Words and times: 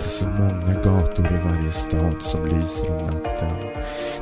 inte 0.00 0.12
så 0.12 0.26
många 0.26 0.82
gator 0.82 1.26
i 1.26 1.38
varje 1.44 1.72
stad 1.72 2.22
som 2.22 2.46
lyser 2.46 2.90
om 2.90 3.04
natten. 3.04 3.56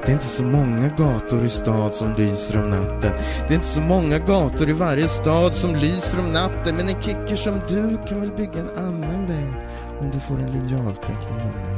Det 0.05 0.09
är 0.09 0.13
inte 0.13 0.25
så 0.25 0.43
många 0.43 0.89
gator 0.89 1.45
i 1.45 1.49
stad 1.49 1.95
som 1.95 2.15
lyser 2.15 2.59
om 2.59 2.71
natten. 2.71 3.13
Det 3.49 3.51
är 3.51 3.55
inte 3.55 3.67
så 3.67 3.81
många 3.81 4.19
gator 4.19 4.69
i 4.69 4.73
varje 4.73 5.09
stad 5.09 5.55
som 5.55 5.75
lyser 5.75 6.19
om 6.19 6.33
natten. 6.33 6.77
Men 6.77 6.89
en 6.89 7.03
kicker 7.03 7.37
som 7.37 7.61
du 7.69 7.99
kan 8.09 8.21
väl 8.21 8.33
bygga 8.37 8.61
en 8.61 8.71
annan 8.77 9.27
väg 9.27 9.55
om 10.01 10.11
du 10.11 10.21
får 10.21 10.35
en 10.35 10.53
linjalteckning 10.53 11.41
av 11.41 11.55
mig. 11.55 11.78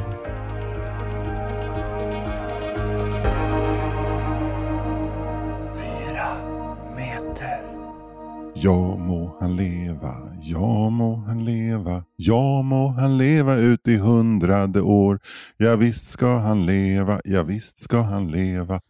Ja 8.63 8.97
må 8.97 9.37
han 9.41 9.55
leva, 9.57 10.11
ja 10.43 10.91
må 10.93 11.15
han 11.25 11.39
leva, 11.47 12.03
ja 12.21 12.63
må 12.63 12.89
han 12.93 13.15
leva 13.17 13.55
ut 13.57 13.89
i 13.89 13.95
hundrade 13.97 14.81
år. 14.81 15.19
Ja 15.57 15.77
visst 15.81 16.11
ska 16.11 16.35
han 16.45 16.67
leva, 16.67 17.21
ja 17.25 17.43
visst 17.43 17.79
ska 17.79 18.03
han 18.03 18.29
leva, 18.29 18.81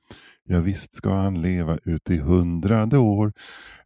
ja 0.49 0.61
visst 0.61 0.95
ska 0.95 1.11
han 1.11 1.43
leva 1.43 1.79
ut 1.85 2.11
i 2.11 2.19
hundrade 2.19 2.99
år. 2.99 3.33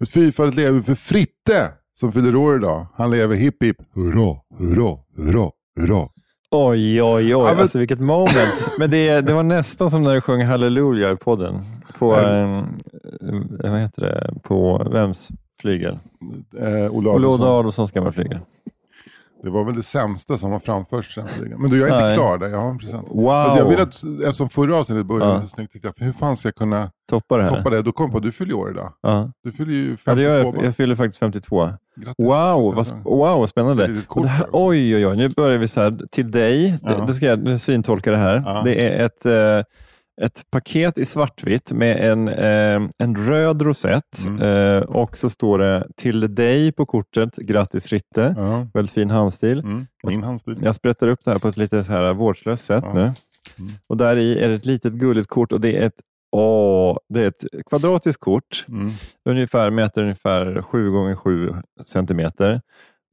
Ett 0.00 0.08
fyrfaldigt 0.08 0.56
lever 0.56 0.80
för 0.80 0.94
Fritte 0.94 1.72
som 1.94 2.12
fyller 2.12 2.36
år 2.36 2.56
idag. 2.56 2.86
Han 2.94 3.10
lever 3.10 3.36
hipp 3.36 3.62
hipp 3.62 3.82
hurra, 3.94 4.36
hurra, 4.58 4.98
hurra, 5.16 5.50
hurra. 5.80 6.08
Oj, 6.50 7.02
oj, 7.02 7.36
oj. 7.36 7.48
Alltså 7.48 7.78
vilket 7.78 8.00
moment. 8.00 8.68
Men 8.78 8.90
det, 8.90 9.20
det 9.20 9.32
var 9.32 9.42
nästan 9.42 9.90
som 9.90 10.02
när 10.02 10.14
du 10.14 10.20
sjöng 10.20 10.44
Halleluja 10.44 11.12
i 11.12 11.16
podden. 11.16 11.64
På, 11.98 12.16
eh, 12.16 12.64
vad 13.70 13.80
heter 13.80 14.02
det, 14.02 14.34
på 14.42 14.88
vems 14.92 15.30
flygel? 15.64 15.98
Eh, 16.58 16.96
Olle 16.96 17.10
Adolfsson. 17.10 17.48
Adolfssons 17.48 17.92
gamla 17.92 18.12
flygel. 18.12 18.38
Det 19.42 19.50
var 19.50 19.64
väl 19.64 19.74
det 19.76 19.82
sämsta 19.82 20.38
som 20.38 20.52
har 20.52 20.58
framförts. 20.58 21.14
den 21.14 21.26
flygen. 21.26 21.60
Men 21.60 21.70
du, 21.70 21.78
jag 21.80 21.88
är 21.88 21.94
inte 21.94 22.06
Nej. 22.06 22.16
klar 22.16 22.38
där. 22.38 22.48
Jag 22.48 22.58
har 22.58 22.70
en 22.70 22.78
present. 22.78 23.06
Wow! 23.10 23.28
Alltså 23.30 23.58
jag 23.58 23.68
vill 23.68 23.80
att, 23.80 23.94
eftersom 24.24 24.48
förra 24.48 24.76
avsnittet 24.78 25.06
började 25.06 25.32
Ja. 25.32 25.40
så 25.40 25.46
snyggt, 25.46 25.72
tänkte 25.72 25.92
jag, 25.98 26.06
hur 26.06 26.12
fan 26.12 26.36
ska 26.36 26.48
jag 26.48 26.54
kunna 26.54 26.90
Toppa 27.10 27.36
det 27.36 27.42
här. 27.44 27.56
toppa 27.56 27.70
det? 27.70 27.82
Då 27.82 27.92
kom 27.92 28.04
jag 28.04 28.12
på 28.12 28.18
att 28.18 28.22
du 28.24 28.32
fyller 28.32 28.54
år 28.54 28.70
idag. 28.70 28.92
Ja. 29.02 29.32
Du 29.44 29.52
fyller 29.52 29.72
ju 29.72 29.90
Ja, 29.90 29.96
52 29.96 30.14
det 30.14 30.22
gör 30.22 30.38
jag, 30.44 30.64
jag 30.64 30.76
fyller 30.76 30.94
faktiskt 30.94 31.18
52. 31.18 31.70
Grattis. 31.96 32.14
Wow, 32.26 32.74
vad, 32.74 32.84
sp- 32.84 33.02
wow, 33.04 33.46
spännande. 33.46 34.00
Kort 34.06 34.22
det 34.22 34.28
här, 34.28 34.46
oj, 34.52 34.96
oj, 34.96 35.06
oj, 35.06 35.16
nu 35.16 35.28
börjar 35.28 35.58
vi 35.58 35.68
så 35.68 35.80
här. 35.80 35.98
Till 36.10 36.30
dig, 36.30 36.78
Ja. 36.82 36.88
det, 36.88 37.06
då 37.06 37.12
ska 37.12 37.26
jag 37.26 37.60
syntolka 37.60 38.10
det 38.10 38.16
här. 38.18 38.42
Ja. 38.46 38.62
Det 38.64 38.88
är 38.88 39.04
ett, 39.06 39.26
eh, 39.26 39.32
ett 40.22 40.42
paket 40.50 40.98
i 40.98 41.04
svartvitt 41.04 41.72
med 41.72 42.10
en, 42.12 42.28
eh, 42.28 42.88
en 42.98 43.26
röd 43.26 43.62
rosett 43.62 44.24
Mm. 44.26 44.42
eh, 44.42 44.82
och 44.82 45.18
så 45.18 45.30
står 45.30 45.58
det 45.58 45.86
till 45.96 46.34
dig 46.34 46.72
på 46.72 46.86
kortet, 46.86 47.36
grattis 47.36 47.86
Fritte. 47.86 48.34
Ja. 48.36 48.66
Väldigt 48.74 48.94
fin 48.94 49.10
handstil. 49.10 49.58
Mm. 49.58 49.86
Min 50.02 50.22
handstil. 50.22 50.58
Jag 50.62 50.74
sprättar 50.74 51.08
upp 51.08 51.20
det 51.24 51.30
här 51.30 51.38
på 51.38 51.48
ett 51.48 51.56
lite 51.56 51.84
så 51.84 51.92
här 51.92 52.14
vårdslöst 52.14 52.64
sätt 52.64 52.84
Ja. 52.86 52.92
nu. 52.94 53.00
Mm. 53.00 53.72
Och 53.86 53.96
där 53.96 54.18
i 54.18 54.38
är 54.38 54.48
det 54.48 54.54
ett 54.54 54.64
litet 54.66 54.92
gulligt 54.92 55.28
kort 55.28 55.52
och 55.52 55.60
det 55.60 55.76
är 55.76 55.86
ett, 55.86 56.00
åh, 56.36 56.98
det 57.08 57.20
är 57.20 57.28
ett 57.28 57.44
kvadratiskt 57.70 58.20
kort. 58.20 58.64
Mm. 58.68 58.90
Ungefär, 59.28 59.70
mäter 59.70 60.02
ungefär 60.02 60.62
7 60.62 60.90
gånger 60.90 61.16
7 61.16 61.54
centimeter. 61.86 62.60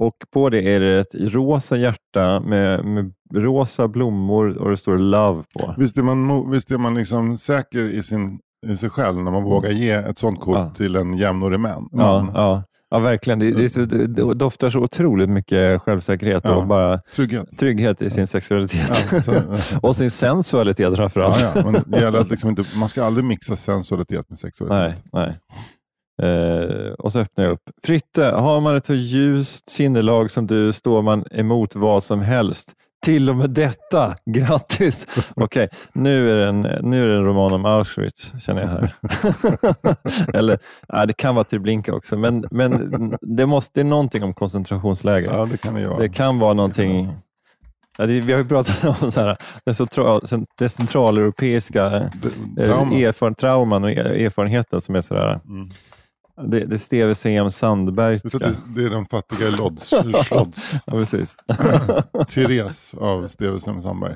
Och 0.01 0.16
på 0.34 0.50
det 0.50 0.62
är 0.75 0.79
det 0.79 1.00
ett 1.00 1.16
rosa 1.16 1.78
hjärta 1.78 2.39
med, 2.39 2.85
med 2.85 3.12
rosa 3.34 3.88
blommor 3.88 4.57
och 4.57 4.69
det 4.69 4.78
står 4.78 4.97
Love 4.97 5.44
på. 5.59 5.73
Visst 5.78 5.97
är 5.97 6.03
man, 6.03 6.51
visst 6.51 6.72
är 6.72 6.78
man 6.78 6.94
liksom 6.95 7.38
säker 7.38 7.79
i, 7.79 8.03
sin, 8.03 8.40
i 8.67 8.78
sig 8.78 8.90
själv 8.90 9.23
när 9.23 9.31
man 9.31 9.44
vågar 9.44 9.69
ge 9.69 9.91
ett 9.91 10.17
sånt 10.17 10.40
kort 10.40 10.56
Ja. 10.57 10.69
till 10.78 10.95
en 10.95 11.13
jämnårig 11.17 11.59
man? 11.59 11.90
Ja, 11.91 12.31
ja, 12.34 12.63
ja 12.90 13.00
verkligen. 13.00 13.40
Det, 13.40 13.51
det, 13.51 13.63
är 13.63 13.67
så, 13.67 13.79
det 13.85 14.07
det 14.07 14.34
doftar 14.34 14.69
så 14.69 14.79
otroligt 14.79 15.29
mycket 15.29 15.81
självsäkerhet 15.81 16.41
Ja. 16.45 16.56
och 16.56 16.67
bara 16.67 17.01
Trygghet. 17.16 17.57
trygghet 17.59 18.01
i 18.01 18.09
sin 18.09 18.28
sexualitet. 18.28 19.09
Ja, 19.11 19.22
så, 19.22 19.34
och 19.88 19.95
sin 19.95 20.11
sensualitet 20.11 20.95
framförallt. 20.95 21.41
ja, 21.41 21.51
ja. 21.56 21.72
Men 21.72 21.81
det 21.85 22.00
gäller 22.00 22.19
att 22.19 22.29
liksom 22.29 22.50
inte, 22.50 22.63
man 22.75 22.90
ska 22.90 23.03
aldrig 23.03 23.25
mixa 23.25 23.56
sensualitet 23.56 24.29
med 24.29 24.40
sexualitet. 24.40 25.01
Nej, 25.13 25.25
nej. 25.25 25.38
Eh, 26.22 26.92
och 26.94 27.12
så 27.12 27.20
öppnar 27.20 27.44
jag 27.46 27.52
upp. 27.54 27.62
Fritte, 27.84 28.24
har 28.26 28.62
man 28.62 28.76
ett 28.76 28.86
så 28.86 28.94
ljust 28.94 29.70
sinnelag 29.70 30.32
som 30.32 30.48
du 30.48 30.74
står 30.74 31.02
man 31.02 31.26
emot 31.32 31.76
vad 31.76 32.04
som 32.04 32.22
helst. 32.22 32.74
Till 33.06 33.30
och 33.30 33.36
med 33.36 33.50
detta. 33.50 34.16
Grattis! 34.26 35.08
Okej, 35.36 35.70
nu, 35.94 36.32
är 36.32 36.36
det 36.38 36.48
en, 36.48 36.62
nu 36.62 37.04
är 37.04 37.08
det 37.08 37.16
en 37.16 37.26
roman 37.26 37.54
om 37.54 37.66
Auschwitz, 37.66 38.34
känner 38.42 38.62
jag 38.62 38.68
här. 38.70 38.96
Eller, 40.34 40.59
nej, 40.94 41.08
det 41.08 41.14
kan 41.14 41.36
vara 41.36 41.44
Treblinka 41.44 41.94
också, 41.94 42.18
men, 42.18 42.46
men 42.52 43.16
det, 43.22 43.46
måste, 43.46 43.72
det 43.74 43.82
är 43.82 43.90
någonting 43.90 44.24
om 44.24 44.34
koncentrationsläger. 44.34 45.32
Ja, 45.34 45.46
det 45.52 45.58
kan 45.58 45.74
det 45.76 45.88
vara. 45.88 46.00
Det 46.00 46.09
kan 46.09 46.40
vara 46.40 46.53
någonting... 46.53 47.09
Ja, 47.98 48.06
det, 48.06 48.22
vi 48.22 48.32
har 48.32 48.40
ju 48.40 48.48
pratat 48.48 49.02
om 49.03 49.12
så 49.12 49.22
här, 49.22 49.38
det, 49.66 49.74
central, 49.74 50.22
det 50.58 50.70
centraleuropeiska 50.70 51.90
Det- 51.90 52.64
eh, 52.64 52.66
trauma. 52.76 52.96
erfaren, 52.96 53.36
trauman 53.36 53.84
och 53.84 53.92
er- 53.92 54.06
erfarenheten 54.26 54.82
som 54.82 54.96
är 54.96 55.02
sådär. 55.02 55.40
Mm. 55.50 55.70
Det, 56.38 56.66
det 56.66 56.75
är 56.75 56.78
Steve 56.78 57.16
C.M. 57.16 57.46
Det, 57.46 57.52
Sandbergska. 57.52 58.28
att 58.38 58.42
det, 58.44 58.81
det 58.81 58.86
är 58.86 58.90
den 58.90 59.06
fattiga 59.06 59.50
Lodds, 59.58 59.88
Slodds. 60.25 60.74
Ja, 60.86 60.94
precis. 60.94 61.36
Therese 62.30 62.94
av 63.00 63.28
Stevensson 63.28 63.81
Sandberg. 63.84 64.16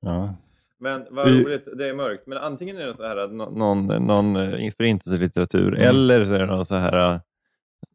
Ja. 0.00 0.34
Men 0.80 1.04
vad 1.10 1.28
I- 1.28 1.44
roligt, 1.44 1.68
det 1.78 1.88
är 1.88 1.94
mörkt. 1.94 2.26
Men 2.26 2.38
antingen 2.38 2.76
är 2.78 2.86
det 2.86 2.96
så 2.96 3.02
här 3.06 3.28
någon, 3.28 3.86
någon 4.06 4.36
eh, 4.36 4.72
förintelselitteratur 4.76 5.68
Mm. 5.74 5.88
eller 5.88 6.24
så 6.24 6.34
är 6.34 6.38
det 6.38 6.46
någon 6.46 6.64
så 6.66 6.74
här 6.76 7.14
eh, 7.14 7.20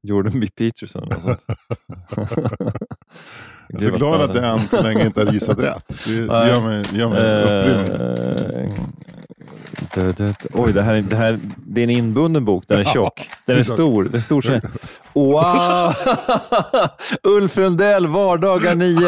Jordan 0.04 0.40
B. 0.40 0.48
Peterson. 0.58 1.04
eller 1.04 1.14
något 1.30 1.42
sånt. 1.42 1.58
Jag 3.70 3.84
är 3.84 3.90
så 3.90 3.96
glad 3.98 4.22
att 4.22 4.34
det 4.34 4.46
än 4.46 4.60
så 4.68 4.82
länge 4.82 5.06
inte 5.06 5.26
har 5.26 5.34
gissat 5.34 5.60
rätt. 5.60 6.04
Det 6.06 6.12
gör 6.14 6.62
mig, 6.62 6.84
gör 6.94 7.10
mig 7.10 7.44
upprymd. 7.44 8.92
Oj, 10.54 10.74
det 10.74 10.82
här, 10.82 10.94
är- 10.94 11.02
det 11.02 11.16
här 11.16 11.40
det 11.58 11.82
är 11.82 11.84
en 11.84 11.90
inbunden 11.90 12.46
bok. 12.46 12.64
Den 12.68 12.80
är 12.80 12.84
tjock. 12.84 13.30
Den 13.46 13.54
är 13.54 13.56
det 13.58 13.62
är 13.62 13.64
så. 13.64 13.74
stor. 13.74 14.04
Den 14.04 14.16
är 14.16 14.20
stor. 14.20 14.42
så- 14.42 14.60
Wow! 15.14 15.94
Ulf 17.36 17.58
Lundell, 17.58 18.08
vardagar 18.08 18.76
9. 18.76 19.00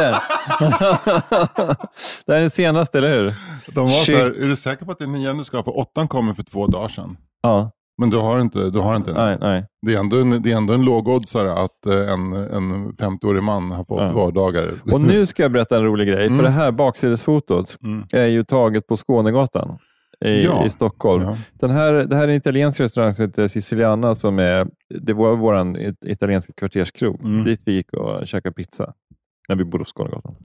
det 2.25 2.31
här 2.33 2.35
är 2.35 2.39
den 2.39 2.49
senaste, 2.49 2.97
eller 2.97 3.09
hur? 3.21 3.33
De 3.73 3.79
var 3.83 3.89
så 3.89 4.11
här, 4.11 4.25
Shit. 4.25 4.43
är 4.43 4.47
du 4.47 4.55
säker 4.55 4.85
på 4.85 4.91
att 4.91 4.99
det 4.99 5.05
är 5.05 5.09
nian 5.09 5.37
du 5.37 5.43
ska 5.43 5.57
ha? 5.57 5.63
För 5.63 5.77
åttan 5.77 6.07
kommer 6.07 6.33
för 6.33 6.43
två 6.43 6.67
dagar 6.67 6.87
sedan. 6.89 7.17
Ja, 7.41 7.71
Men 7.97 8.09
du 8.09 8.17
har 8.17 8.39
inte, 8.41 8.69
du 8.69 8.79
har 8.79 8.95
inte 8.95 9.11
den. 9.11 9.25
nej, 9.25 9.37
nej. 9.41 9.65
Det 9.87 9.93
är 9.95 9.99
ändå 9.99 10.17
en, 10.17 10.41
det 10.41 10.51
är 10.51 10.57
ändå 10.57 10.73
en 10.73 10.81
lågoddsare 10.85 11.53
att 11.53 11.85
eh, 11.85 12.13
en, 12.13 12.33
en 12.33 12.91
50-årig 12.93 13.43
man 13.43 13.71
har 13.71 13.83
fått 13.83 14.01
Ja. 14.01 14.11
vardagar. 14.11 14.71
Och 14.91 15.01
nu 15.01 15.25
ska 15.25 15.43
jag 15.43 15.51
berätta 15.51 15.77
en 15.77 15.83
rolig 15.83 16.07
grej. 16.07 16.25
Mm. 16.25 16.37
För 16.37 16.43
det 16.43 16.49
här 16.49 16.71
baksidesfotot 16.71 17.77
Mm. 17.83 18.05
är 18.13 18.25
ju 18.25 18.43
taget 18.43 18.87
på 18.87 18.97
Skånegatan 18.97 19.77
i, 20.25 20.43
Ja. 20.45 20.65
i 20.65 20.69
Stockholm. 20.69 21.23
Ja. 21.23 21.37
Den 21.53 21.69
här, 21.69 21.93
det 21.93 22.15
här 22.15 22.23
är 22.23 22.27
en 22.27 22.35
italiensk 22.35 22.79
restaurang 22.79 23.13
som 23.13 23.25
heter 23.25 23.47
Siciliana 23.47 24.15
som 24.15 24.39
är, 24.39 24.67
det 25.01 25.13
var 25.13 25.35
vår 25.35 25.77
italienska 26.05 26.53
kvarterskrog. 26.53 27.21
Mm. 27.23 27.43
Dit 27.45 27.61
vi 27.65 27.71
gick 27.73 27.93
och 27.93 28.27
käkade 28.27 28.53
pizza 28.53 28.93
när 29.49 29.55
vi 29.55 29.63
bodde 29.63 29.83
på 29.83 29.89
Skånegatan. 29.89 30.35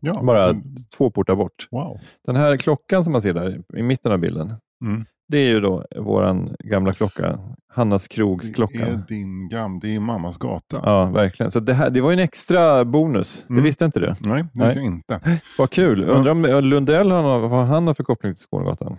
Ja. 0.00 0.22
Bara 0.22 0.44
Mm. 0.44 0.62
två 0.96 1.10
portar 1.10 1.34
bort. 1.36 1.68
Wow. 1.70 1.98
Den 2.26 2.36
här 2.36 2.56
klockan 2.56 3.04
som 3.04 3.12
man 3.12 3.22
ser 3.22 3.34
där 3.34 3.60
i 3.76 3.82
mitten 3.82 4.12
av 4.12 4.18
bilden, 4.18 4.54
Mm. 4.84 5.04
det 5.28 5.38
är 5.38 5.48
ju 5.48 5.60
då 5.60 5.84
vår 5.96 6.50
gamla 6.68 6.92
klocka. 6.92 7.38
Hannas 7.72 8.08
Det 8.08 8.14
krog-klocka. 8.14 8.86
är 8.86 9.00
din 9.08 9.48
det 9.82 9.94
är 9.94 10.00
mammas 10.00 10.38
gata. 10.38 10.80
Ja, 10.84 11.04
verkligen. 11.04 11.50
Så 11.50 11.60
det, 11.60 11.74
här, 11.74 11.90
det 11.90 12.00
var 12.00 12.12
en 12.12 12.18
extra 12.18 12.84
bonus. 12.84 13.44
Det 13.48 13.52
Mm. 13.52 13.64
visste 13.64 13.84
inte 13.84 14.00
du. 14.00 14.14
Nej, 14.20 14.44
det 14.52 14.64
visste 14.64 14.78
jag 14.78 14.86
inte. 14.86 15.40
Vad 15.58 15.70
kul. 15.70 16.04
Undrar 16.04 16.32
om 16.32 16.64
Lundell 16.64 17.10
har, 17.10 17.38
vad 17.48 17.66
han 17.66 17.86
har 17.86 17.94
för 17.94 18.04
koppling 18.04 18.34
till 18.34 18.42
Skånegatan? 18.44 18.96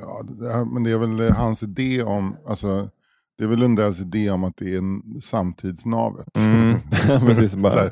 Ja, 0.00 0.22
det, 0.22 0.64
men 0.64 0.82
det 0.82 0.90
är 0.90 0.98
väl 0.98 1.30
hans 1.30 1.62
idé 1.62 2.02
om, 2.02 2.36
alltså, 2.46 2.90
Det 3.38 3.44
är 3.44 3.48
väl 3.48 3.58
Lundells 3.58 4.00
idé 4.00 4.30
om 4.30 4.44
att 4.44 4.56
det 4.56 4.74
är 4.74 4.78
en 4.78 5.20
samtidsnavet. 5.20 6.38
Mm. 6.38 6.78
Precis, 7.26 7.54
bara. 7.56 7.72
Här, 7.72 7.86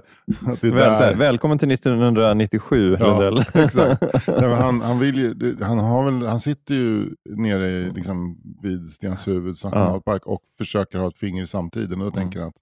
att 0.47 0.61
det 0.61 0.69
är 0.69 0.73
Väl, 0.73 0.95
här, 0.95 1.15
välkommen 1.15 1.59
till 1.59 1.71
1997 1.71 2.97
Ja, 3.01 3.07
Lundell. 3.07 3.45
exakt. 3.65 4.03
Nej, 4.29 4.55
han, 4.55 4.81
han, 4.81 4.99
vill 4.99 5.17
ju, 5.17 5.57
han, 5.63 5.79
har 5.79 6.05
väl, 6.05 6.27
han 6.27 6.41
sitter 6.41 6.75
ju 6.75 7.15
nere 7.25 7.71
i, 7.71 7.91
liksom, 7.91 8.39
vid 8.63 8.93
Stenshuvud 8.93 9.57
nationalpark 9.65 10.27
och 10.27 10.43
försöker 10.59 10.99
ha 10.99 11.09
ett 11.09 11.17
finger 11.17 11.43
i 11.43 11.47
samtiden. 11.47 12.01
Och 12.01 12.11
då 12.11 12.17
tänker 12.17 12.41
han 12.41 12.49
att 12.49 12.57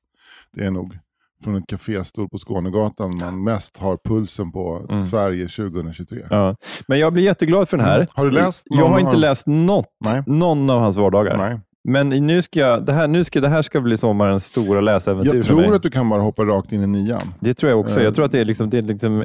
det 0.53 0.65
är 0.65 0.71
nog 0.71 0.99
från 1.45 1.55
ett 1.57 1.67
kaféstol 1.67 2.29
på 2.29 2.39
Skånegatan 2.39 3.19
man 3.19 3.45
mest 3.45 3.79
har 3.79 3.99
pulsen 4.05 4.53
på 4.53 4.87
Mm. 4.91 5.03
Sverige 5.05 5.49
2023. 5.49 6.19
Ja. 6.31 6.57
Men 6.89 6.99
jag 6.99 7.13
blir 7.13 7.25
jätteglad 7.25 7.69
för 7.69 7.77
den 7.77 7.87
här. 7.87 7.97
Mm. 7.97 8.09
Har 8.15 8.25
du 8.25 8.31
läst 8.31 8.67
Jag 8.71 8.87
har 8.89 8.99
inte 8.99 9.13
av- 9.13 9.19
läst 9.19 9.47
något, 9.47 9.87
Nej. 10.05 10.23
någon 10.27 10.71
av 10.71 10.81
hans 10.81 10.97
vardagar. 10.97 11.37
Nej. 11.37 11.61
Men 11.89 12.09
nu 12.09 12.43
ska 12.43 12.61
jag, 12.61 12.87
det, 12.87 12.93
här, 12.93 13.09
nu 13.09 13.25
ska, 13.25 13.41
det 13.41 13.49
här 13.49 13.63
ska 13.63 13.81
bli 13.81 13.97
sommarens 13.97 14.45
stora 14.45 14.81
läsäventyr 14.81 15.35
Jag 15.35 15.45
för 15.45 15.55
mig. 15.55 15.65
tror 15.65 15.77
att 15.77 15.83
du 15.83 15.91
kan 15.91 16.09
bara 16.09 16.21
hoppa 16.21 16.45
rakt 16.45 16.73
in 16.73 16.83
i 16.83 16.87
nian. 16.87 17.35
Det 17.41 17.55
tror 17.55 17.71
jag 17.71 17.81
också. 17.81 17.99
Eh. 18.01 18.05
Jag 18.05 18.15
tror 18.15 18.25
att 18.25 18.33
det 18.33 18.39
är, 18.41 18.45
liksom, 18.45 18.71
det 18.71 18.79
är 18.79 18.83
liksom 18.83 19.23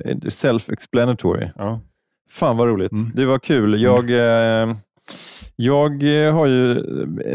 self-explanatory. 0.60 1.52
Ja. 1.56 1.80
Fan 2.30 2.58
vad 2.58 2.68
roligt. 2.68 2.92
Mm. 2.92 3.12
Det 3.16 3.26
var 3.26 3.40
kul. 3.40 3.82
Jag, 3.82 4.10
eh, 4.12 4.76
jag 5.56 6.04
eh, 6.26 6.34
har 6.34 6.46
ju 6.46 6.84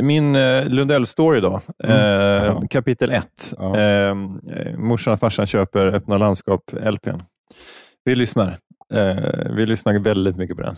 min 0.02 0.36
eh, 0.36 0.64
Lundell-story 0.66 1.40
då. 1.40 1.60
Mm. 1.84 2.44
Eh, 2.56 2.60
kapitel 2.70 3.10
1. 3.10 3.26
Ja. 3.58 3.76
Eh, 3.80 4.14
morsan 4.78 5.12
och 5.14 5.20
farsan 5.20 5.46
köper 5.46 5.86
Öppna 5.86 6.18
landskap-LPn. 6.18 7.22
Vi 8.04 8.14
lyssnar. 8.16 8.58
Eh, 8.94 9.50
vi 9.56 9.66
lyssnar 9.66 9.98
väldigt 9.98 10.36
mycket 10.36 10.56
på 10.56 10.62
den. 10.62 10.76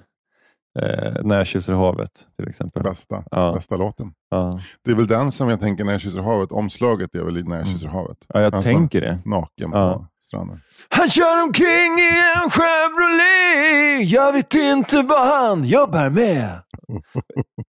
Eh, 0.79 1.23
när 1.25 1.37
jag 1.37 1.47
kysser 1.47 1.73
havet 1.73 2.11
till 2.37 2.49
exempel. 2.49 2.83
Bästa, 2.83 3.25
Ja. 3.31 3.53
bästa 3.55 3.77
låten. 3.77 4.13
Ja. 4.31 4.61
Det 4.85 4.91
är 4.91 4.97
väl 4.97 5.07
den 5.07 5.33
som 5.33 5.49
jag 5.49 5.61
tänker 5.61 5.85
när 5.85 5.93
jag 5.93 6.01
kysser 6.01 6.21
havet. 6.21 6.53
Omslaget 6.53 7.15
är 7.15 7.23
väl 7.23 7.49
när 7.49 7.57
jag 7.57 7.69
kysser 7.69 7.89
havet. 7.89 8.17
ja, 8.29 8.41
jag 8.41 8.55
Alltså, 8.55 8.71
tänker 8.71 9.01
det. 9.01 9.19
Naken 9.25 9.71
Ja. 9.73 10.07
Stranden. 10.33 10.61
Han 10.89 11.09
kör 11.09 11.43
omkring 11.43 11.93
i 11.99 12.13
en 12.37 12.51
Chevrolet. 12.51 14.11
Jag 14.11 14.33
vet 14.33 14.55
inte 14.55 15.03
vad 15.03 15.27
han 15.27 15.65
jobbar 15.65 16.11
med. 16.11 16.49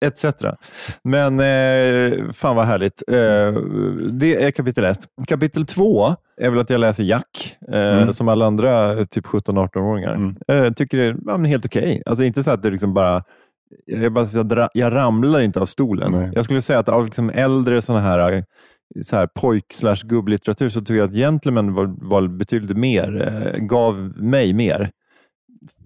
Etc. 0.00 0.24
Men 1.02 1.40
eh, 1.40 2.32
fan 2.32 2.56
vad 2.56 2.66
härligt. 2.66 3.02
Eh, 3.08 3.62
det 4.10 4.44
är 4.44 4.50
kapitel 4.50 4.84
1. 4.84 4.98
Kapitel 5.26 5.66
2 5.66 6.14
är 6.40 6.50
väl 6.50 6.58
att 6.60 6.70
jag 6.70 6.80
läser 6.80 7.04
Jack, 7.04 7.56
eh, 7.72 7.98
Mm. 7.98 8.12
som 8.12 8.28
alla 8.28 8.46
andra 8.46 8.92
eh, 8.92 9.04
typ 9.04 9.26
17-18-åringar. 9.26 10.14
Mm. 10.14 10.36
Eh, 10.48 10.72
tycker 10.72 10.98
det 10.98 11.04
är 11.04 11.16
ja, 11.26 11.36
helt 11.36 11.66
okej. 11.66 12.02
Alltså 12.06 12.24
inte 12.24 12.42
så 12.42 12.50
att 12.50 12.62
det 12.62 12.70
liksom 12.70 12.94
bara 12.94 13.22
jag, 13.86 14.12
bara, 14.12 14.68
jag, 14.74 14.92
ramlar 14.92 15.40
inte 15.40 15.60
av 15.60 15.66
stolen. 15.66 16.12
Nej. 16.12 16.30
Jag 16.34 16.44
skulle 16.44 16.62
säga 16.62 16.78
att 16.78 16.88
av 16.88 17.04
liksom 17.04 17.30
äldre 17.30 17.82
såna 17.82 18.00
här, 18.00 18.44
så 19.02 19.16
här 19.16 19.26
pojk 19.26 19.72
slash 19.72 19.96
gubblitteratur 20.04 20.68
så 20.68 20.80
tycker 20.80 20.94
jag 20.94 21.08
att 21.08 21.16
Gentlemen 21.16 21.74
var, 21.74 21.94
var 21.98 22.28
betydligt 22.28 22.76
mer, 22.76 23.22
eh, 23.22 23.60
gav 23.60 23.96
mig 24.16 24.52
mer. 24.52 24.90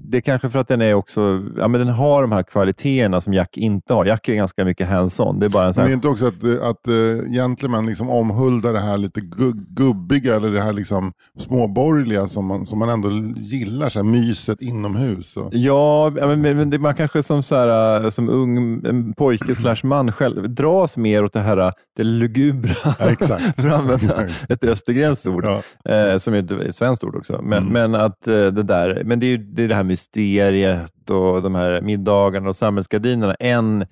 Det 0.01 0.17
är 0.17 0.21
kanske 0.21 0.51
för 0.51 0.59
att 0.59 0.69
den 0.69 0.83
är 0.83 0.95
också, 0.95 1.43
ja, 1.57 1.69
men 1.69 1.81
den 1.81 1.89
har 1.89 2.23
de 2.23 2.33
här 2.33 2.43
kvaliteterna 2.43 3.21
som 3.21 3.35
Jack 3.35 3.57
inte 3.57 3.95
har. 3.95 4.05
Jack 4.05 4.29
är 4.29 4.35
ganska 4.35 4.65
mycket 4.65 4.89
hands-on. 4.89 5.41
Det 5.41 5.47
är 5.47 5.51
bara 5.51 5.67
en 5.67 5.75
sån 5.75 5.85
Men 5.85 5.91
det 5.91 5.91
är 5.91 5.91
här, 5.91 5.95
inte 5.95 6.09
också 6.09 6.27
att, 6.27 6.45
eh, 6.63 6.69
att 6.69 6.89
uh, 6.89 7.31
gentleman 7.33 7.87
liksom 7.87 8.11
omhuldar 8.11 8.73
det 8.73 8.81
här 8.81 8.99
lite 8.99 9.21
gu- 9.21 9.65
gubbiga 9.69 10.37
eller 10.37 10.51
det 10.51 10.61
här 10.63 10.73
liksom 10.73 11.13
småborgerliga 11.39 12.29
som 12.29 12.47
man, 12.47 12.67
som 12.67 12.79
man 12.79 12.89
ändå 12.89 13.11
gillar. 13.37 13.89
Så 13.89 13.99
här, 13.99 14.05
myset 14.05 14.61
inomhus. 14.63 15.37
Och, 15.37 15.49
Ja, 15.53 16.11
men, 16.15 16.41
men 16.41 16.71
det, 16.71 16.79
man 16.79 16.95
kanske 16.95 17.23
som, 17.23 17.43
så 17.43 17.57
här, 17.57 18.05
äh, 18.05 18.09
som 18.11 18.29
ung 18.29 19.15
pojke 19.15 19.55
slash 19.55 19.77
man 19.85 20.13
själv 20.13 20.51
dras 20.55 20.99
mer 20.99 21.25
åt 21.25 21.33
det 21.33 21.41
här 21.41 21.73
det 21.97 22.05
lugubra, 22.05 22.71
Ja, 22.85 22.95
exakt. 23.11 23.43
för 23.57 23.69
att 23.69 23.81
använda 23.81 24.27
ett 24.49 24.65
östergrenskt 24.65 25.27
ord, 25.27 25.45
Ja. 25.85 25.93
eh, 25.95 26.17
som 26.17 26.35
är 26.35 26.63
ett, 26.69 26.75
svenskt 26.75 27.05
ord 27.05 27.17
också. 27.17 27.41
Men, 27.43 27.59
Mm. 27.59 27.73
men, 27.73 27.95
att, 28.01 28.27
eh, 28.29 28.35
det, 28.35 28.63
där, 28.63 29.03
men 29.05 29.21
det, 29.21 29.27
är, 29.27 29.39
det 29.39 29.63
är 29.65 29.69
det 29.69 29.75
här 29.75 29.83
mysteriet 29.89 31.11
och 31.11 31.43
de 31.43 31.55
här 31.55 31.81
middagarna 31.81 32.49
och 32.49 32.57
samhällsgardinerna 32.57 33.35
än 33.35 33.87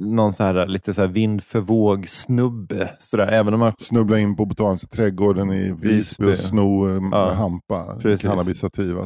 någon 0.00 0.32
så 0.32 0.44
här, 0.44 0.66
lite 0.66 0.94
så 0.94 1.00
här 1.00 1.08
vind 1.08 1.42
för 1.44 1.60
våg 1.60 2.08
snubbe. 2.08 2.90
Så 2.98 3.16
där, 3.16 3.26
även 3.26 3.54
om 3.54 3.60
man 3.60 3.72
Snubbla 3.78 4.18
in 4.18 4.36
på 4.36 4.44
Botaniska 4.46 4.86
trädgården 4.96 5.52
i 5.52 5.72
Visby 5.82 6.32
och 6.32 6.38
sno 6.38 6.88
eh, 6.96 7.02
Ja. 7.12 7.32
hampa. 7.32 7.96
Precis. 8.02 8.30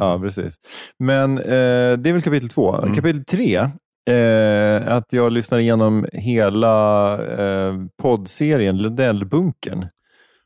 Ja, 0.00 0.18
precis. 0.22 0.54
Men 0.98 1.38
eh, 1.38 1.44
det 1.98 2.08
är 2.10 2.12
väl 2.12 2.22
kapitel 2.22 2.48
två. 2.48 2.76
Mm. 2.76 2.94
Kapitel 2.94 3.24
tre, 3.24 3.56
eh, 4.10 4.96
att 4.96 5.12
jag 5.12 5.32
lyssnar 5.32 5.58
igenom 5.58 6.06
hela 6.12 7.12
eh, 7.22 7.74
poddserien 8.02 8.76
Lundellbunkern 8.78 9.86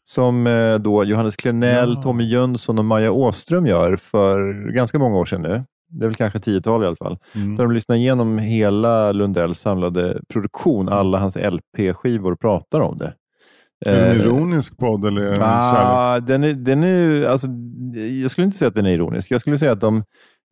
som 0.04 0.46
eh, 0.46 0.74
då 0.74 1.04
Johannes 1.04 1.36
Klenell, 1.36 1.92
Ja. 1.96 2.02
Tommy 2.02 2.24
Jönsson 2.24 2.78
och 2.78 2.84
Maja 2.84 3.12
Åström 3.12 3.66
gör 3.66 3.96
för 3.96 4.52
ganska 4.74 4.98
många 4.98 5.16
år 5.16 5.24
sedan 5.24 5.42
nu. 5.42 5.64
Det 5.90 6.04
är 6.04 6.08
väl 6.08 6.16
kanske 6.16 6.38
tiotal 6.38 6.82
i 6.82 6.86
alla 6.86 6.96
fall. 6.96 7.18
Mm. 7.34 7.56
Där 7.56 7.64
de 7.64 7.72
lyssnar 7.72 7.96
igenom 7.96 8.38
hela 8.38 9.12
Lundells 9.12 9.60
samlade 9.60 10.20
produktion, 10.28 10.88
alla 10.88 11.18
hans 11.18 11.36
LP-skivor 11.36 12.32
och 12.32 12.40
pratar 12.40 12.80
om 12.80 12.98
det. 12.98 13.14
Är 13.86 13.92
det 13.92 14.06
en 14.06 14.20
Eh, 14.20 14.26
ironisk 14.26 14.78
podd 14.78 15.04
eller 15.04 15.22
är 15.22 15.38
Ah, 15.40 16.20
den 16.20 16.44
är, 16.44 16.52
den 16.52 16.84
är, 16.84 17.26
alltså, 17.26 17.46
jag 18.22 18.30
skulle 18.30 18.44
inte 18.44 18.56
säga 18.56 18.68
att 18.68 18.74
den 18.74 18.86
är 18.86 18.90
ironisk. 18.90 19.30
Jag 19.30 19.40
skulle 19.40 19.58
säga 19.58 19.72
att 19.72 19.80
de, 19.80 20.04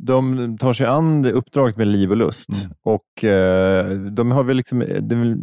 de 0.02 0.56
tar 0.58 0.72
sig 0.72 0.86
an 0.86 1.22
det 1.22 1.32
uppdraget 1.32 1.76
med 1.76 1.86
liv 1.86 2.10
och 2.10 2.16
lust. 2.16 2.64
Mm. 2.64 2.76
Och 2.84 3.24
eh, 3.24 3.90
de, 3.90 4.30
har 4.30 4.44
väl 4.44 4.56
liksom, 4.56 4.78
det 4.78 5.14
är 5.14 5.18
väl, 5.18 5.36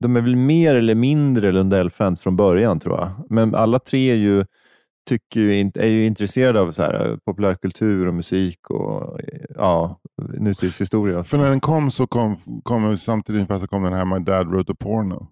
de 0.00 0.16
är 0.16 0.20
väl 0.20 0.36
mer 0.36 0.74
eller 0.74 0.94
mindre 0.94 1.52
Lundell-fans 1.52 2.20
från 2.20 2.36
början 2.36 2.80
tror 2.80 2.98
jag. 2.98 3.10
Men 3.30 3.54
alla 3.54 3.78
tre 3.78 4.10
är 4.10 4.16
ju, 4.16 4.44
tycker 5.06 5.40
ju, 5.40 5.70
är 5.74 5.86
ju 5.86 6.06
intresserade 6.06 6.60
av 6.60 6.72
så 6.72 6.82
här, 6.82 7.10
eh, 7.10 7.16
populärkultur 7.16 8.06
och 8.06 8.14
musik 8.14 8.70
och 8.70 9.20
eh, 9.20 9.40
ja, 9.54 10.00
nutidshistoria. 10.38 11.24
För 11.24 11.38
när 11.38 11.50
den 11.50 11.60
kom 11.60 11.90
så 11.90 12.06
kom, 12.06 12.36
kom 12.62 12.98
samtidigt 12.98 13.36
ungefär 13.36 13.58
så 13.58 13.66
kom 13.66 13.82
den 13.82 13.92
här 13.92 14.04
My 14.04 14.18
Dad 14.18 14.48
Wrote 14.48 14.72
a 14.72 14.76
Porno. 14.78 15.28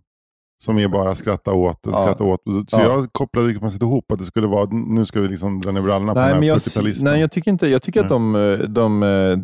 Som 0.64 0.78
är 0.78 0.88
bara 0.88 1.14
skratta 1.14 1.52
åt 1.52 1.82
den, 1.82 1.92
Ja. 1.92 2.02
skratta 2.02 2.24
åt. 2.24 2.42
Så 2.44 2.78
Ja. 2.78 2.82
jag 2.82 3.12
kopplade 3.12 3.48
liksom 3.48 3.66
inte 3.66 3.84
ihop 3.84 4.12
att 4.12 4.18
det 4.18 4.24
skulle 4.24 4.46
vara, 4.46 4.68
nu 4.70 5.06
ska 5.06 5.20
vi 5.20 5.28
liksom 5.28 5.60
dra 5.60 5.70
ner 5.70 5.82
brallorna 5.82 6.12
på 6.14 6.20
den 6.20 6.28
här 6.34 6.42
jag, 6.42 6.58
40-talisten. 6.58 7.04
nej, 7.10 7.20
jag 7.20 7.30
tycker 7.30 7.50
inte. 7.50 7.68
Jag 7.68 7.82
tycker 7.82 8.00
att 8.02 8.08
de, 8.08 8.34
eh, 8.34 8.58
de 8.58 9.02
eh, 9.02 9.38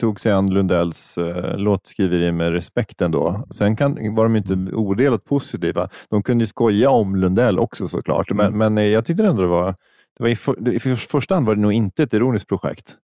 tog 0.00 0.20
sig 0.20 0.32
an 0.32 0.50
Lundells 0.54 1.18
uh, 1.18 1.56
låtskriveri 1.58 2.32
med 2.32 2.52
respekt 2.52 3.02
ändå. 3.02 3.44
Sen 3.54 3.76
kan, 3.76 4.14
var 4.14 4.24
de 4.24 4.36
inte 4.36 4.54
odelat 4.74 5.24
positiva. 5.24 5.88
De 6.10 6.22
kunde 6.22 6.42
ju 6.42 6.46
skoja 6.46 6.90
om 6.90 7.16
Lundell 7.16 7.58
också 7.58 7.88
såklart, 7.88 8.30
men, 8.32 8.46
Mm. 8.54 8.74
men 8.74 8.90
jag 8.90 9.04
tyckte 9.04 9.24
ändå 9.26 9.42
det 9.42 9.48
var 9.48 9.74
det 10.16 10.22
var 10.22 10.28
i, 10.30 10.36
för, 10.36 10.68
i 10.68 10.78
för, 10.80 10.94
första 10.94 11.34
hand 11.34 11.46
var 11.46 11.54
det 11.54 11.60
nog 11.60 11.72
inte 11.72 12.02
ett 12.02 12.14
ironiskt 12.14 12.48
projekt. 12.48 12.94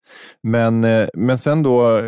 Men, 0.43 0.81
men 1.15 1.39
sen 1.39 1.63
då, 1.63 2.01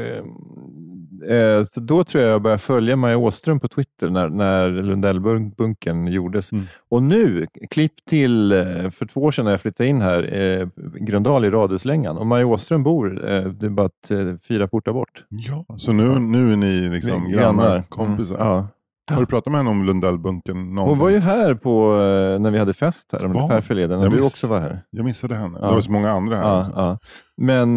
eh, 1.30 1.62
så 1.64 1.80
då 1.80 2.04
tror 2.04 2.24
jag 2.24 2.32
jag 2.32 2.42
började 2.42 2.58
följa 2.62 2.96
Maja 2.96 3.16
Åström 3.18 3.60
på 3.60 3.68
Twitter 3.68 4.10
när, 4.10 4.28
när 4.28 4.68
Lundellbunken 4.70 6.06
gjordes. 6.06 6.52
Mm. 6.52 6.64
Och 6.90 7.02
nu, 7.02 7.46
klipp 7.70 7.92
till 8.10 8.52
eh, 8.52 8.90
för 8.90 9.06
två 9.06 9.20
år 9.20 9.30
sedan 9.30 9.44
när 9.44 9.52
jag 9.52 9.60
flyttade 9.60 9.88
in 9.88 10.00
här, 10.00 10.34
eh, 10.60 10.68
Gröndal 11.00 11.44
i 11.44 11.50
Radhuslängan. 11.50 12.18
Och 12.18 12.26
Maja 12.26 12.46
Åström 12.46 12.82
bor, 12.82 13.30
eh, 13.30 13.44
det 13.44 13.66
är 13.66 13.70
bara 13.70 13.90
eh, 14.10 14.36
fyra 14.48 14.68
portar 14.68 14.92
bort. 14.92 15.24
Ja, 15.28 15.64
så 15.76 15.92
nu, 15.92 16.18
nu 16.18 16.52
är 16.52 16.56
ni 16.56 16.88
liksom 16.88 17.30
grannar, 17.30 17.82
kompisar. 17.88 18.34
Mm, 18.34 18.46
ja. 18.46 18.68
Har 19.10 19.20
du 19.20 19.26
pratat 19.26 19.50
med 19.50 19.58
henne 19.58 19.70
om 19.70 19.84
Lundellbunken 19.84 20.74
någon 20.74 20.88
Hon 20.88 20.98
var 20.98 21.08
ju 21.08 21.18
här 21.18 21.54
på, 21.54 21.92
när 22.40 22.50
vi 22.50 22.58
hade 22.58 22.72
fest 22.74 23.10
här, 23.12 23.24
ungefär 23.24 23.48
Var? 23.48 23.60
förleden, 23.60 23.98
när 23.98 24.04
Jag 24.06 24.12
du 24.12 24.16
miss- 24.16 24.26
också 24.26 24.46
var 24.46 24.60
här. 24.60 24.80
Jag 24.90 25.04
missade 25.04 25.34
henne. 25.34 25.58
Ja. 25.60 25.66
Det 25.68 25.74
var 25.74 25.80
så 25.80 25.92
många 25.92 26.10
andra 26.10 26.36
här 26.36 26.42
Ja, 26.44 26.68
ja. 26.76 26.98
Men 27.36 27.76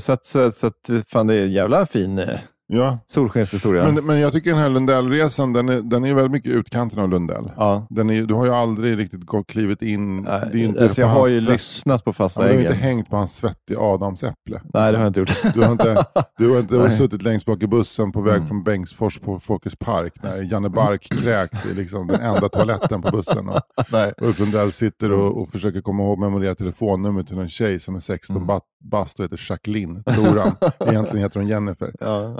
så 0.00 0.12
att, 0.12 0.24
så, 0.24 0.40
att- 0.40 0.54
så 0.54 0.66
att, 0.66 0.90
fan 1.12 1.26
det 1.26 1.34
är 1.34 1.42
en 1.44 1.52
jävla 1.52 1.86
fin 1.86 2.20
Ja. 2.74 2.98
solskenshistoria. 3.06 3.84
Men, 3.90 4.04
men 4.06 4.20
jag 4.20 4.32
tycker 4.32 4.50
den 4.50 4.58
här 4.58 4.68
Lundellresan, 4.68 5.52
den 5.52 5.68
är, 5.68 5.80
den 5.80 6.04
är 6.04 6.14
väldigt 6.14 6.32
mycket 6.32 6.52
utkanten 6.52 6.98
av 6.98 7.08
Lundell. 7.08 7.50
ja. 7.56 7.86
Den 7.90 8.10
är, 8.10 8.22
du 8.22 8.34
har 8.34 8.44
ju 8.46 8.52
aldrig 8.52 8.98
riktigt 8.98 9.26
gått 9.26 9.46
klivit 9.46 9.82
in. 9.82 10.22
det 10.22 10.30
är 10.30 10.48
Nej, 10.52 10.62
inte 10.64 10.82
alltså, 10.82 11.00
jag 11.00 11.08
har 11.08 11.28
ju 11.28 11.40
svett- 11.40 11.52
lyssnat 11.52 12.04
på 12.04 12.08
Ja, 12.08 12.12
Fasta 12.12 12.42
men 12.42 12.50
Du 12.50 12.56
har 12.56 12.60
inte 12.62 12.74
hängt 12.74 13.10
på 13.10 13.16
hans 13.16 13.36
svettiga 13.36 13.78
adamsäpple. 13.80 14.60
Nej, 14.74 14.92
det 14.92 14.98
har 14.98 15.04
jag 15.04 15.06
inte 15.06 15.20
gjort. 15.20 15.54
Du 15.54 15.62
har 15.62 15.72
inte, 15.72 16.04
du 16.38 16.50
har 16.50 16.58
inte 16.60 16.74
Nej. 16.76 16.92
suttit 16.92 17.22
längst 17.22 17.46
bak 17.46 17.62
i 17.62 17.66
bussen 17.66 18.12
på 18.12 18.20
väg 18.20 18.34
Mm. 18.36 18.48
från 18.48 18.62
Bengtsfors 18.62 19.18
på 19.20 19.38
Folkets 19.40 19.76
Park 19.76 20.12
när 20.22 20.52
Janne 20.52 20.68
Bark 20.68 21.08
kräks 21.22 21.66
i 21.66 21.74
liksom 21.74 22.06
den 22.06 22.20
enda 22.20 22.48
toaletten 22.48 23.02
på 23.02 23.10
bussen. 23.10 23.48
Och 23.48 23.60
Nej. 23.92 24.12
Ulf 24.20 24.38
Lundell 24.38 24.72
sitter 24.72 25.12
och, 25.12 25.42
och 25.42 25.48
försöker 25.48 25.80
komma 25.80 26.02
ihåg 26.02 26.18
memorera 26.18 26.54
telefonnummer 26.54 27.22
till 27.22 27.38
en 27.38 27.48
tjej 27.48 27.80
som 27.80 27.94
är 27.94 28.00
16 28.00 28.36
Mm. 28.36 28.46
ba- 28.46 28.60
bast 28.84 29.18
och 29.18 29.24
heter 29.24 29.40
Jacqueline, 29.50 30.02
tror 30.04 30.38
han. 30.40 30.52
Egentligen 30.88 31.18
heter 31.24 31.40
hon 31.40 31.48
Jennifer. 31.48 31.92
Ja. 32.00 32.36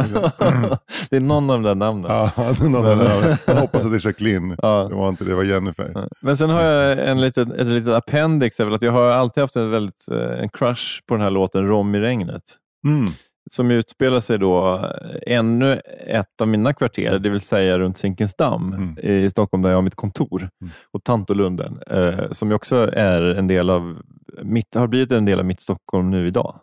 Det 1.10 1.16
är 1.16 1.20
någon 1.20 1.50
av 1.50 1.56
de 1.56 1.62
där 1.62 1.74
namnen. 1.74 2.10
Ja, 2.10 2.30
någon 2.62 2.72
Men- 2.72 2.84
annan. 3.00 3.36
Jag 3.46 3.54
hoppas 3.54 3.84
att 3.84 3.90
det 3.90 3.96
är 3.96 4.06
Jacqueline. 4.06 4.56
Ja. 4.62 4.86
Det 4.90 4.94
var 4.96 5.08
inte 5.08 5.24
det, 5.24 5.30
det 5.30 5.36
var 5.36 5.44
Jennifer. 5.44 6.08
Men 6.20 6.36
sen 6.36 6.50
har 6.50 6.62
jag 6.62 7.08
en 7.08 7.20
liten, 7.20 7.52
ett 7.52 7.66
litet 7.66 7.94
appendix. 7.94 8.60
Att 8.60 8.82
jag 8.82 8.92
har 8.92 9.10
alltid 9.10 9.40
haft 9.40 9.56
en, 9.56 9.70
väldigt, 9.70 10.08
eh, 10.10 10.42
en 10.42 10.48
crush 10.48 11.00
på 11.08 11.14
den 11.14 11.22
här 11.22 11.30
låten 11.30 11.66
Rom 11.66 11.94
i 11.94 12.00
regnet. 12.00 12.42
Mm. 12.86 13.06
som 13.50 13.70
utspelar 13.70 14.20
sig 14.20 14.38
då 14.38 14.74
eh, 14.74 15.34
ännu 15.36 15.80
ett 16.06 16.40
av 16.42 16.48
mina 16.48 16.74
kvarter, 16.74 17.18
det 17.18 17.28
vill 17.30 17.40
säga 17.40 17.78
runt 17.78 17.96
Zinkensdamm 17.98 18.72
Mm. 18.72 18.98
i 19.02 19.30
Stockholm 19.30 19.62
där 19.62 19.70
jag 19.70 19.76
har 19.76 19.82
mitt 19.82 19.94
kontor. 19.94 20.48
Mm. 20.60 20.72
Och 20.92 21.04
Tantolunden, 21.04 21.78
eh, 21.90 22.30
som 22.30 22.52
också 22.52 22.90
är 22.92 23.22
en 23.22 23.46
del 23.46 23.70
av 23.70 23.98
mitt, 24.42 24.74
har 24.74 24.86
blivit 24.86 25.12
en 25.12 25.24
del 25.24 25.38
av 25.38 25.44
mitt 25.44 25.60
Stockholm 25.60 26.10
nu 26.10 26.26
idag. 26.26 26.54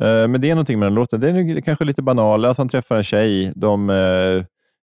Eh, 0.00 0.28
men 0.28 0.40
det 0.40 0.50
är 0.50 0.54
någonting 0.54 0.78
med 0.78 0.86
den 0.86 0.94
låten. 0.94 1.20
Den 1.20 1.36
är 1.36 1.60
kanske 1.60 1.84
lite 1.84 2.02
banal. 2.02 2.44
Alltså 2.44 2.62
han 2.62 2.68
träffar 2.68 2.96
en 2.96 3.04
tjej. 3.04 3.52
De, 3.56 3.90
eh, 3.90 4.44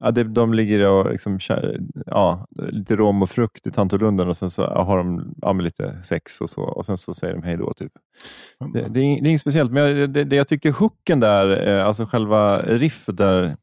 ja, 0.04 0.10
de 0.10 0.54
ligger 0.54 0.88
och 0.88 1.10
liksom, 1.10 1.38
ja, 2.06 2.46
lite 2.56 2.96
rom 2.96 3.22
och 3.22 3.30
frukt 3.30 3.66
i 3.66 3.70
Tantolunden 3.70 4.28
och 4.28 4.36
sen 4.36 4.50
så 4.50 4.66
har 4.66 4.98
de 4.98 5.34
ja, 5.42 5.52
lite 5.52 6.02
sex 6.02 6.40
och 6.40 6.50
så 6.50 6.62
och 6.62 6.86
sen 6.86 6.96
så 6.96 7.14
säger 7.14 7.34
de 7.34 7.42
hej 7.42 7.56
då. 7.56 7.72
Typ. 7.74 7.92
Det, 8.72 8.80
det, 8.80 8.84
är, 8.84 8.88
det 8.88 9.00
är 9.00 9.30
inget 9.30 9.40
speciellt, 9.40 9.72
men 9.72 9.82
jag, 9.82 10.10
det, 10.10 10.24
det 10.24 10.36
jag 10.36 10.48
tycker 10.48 10.72
hooken 10.72 11.20
där, 11.20 11.68
eh, 11.68 11.86
alltså 11.86 12.06
själva 12.06 12.62
riffet 12.62 13.16
där. 13.16 13.56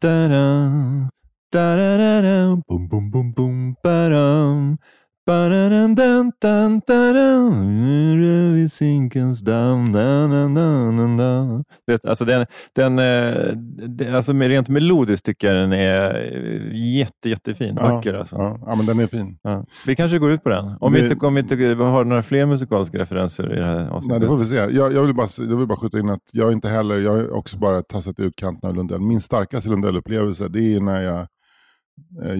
Da-da, 0.00 0.70
da-da-da-da, 1.52 2.62
bum, 2.68 2.88
bum, 2.88 3.10
bum, 3.10 3.32
bum, 3.32 3.74
ba-dum, 3.82 4.78
alltså 12.08 12.24
den, 12.24 12.46
den, 12.74 14.14
alltså 14.14 14.32
rent 14.32 14.68
melodiskt 14.68 15.26
tycker 15.26 15.46
jag 15.46 15.56
den 15.56 15.72
är 15.72 16.14
jätte, 16.72 17.28
jättefin. 17.28 17.76
Ja, 17.80 17.94
Vacker 17.94 18.14
alltså. 18.14 18.36
Ja, 18.36 18.58
ja, 18.66 18.76
men 18.76 18.86
den 18.86 19.00
är 19.00 19.06
fin. 19.06 19.38
Ja. 19.42 19.64
Vi 19.86 19.96
kanske 19.96 20.18
går 20.18 20.32
ut 20.32 20.42
på 20.42 20.48
den. 20.48 20.76
Om, 20.80 20.92
vi 20.92 21.02
inte, 21.02 21.26
om 21.26 21.34
vi 21.34 21.40
inte 21.40 21.54
har 21.84 22.04
några 22.04 22.22
fler 22.22 22.46
musikaliska 22.46 22.98
referenser 22.98 23.54
i 23.54 23.58
det 23.58 23.66
här 23.66 23.88
avsnittet. 23.88 24.08
Nej, 24.08 24.20
det 24.20 24.26
får 24.26 24.36
vi 24.36 24.46
se. 24.46 24.56
Jag, 24.56 24.92
jag, 24.92 25.02
vill 25.02 25.14
bara, 25.14 25.28
jag 25.38 25.56
vill 25.56 25.66
bara 25.66 25.78
skjuta 25.78 25.98
in 25.98 26.10
att 26.10 26.30
jag 26.32 26.52
inte 26.52 26.68
heller, 26.68 26.98
jag 26.98 27.12
har 27.12 27.30
också 27.30 27.58
bara 27.58 27.82
tassat 27.82 28.18
i 28.18 28.22
utkanten 28.22 28.70
av 28.70 28.76
Lundell. 28.76 29.00
Min 29.00 29.20
starkaste 29.20 29.68
Lundell-upplevelse 29.68 30.48
det 30.48 30.74
är 30.74 30.80
när 30.80 31.02
jag, 31.02 31.26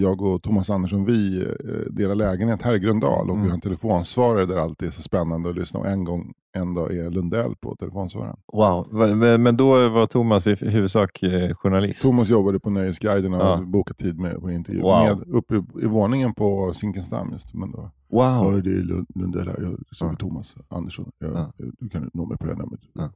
jag 0.01 0.23
och 0.23 0.43
Thomas 0.43 0.71
Andersson, 0.71 1.05
vi 1.05 1.43
eh, 1.43 1.93
delar 1.93 2.15
lägenhet 2.15 2.63
här 2.63 2.75
i 2.75 2.79
Gröndal 2.79 3.31
och 3.31 3.35
Mm. 3.35 3.43
vi 3.43 3.49
har 3.49 3.55
en 3.55 3.61
telefonsvarare 3.61 4.47
där 4.47 4.57
alltid 4.57 4.89
är 4.89 4.93
så 4.93 5.03
spännande 5.03 5.51
att 5.51 5.57
lyssna. 5.57 5.81
Och 5.81 5.87
en 5.87 6.05
gång, 6.05 6.33
en 6.53 6.75
dag 6.75 6.97
är 6.97 7.11
Lundell 7.11 7.55
på 7.61 7.77
telefonsvararen. 7.77 8.37
Wow, 8.53 8.95
men 9.41 9.57
då 9.57 9.89
var 9.89 10.07
Thomas 10.07 10.47
i 10.47 10.55
huvudsak 10.55 11.23
eh, 11.23 11.55
journalist? 11.55 12.03
Thomas 12.03 12.29
jobbade 12.29 12.61
på 12.61 12.71
Nöjesguiden 12.71 13.35
och 13.35 13.41
Ja. 13.41 13.63
bokat 13.67 13.99
tid 13.99 14.19
med 14.19 14.41
på 14.41 14.51
intervju. 14.51 14.81
Wow. 14.81 15.05
Med, 15.05 15.29
uppe 15.35 15.55
i, 15.57 15.63
i 15.83 15.87
våningen 15.87 16.35
på 16.35 16.73
Zinkensdamm 16.75 17.31
just. 17.33 17.55
Men 17.55 17.71
då, 17.73 17.91
Wow. 18.11 18.21
ja, 18.55 18.61
det 18.65 18.71
är 18.71 18.83
Lund- 18.83 19.07
Lundell 19.15 19.49
här, 19.49 19.57
jag 19.63 19.97
söker 19.97 20.13
Ja. 20.13 20.17
Thomas 20.19 20.55
Andersson. 20.69 21.11
Jag, 21.19 21.33
Ja. 21.33 21.53
Du 21.79 21.89
kan 21.89 22.11
nå 22.15 22.27
mig 22.27 22.39
på 22.39 22.45
det 22.47 22.51
här 22.55 22.59
numret. 22.59 22.81
Ja. 22.95 23.11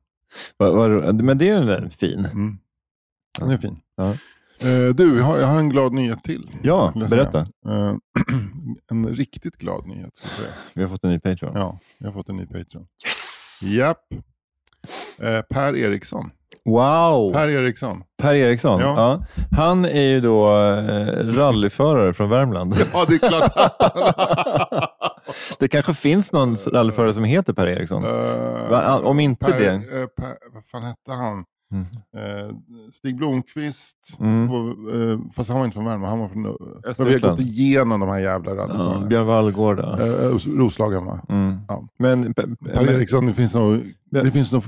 Men 1.23 1.38
det 1.38 1.49
är 1.49 1.66
väl 1.66 1.90
fin? 1.90 2.25
Mm. 2.32 2.59
Den 3.40 3.50
är 3.50 3.56
fin. 3.59 3.76
Ja. 3.97 4.14
Eh, 4.62 4.95
du, 4.95 5.17
jag 5.19 5.25
har, 5.25 5.38
jag 5.38 5.47
har 5.47 5.59
en 5.59 5.69
glad 5.69 5.93
nyhet 5.93 6.25
till. 6.25 6.50
Ja, 6.62 6.93
berätta. 7.11 7.40
Eh, 7.40 7.95
en 8.90 9.09
riktigt 9.09 9.57
glad 9.57 9.87
nyhet. 9.87 10.17
Ska 10.17 10.29
säga. 10.29 10.49
Vi 10.75 10.83
har 10.83 10.88
fått 10.88 11.05
en 11.05 11.11
ny 11.11 11.19
Patreon. 11.19 11.52
Ja, 11.55 11.79
jag 11.99 12.07
har 12.07 12.12
fått 12.12 12.29
en 12.29 12.37
ny 12.37 12.47
Patreon. 12.47 12.87
Yes! 13.07 13.61
Japp. 13.62 13.99
Eh, 15.19 15.40
per 15.43 15.76
Eriksson. 15.76 16.31
Wow! 16.64 17.33
Per, 17.33 17.40
Per 17.40 17.49
Eriksson. 17.49 18.02
Eriksson. 18.23 18.81
Ja. 18.81 18.95
Ja. 18.97 19.43
Han 19.57 19.85
är 19.85 20.02
ju 20.09 20.21
då 20.21 20.47
eh, 20.47 21.26
rallyförare 21.35 22.12
från 22.12 22.31
Värmland. 22.31 22.75
Ja, 22.93 23.05
det 23.09 23.14
är 23.14 23.29
klart. 23.29 23.52
det 25.59 25.69
kanske 25.69 25.95
finns 25.95 26.33
någon 26.33 26.57
rallyförare 26.57 27.12
som 27.12 27.25
heter 27.25 27.52
Per 27.52 27.67
Eriksson. 27.67 28.05
Om 29.05 29.21
inte 29.21 29.47
per, 29.47 29.61
det. 29.61 29.67
eh, 29.69 30.07
per, 30.07 30.55
vad 30.55 30.64
fan 30.67 30.83
hette 30.83 31.12
han? 31.12 31.45
Mm. 31.73 31.87
Eh, 32.17 32.55
Stig 32.93 33.17
Blomqvist. 33.17 34.17
Mm. 34.21 34.50
Och, 34.50 34.95
eh, 34.95 35.19
fast 35.33 35.50
han 35.50 35.59
var 35.59 35.65
inte 35.65 35.75
från 35.75 35.85
Värmland, 35.85 36.11
han 36.11 36.19
var 36.21 36.29
från... 36.29 36.43
Men 36.43 36.53
vi 36.53 36.59
har 36.85 36.91
Östergötland. 36.91 37.37
gått 37.39 37.47
igenom 37.47 38.00
de 38.00 38.09
här 38.09 38.19
jävla 38.19 38.50
Ja, 38.50 38.57
rallyförarna. 38.57 39.07
Björn 39.07 39.27
Wallgård. 39.27 39.79
ja. 39.79 40.00
Eh, 40.00 40.37
Roslagen 40.57 41.05
va? 41.05 41.21
Mm. 41.29 41.57
Ja. 41.69 41.89
Men, 41.99 42.35
pe- 42.35 42.57
Per 42.57 42.85
men- 42.85 42.95
Eriksson, 42.95 43.27
det 43.27 43.35
finns 43.35 43.55
nog, 43.55 43.83
Men- 44.11 44.25
det 44.25 44.31
finns 44.31 44.53
nog, 44.53 44.62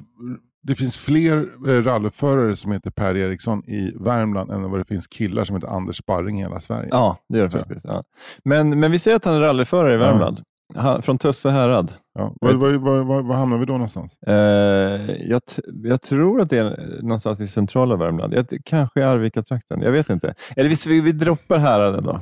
det 0.62 0.74
finns 0.74 0.96
fler 0.96 1.48
eh, 1.68 1.82
rallyförare 1.82 2.56
som 2.56 2.72
heter 2.72 2.90
Per 2.90 3.16
Eriksson 3.16 3.64
i 3.64 3.92
Värmland 4.00 4.50
än 4.50 4.70
vad 4.70 4.80
det 4.80 4.84
finns 4.84 5.06
killar 5.06 5.44
som 5.44 5.56
heter 5.56 5.68
Anders 5.68 5.96
Sparring 5.96 6.38
i 6.40 6.42
hela 6.42 6.60
Sverige. 6.60 6.88
Ja, 6.90 7.16
det 7.28 7.38
gör 7.38 7.48
det 7.48 7.58
Ja. 7.58 7.64
faktiskt. 7.64 7.84
Ja. 7.88 8.04
Men, 8.44 8.80
men 8.80 8.90
vi 8.90 8.98
säger 8.98 9.16
att 9.16 9.24
han 9.24 9.34
är 9.34 9.40
rallyförare 9.40 9.94
i 9.94 9.96
Värmland. 9.96 10.40
Han, 10.76 11.02
från 11.02 11.18
Tösse 11.18 11.50
härad. 11.50 11.92
Ja. 12.14 12.34
Var, 12.40 12.52
var, 12.52 13.02
var, 13.02 13.22
var, 13.22 13.34
hamnar 13.34 13.58
vi 13.58 13.64
då 13.64 13.72
någonstans? 13.72 14.18
Eh, 14.26 14.34
jag, 15.30 15.40
jag 15.84 16.02
tror 16.02 16.40
att 16.40 16.50
det 16.50 16.58
är 16.58 16.98
någonstans 17.02 17.40
i 17.40 17.46
centrala 17.46 17.96
Värmland. 17.96 18.34
Jag, 18.34 18.46
kanske 18.64 19.00
i 19.00 19.02
Arvika-trakten. 19.02 19.82
Jag 19.82 19.92
vet 19.92 20.10
inte. 20.10 20.34
Eller 20.56 20.68
vi, 20.68 20.76
vi, 20.86 21.00
vi 21.00 21.12
droppar 21.12 21.58
häraden 21.58 22.04
då. 22.04 22.20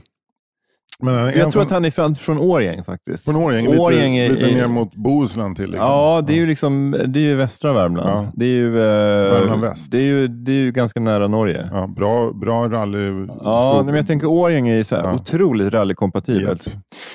Men, 1.03 1.15
eh, 1.15 1.21
är 1.23 1.27
Jag 1.27 1.35
tror 1.35 1.51
från, 1.51 1.63
att 1.63 1.71
han 1.71 1.85
är 1.85 1.91
från, 1.91 2.15
från 2.15 2.39
Årjäng 2.39 2.85
faktiskt. 2.85 3.25
från 3.25 3.37
Årjäng, 3.37 3.67
lite, 3.67 3.79
Årjäng 3.79 4.17
är- 4.17 4.29
lite 4.29 4.47
är- 4.51 4.55
ner 4.55 4.69
mot 4.69 4.95
Bohuslän 4.95 5.55
till. 5.55 5.65
Liksom. 5.71 5.87
Ja, 5.87 6.25
det 6.27 6.33
är 6.33 6.37
ju 6.37 6.47
liksom, 6.47 6.97
det 7.07 7.19
är 7.19 7.23
ju 7.23 7.35
västra 7.37 7.73
Värmland. 7.73 8.11
Ja. 8.11 8.33
Det 8.35 8.45
är 8.45 8.49
ju, 8.49 8.67
eh, 8.79 9.33
Värmland 9.33 9.61
väst. 9.61 9.91
Det 9.91 9.99
är 9.99 10.03
ju, 10.03 10.29
det 10.29 10.53
är 10.53 10.57
ju 10.57 10.73
ganska 10.73 11.01
nära 11.01 11.29
Norge. 11.29 11.69
Ja, 11.73 11.87
bra, 11.87 12.33
bra 12.33 12.69
rally. 12.69 13.27
Ja, 13.41 13.83
men 13.87 13.95
jag 13.95 14.07
tänker 14.07 14.27
Årjäng 14.27 14.69
är 14.69 14.77
ju 14.77 14.85
så 14.85 14.97
här 14.97 15.03
Ja. 15.05 15.15
otroligt 15.15 15.73
rallykompatibelt. 15.73 16.69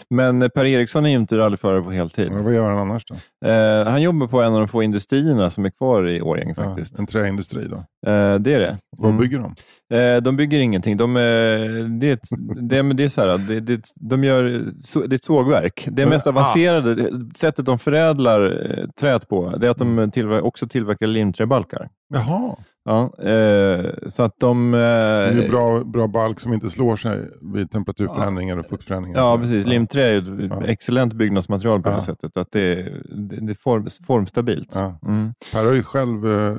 Men 0.09 0.49
Per 0.55 0.65
Eriksson 0.65 1.05
är 1.05 1.09
ju 1.09 1.15
inte 1.15 1.37
rallyförare 1.37 1.81
på 1.81 1.91
heltid. 1.91 2.31
Vad 2.43 2.53
gör 2.53 2.69
han 2.69 2.79
annars 2.79 3.03
då? 3.05 3.15
Eh, 3.49 3.87
han 3.91 4.01
jobbar 4.01 4.27
på 4.27 4.41
en 4.41 4.53
av 4.53 4.59
de 4.59 4.67
få 4.67 4.83
industrierna 4.83 5.49
som 5.49 5.65
är 5.65 5.69
kvar 5.69 6.07
i 6.09 6.21
Årjäng 6.21 6.55
faktiskt. 6.55 6.93
Ja, 6.97 7.01
en 7.01 7.07
träindustri 7.07 7.67
då? 7.67 7.75
Eh, 8.11 8.35
det 8.39 8.53
är 8.53 8.59
det. 8.59 8.77
Vad 8.97 9.09
Mm. 9.11 9.21
bygger 9.21 9.39
de? 9.39 9.55
Eh, 9.93 10.21
de 10.21 10.35
bygger 10.37 10.59
ingenting. 10.59 10.97
De, 10.97 11.13
det, 11.99 12.07
är 12.09 12.13
ett, 12.13 12.27
det, 12.69 12.83
men 12.83 12.97
det 12.97 13.03
är 13.03 13.09
så 13.09 13.21
här, 13.21 13.37
det, 13.37 13.59
det, 13.59 13.81
de 13.95 14.23
gör, 14.23 14.65
så, 14.79 14.99
det 14.99 15.13
är 15.13 15.15
ett 15.17 15.23
sågverk. 15.23 15.87
Det 15.91 16.05
mest 16.05 16.27
avancerade 16.27 17.09
sättet 17.35 17.65
de 17.65 17.79
förädlar 17.79 18.69
eh, 18.79 18.85
träet 18.99 19.29
på, 19.29 19.57
det 19.57 19.65
är 19.67 19.71
att 19.71 19.81
Mm. 19.81 19.95
de 19.95 20.11
tillver, 20.11 20.41
också 20.45 20.67
tillverkar 20.67 21.07
limträbalkar. 21.07 21.89
Jaha, 22.13 22.55
Ja, 22.87 23.23
eh, 23.23 23.85
så 24.07 24.23
att 24.23 24.33
de... 24.39 24.73
Eh, 24.73 24.79
det 24.79 25.45
är 25.45 25.49
bra, 25.49 25.83
bra 25.83 26.07
balk 26.07 26.39
som 26.39 26.53
inte 26.53 26.69
slår 26.69 26.95
sig 26.95 27.19
vid 27.53 27.71
temperaturförändringar 27.71 28.57
och 28.57 28.65
fuktförändringar. 28.65 29.19
Ja, 29.19 29.37
precis. 29.37 29.65
Limträ 29.65 30.03
är 30.03 30.17
ett 30.17 30.51
Ja. 30.51 30.63
excellent 30.65 31.13
byggnadsmaterial 31.13 31.81
på 31.81 31.89
det 31.89 31.95
Ja. 31.95 32.01
sättet. 32.01 32.37
Att 32.37 32.51
det, 32.51 32.75
det, 33.29 33.45
det 33.45 33.51
är 33.51 33.55
form, 33.55 33.87
formstabilt. 34.07 34.71
Ja. 34.75 34.99
Mm. 35.07 35.33
Per 35.53 35.65
har 35.65 35.73
ju 35.73 35.83
själv 35.83 36.27
eh, 36.31 36.57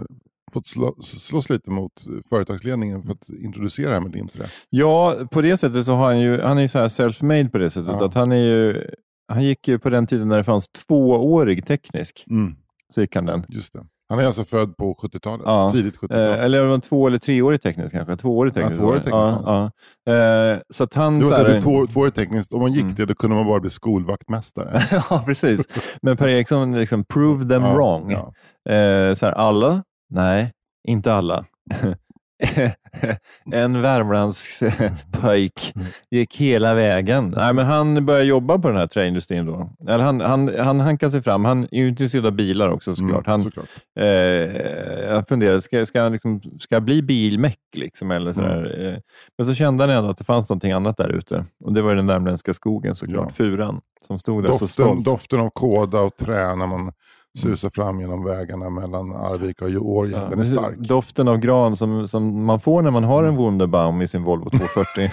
fått 0.53 0.67
slå, 0.67 0.95
slåss 1.03 1.51
lite 1.51 1.71
mot 1.71 1.93
företagsledningen 2.29 3.03
för 3.03 3.13
att 3.13 3.29
introducera 3.29 3.89
det 3.89 3.95
här 3.95 4.01
med 4.01 4.13
limträ. 4.15 4.45
Ja, 4.71 5.17
på 5.31 5.41
det 5.43 5.57
sättet 5.57 5.85
så 5.87 5.93
har 5.95 6.05
han 6.07 6.21
ju, 6.21 6.41
han 6.41 6.59
är 6.59 6.63
ju 6.63 6.69
så 6.69 6.79
här 6.79 6.89
self-made 6.89 7.49
på 7.51 7.59
det 7.59 7.71
sättet. 7.71 7.95
Ja. 8.01 8.05
Att 8.07 8.15
han, 8.15 8.33
är 8.33 8.37
ju, 8.37 8.85
han 9.33 9.43
gick 9.45 9.69
ju 9.69 9.79
på 9.79 9.91
den 9.91 10.07
tiden 10.07 10.29
när 10.29 10.37
det 10.37 10.45
fanns 10.45 10.69
tvåårig 10.69 11.67
teknisk. 11.67 12.25
Så 12.95 13.01
gick 13.01 13.15
han 13.15 13.27
den. 13.27 13.45
Just 13.49 13.73
det. 13.73 13.81
Han 14.09 14.19
är 14.19 14.27
alltså 14.27 14.45
född 14.45 14.77
på 14.77 14.95
70-talet, 15.03 15.43
Ja. 15.45 15.71
tidigt 15.73 15.97
70-tal. 15.97 16.19
Eh, 16.21 16.45
eller 16.45 16.63
det 16.63 16.69
var 16.69 16.79
två 16.79 17.07
eller 17.07 17.19
treårig 17.19 17.63
teknisk 17.63 17.95
kanske. 17.95 18.17
Tvåårig 18.17 18.55
teknisk. 18.55 18.79
tvåårig 18.81 18.91
var 18.91 18.95
det. 18.97 19.35
teknisk 19.37 19.49
ja, 19.49 19.71
ja. 20.05 20.53
Eh, 20.53 20.59
Så 20.71 20.85
att 20.85 20.95
han... 20.95 21.19
det 21.19 21.25
var 21.25 21.31
så 21.33 21.37
här- 21.43 21.55
det 21.55 21.63
två, 21.63 21.87
tvåårig 21.87 22.15
tekniskt, 22.15 22.53
om 22.53 22.61
man 22.61 22.73
gick 22.73 22.83
Mm. 22.83 22.95
det 22.95 23.05
då 23.07 23.15
kunde 23.15 23.37
man 23.37 23.47
bara 23.47 23.61
bli 23.61 23.71
skolvaktmästare. 23.71 24.81
ja, 25.11 25.23
precis. 25.27 25.67
Men 26.03 26.17
Per 26.17 26.29
Eriksson 26.29 26.79
liksom 26.79 27.05
proved 27.05 27.49
them 27.49 27.63
Ja, 27.63 27.75
wrong. 27.75 28.11
ja. 28.11 28.33
Eh, 28.75 29.15
så 29.15 29.27
här, 29.27 29.33
alla? 29.33 29.83
Nej, 30.11 30.53
inte 30.89 31.13
alla. 31.15 31.45
en 33.53 33.83
Värmlands 33.83 34.63
pojk 35.21 35.73
Mm. 35.77 35.87
gick 36.11 36.37
hela 36.37 36.75
vägen. 36.75 37.35
Nej, 37.37 37.53
men 37.53 37.67
han 37.67 38.07
började 38.07 38.25
jobba 38.27 38.59
på 38.59 38.69
den 38.69 38.77
här 38.77 38.87
träindustrin 38.87 39.47
då. 39.47 39.71
Eller 39.89 40.05
han, 40.05 40.21
han, 40.21 40.51
han 40.59 40.81
hankade 40.81 41.11
sig 41.11 41.23
fram. 41.23 41.45
Han 41.45 41.63
är 41.71 41.77
ju 41.79 41.89
intresserad 41.89 42.27
av 42.27 42.33
bilar 42.33 42.69
också 42.69 42.95
såklart. 42.95 43.27
Mm, 43.27 43.31
Han, 43.31 43.41
såklart. 43.43 43.69
eh, 43.99 44.07
jag 44.07 45.29
funderade, 45.29 45.61
ska, 45.61 45.87
ska, 45.87 45.99
jag 45.99 46.13
liksom, 46.13 46.41
ska 46.61 46.75
jag 46.75 46.83
bli 46.83 47.03
bilmäck? 47.03 47.59
Liksom, 47.77 48.11
eller 48.11 48.33
sådär? 48.33 48.87
Eh, 48.87 48.99
men 49.39 49.47
så 49.47 49.55
kände 49.55 49.85
han 49.85 49.91
ändå 49.97 50.11
att 50.11 50.19
det 50.19 50.25
fanns 50.25 50.49
någonting 50.49 50.73
annat 50.73 50.97
där 50.97 51.09
ute. 51.09 51.45
Och 51.65 51.73
det 51.73 51.83
var 51.83 51.95
den 51.95 52.07
värmländska 52.07 52.55
skogen 52.55 52.95
såklart, 52.95 53.27
Ja. 53.29 53.35
furan, 53.35 53.81
som 54.07 54.19
stod 54.19 54.43
där 54.45 54.49
så 54.49 54.53
Doften, 54.53 54.69
stolt. 54.69 55.05
doften 55.05 55.41
av 55.41 55.51
kåda 55.51 56.01
och 56.01 56.17
trä 56.17 56.55
när 56.57 56.67
man 56.67 56.93
susar 57.37 57.71
fram 57.71 58.01
genom 58.01 58.25
vägarna 58.25 58.71
mellan 58.71 59.13
Arvika 59.17 59.65
och 59.65 59.71
Årjäng. 59.91 60.21
Ja, 60.21 60.29
Den 60.31 60.41
är 60.41 60.45
stark. 60.45 60.77
Doften 60.79 61.29
av 61.29 61.39
gran 61.39 61.77
som, 61.77 62.09
som 62.09 62.45
man 62.45 62.61
får 62.61 62.83
när 62.83 62.91
man 62.91 63.05
har 63.05 63.25
en 63.25 63.37
Wunderbaum 63.37 64.03
i 64.03 64.09
sin 64.09 64.23
Volvo 64.23 64.51
240. 64.51 65.11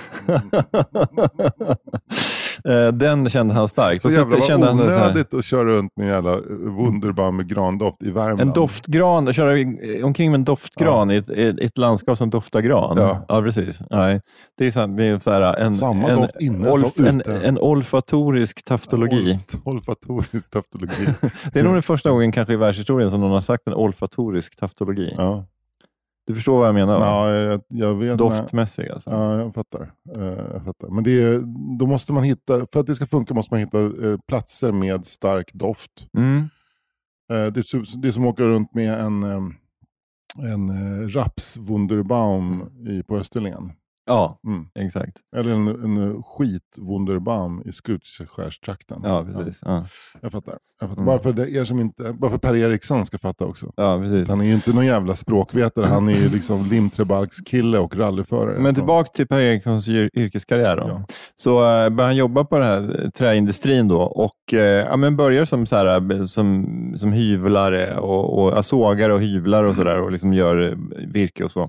Eh, 2.69 2.87
Den 2.87 3.29
kände 3.29 3.53
han 3.53 3.67
starkt. 3.67 4.01
Så 4.01 4.07
Och 4.07 4.13
jävla 4.13 4.41
kände 4.41 4.67
han 4.67 4.77
så 4.77 4.83
onödigt 4.85 5.33
att 5.33 5.45
köra 5.45 5.63
runt 5.63 5.91
med 5.95 6.07
jävla 6.07 6.37
Wunderbaum 6.49 7.35
med 7.37 7.47
grandoft 7.49 8.03
i 8.03 8.11
Värmland. 8.11 8.41
en 8.41 8.51
doftgran, 8.53 9.33
köra 9.33 9.57
i- 9.59 10.03
omkring 10.03 10.31
med 10.31 10.37
en 10.37 10.43
doftgran 10.43 11.11
i 11.11 11.15
ett, 11.15 11.29
i 11.29 11.65
ett 11.65 11.77
landskap 11.77 12.17
som 12.17 12.29
doftar 12.29 12.61
gran. 12.61 12.97
Ja. 13.27 13.41
precis. 13.41 13.81
Nej, 13.89 14.21
det 14.57 14.67
är 14.67 14.71
så 14.71 14.79
här, 14.79 14.87
det 14.87 15.05
är 15.05 15.19
så 15.19 15.31
här, 15.31 15.41
en, 15.57 15.73
Samma 15.75 16.09
en, 16.09 16.19
doft 16.21 16.41
inne 16.41 16.69
olf, 16.69 16.99
en, 16.99 17.21
en 17.45 17.57
olfatorisk 17.59 18.65
taftologi. 18.65 19.39
Olf- 19.53 19.61
Olfatorisk 19.63 20.51
taftologi. 20.51 21.07
Det 21.53 21.59
är 21.59 21.63
nog 21.63 21.73
den 21.73 21.83
första 21.83 22.09
gången 22.11 22.31
kanske 22.31 22.53
i 22.53 22.57
världshistorien 22.57 23.11
som 23.11 23.21
någon 23.21 23.31
har 23.31 23.41
sagt 23.41 23.67
en 23.67 23.73
olfatorisk 23.73 24.59
taftologi. 24.59 25.13
ja. 25.17 25.45
Du 26.25 26.35
förstår 26.35 26.59
vad 26.59 26.67
jag 26.67 26.75
menar? 26.75 26.99
va? 26.99 27.05
Ja, 27.05 27.35
jag, 27.35 27.61
jag 27.67 27.95
vet. 27.95 28.17
Doftmässig 28.17 28.89
alltså. 28.89 29.09
Ja, 29.09 29.37
jag 29.39 29.53
fattar. 29.53 29.91
Eh, 30.15 30.23
jag 30.53 30.63
fattar. 30.65 30.87
Men 30.89 31.03
det 31.03 31.23
är, 31.23 31.39
då 31.79 31.87
måste 31.87 32.13
man 32.13 32.23
hitta, 32.23 32.65
för 32.73 32.79
att 32.79 32.87
det 32.87 32.95
ska 32.95 33.05
funka 33.07 33.33
måste 33.33 33.53
man 33.53 33.59
hitta 33.59 33.79
eh, 33.79 34.17
platser 34.27 34.71
med 34.71 35.05
stark 35.05 35.53
doft. 35.53 36.07
Mm. 36.17 36.37
Eh, 37.31 37.53
det, 37.53 37.59
är, 37.59 37.61
som- 37.61 38.01
det 38.01 38.07
är 38.07 38.11
som 38.11 38.23
att 38.27 38.33
åka 38.33 38.43
runt 38.43 38.73
med 38.73 38.99
en, 38.99 39.23
en 40.37 40.69
eh, 40.69 41.07
rapswunderbaum 41.07 42.63
i, 42.87 43.03
på 43.03 43.17
Österlen. 43.17 43.71
Ja, 44.05 44.39
Mm. 44.47 44.65
exakt. 44.79 45.17
Eller 45.35 45.51
en, 45.53 45.67
en 45.67 46.23
skitwunderbaum 46.23 47.61
i 47.65 47.71
Skutskärstrakten. 47.71 48.99
Ja, 49.03 49.25
precis. 49.25 49.59
Ja, 49.65 49.85
Jag 50.21 50.31
fattar. 50.31 50.57
Jag 50.79 50.89
fattar. 50.89 51.01
Mm. 51.01 51.05
Bara, 51.05 51.19
för 51.19 51.33
det, 51.33 51.49
er 51.51 51.65
som 51.65 51.79
inte, 51.79 52.13
bara 52.13 52.31
för 52.31 52.37
Per 52.37 52.55
Eriksson 52.55 53.05
ska 53.05 53.17
fatta 53.17 53.45
också. 53.45 53.71
ja 53.75 53.99
precis. 53.99 54.29
Han 54.29 54.41
är 54.41 54.45
ju 54.45 54.53
inte 54.53 54.73
någon 54.73 54.85
jävla 54.85 55.15
språkvetare. 55.15 55.85
Han 55.85 56.09
är 56.09 56.13
ju 56.13 56.29
liksom 56.29 56.65
limträbalkskille 56.69 57.79
och 57.79 57.97
rallyförare. 57.97 58.59
Men 58.59 58.75
tillbaka 58.75 59.07
till 59.13 59.27
Per 59.27 59.39
Erikssons 59.41 59.87
yr- 59.89 60.09
yrkeskarriär. 60.13 60.75
Då. 60.77 60.83
Ja. 60.87 61.05
Så 61.35 61.51
uh, 61.57 61.63
började 61.65 62.03
han 62.03 62.15
jobba 62.15 62.43
på 62.43 62.57
den 62.57 62.67
här 62.67 63.09
träindustrin 63.09 63.87
då 63.87 64.01
och 64.01 64.53
uh, 64.53 64.59
ja, 64.59 64.97
men 64.97 65.15
börjar 65.15 65.45
som, 65.45 65.65
så 65.65 65.75
här, 65.75 66.11
eh, 66.11 66.23
som, 66.23 66.65
som 66.97 67.11
hyvlare 67.11 67.97
och, 67.97 68.53
och 68.57 68.65
sågare 68.65 69.13
och 69.13 69.21
hyvlare 69.21 69.69
och 69.69 69.75
sådär 69.75 70.01
och 70.01 70.11
liksom 70.11 70.33
gör 70.33 70.69
eh, 70.71 70.77
virke 71.07 71.43
och 71.43 71.51
så. 71.51 71.67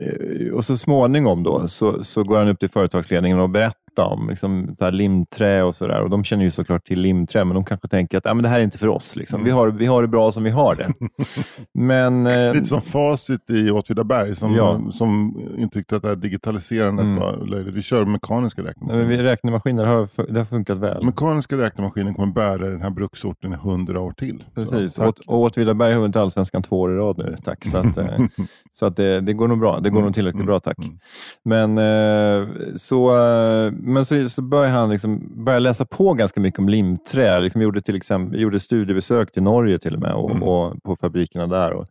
Eh, 0.00 0.52
och 0.52 0.64
så 0.64 0.76
småningom 0.76 1.42
då 1.42 1.61
så, 1.68 2.04
så 2.04 2.24
går 2.24 2.38
han 2.38 2.48
upp 2.48 2.60
till 2.60 2.70
företagsledningen 2.70 3.40
och 3.40 3.50
berättar 3.50 3.81
om 3.98 4.28
liksom, 4.30 4.74
så 4.78 4.84
här, 4.84 4.92
limträ 4.92 5.62
och 5.62 5.76
sådär. 5.76 6.00
Och 6.02 6.10
de 6.10 6.24
känner 6.24 6.44
ju 6.44 6.50
såklart 6.50 6.84
till 6.86 7.00
limträ, 7.00 7.44
men 7.44 7.54
de 7.54 7.64
kanske 7.64 7.88
tänker 7.88 8.18
att 8.18 8.24
ja, 8.24 8.34
men 8.34 8.42
det 8.42 8.48
här 8.48 8.58
är 8.58 8.62
inte 8.64 8.78
för 8.78 8.88
oss. 8.88 9.16
Liksom. 9.16 9.44
Vi, 9.44 9.50
har, 9.50 9.68
vi 9.68 9.86
har 9.86 10.02
det 10.02 10.08
bra 10.08 10.32
som 10.32 10.42
vi 10.44 10.50
har 10.50 10.74
det. 10.74 10.92
men, 11.74 12.26
eh, 12.26 12.52
Lite 12.54 12.64
som 12.66 12.82
facit 12.82 13.50
i 13.50 13.70
Åtvidaberg 13.70 14.36
som, 14.36 14.54
Ja. 14.54 14.80
som 14.92 15.40
inte 15.58 15.78
tyckte 15.78 15.96
att 15.96 16.02
det 16.02 16.08
här 16.08 16.16
digitaliserandet 16.16 17.02
Mm. 17.04 17.16
var 17.20 17.46
löjligt. 17.46 17.74
Vi 17.74 17.82
kör 17.82 18.04
mekaniska 18.04 18.62
nej, 18.62 18.68
räknemaskiner. 18.70 19.04
vi 19.04 19.22
räknemaskiner 19.22 19.84
har, 19.84 20.08
det 20.32 20.38
har 20.40 20.44
funkat 20.44 20.78
väl. 20.78 21.04
Mekaniska 21.04 21.56
räknemaskiner 21.56 22.12
kommer 22.12 22.32
bära 22.32 22.68
den 22.68 22.82
här 22.82 22.90
bruksorten 22.90 23.52
i 23.52 23.56
hundra 23.56 24.00
år 24.00 24.10
till. 24.12 24.44
Precis, 24.54 24.94
Så, 24.94 25.08
och, 25.08 25.14
och 25.26 25.40
Åtvidaberg 25.40 25.92
har 25.92 26.00
vunnit 26.00 26.16
allsvenskan 26.16 26.62
två 26.62 26.80
år 26.80 26.92
i 26.92 26.96
rad 26.96 27.18
nu, 27.18 27.36
tack. 27.44 27.64
Så, 27.64 27.76
att, 27.78 27.96
eh, 27.96 28.18
så 28.72 28.86
att 28.86 28.96
det, 28.96 29.20
det 29.20 29.32
går 29.32 29.48
nog 29.48 29.58
bra. 29.60 29.80
Det 29.80 29.90
går 29.90 30.02
nog 30.02 30.14
tillräckligt 30.14 30.46
bra, 30.46 30.60
tack. 30.60 30.78
mm. 30.78 30.98
Men, 31.44 31.78
eh, 31.78 32.48
så, 32.76 33.10
eh, 33.10 33.72
men 33.84 34.04
så, 34.04 34.28
så 34.28 34.42
började 34.42 34.76
han 34.76 34.90
liksom, 34.90 35.44
började 35.44 35.60
läsa 35.62 35.84
på 35.86 36.14
ganska 36.14 36.40
mycket 36.40 36.58
om 36.60 36.68
limträ. 36.68 37.40
Liksom 37.40 37.62
gjorde, 37.62 37.82
till 37.82 37.96
exempel, 37.96 38.40
gjorde 38.40 38.60
studiebesök 38.60 39.32
till 39.32 39.42
Norge 39.42 39.78
till 39.78 39.94
och 39.94 40.00
med 40.00 40.12
och, 40.12 40.30
Mm. 40.30 40.42
och 40.42 40.82
på 40.82 40.96
fabrikerna 40.96 41.46
där. 41.46 41.72
Och 41.72 41.86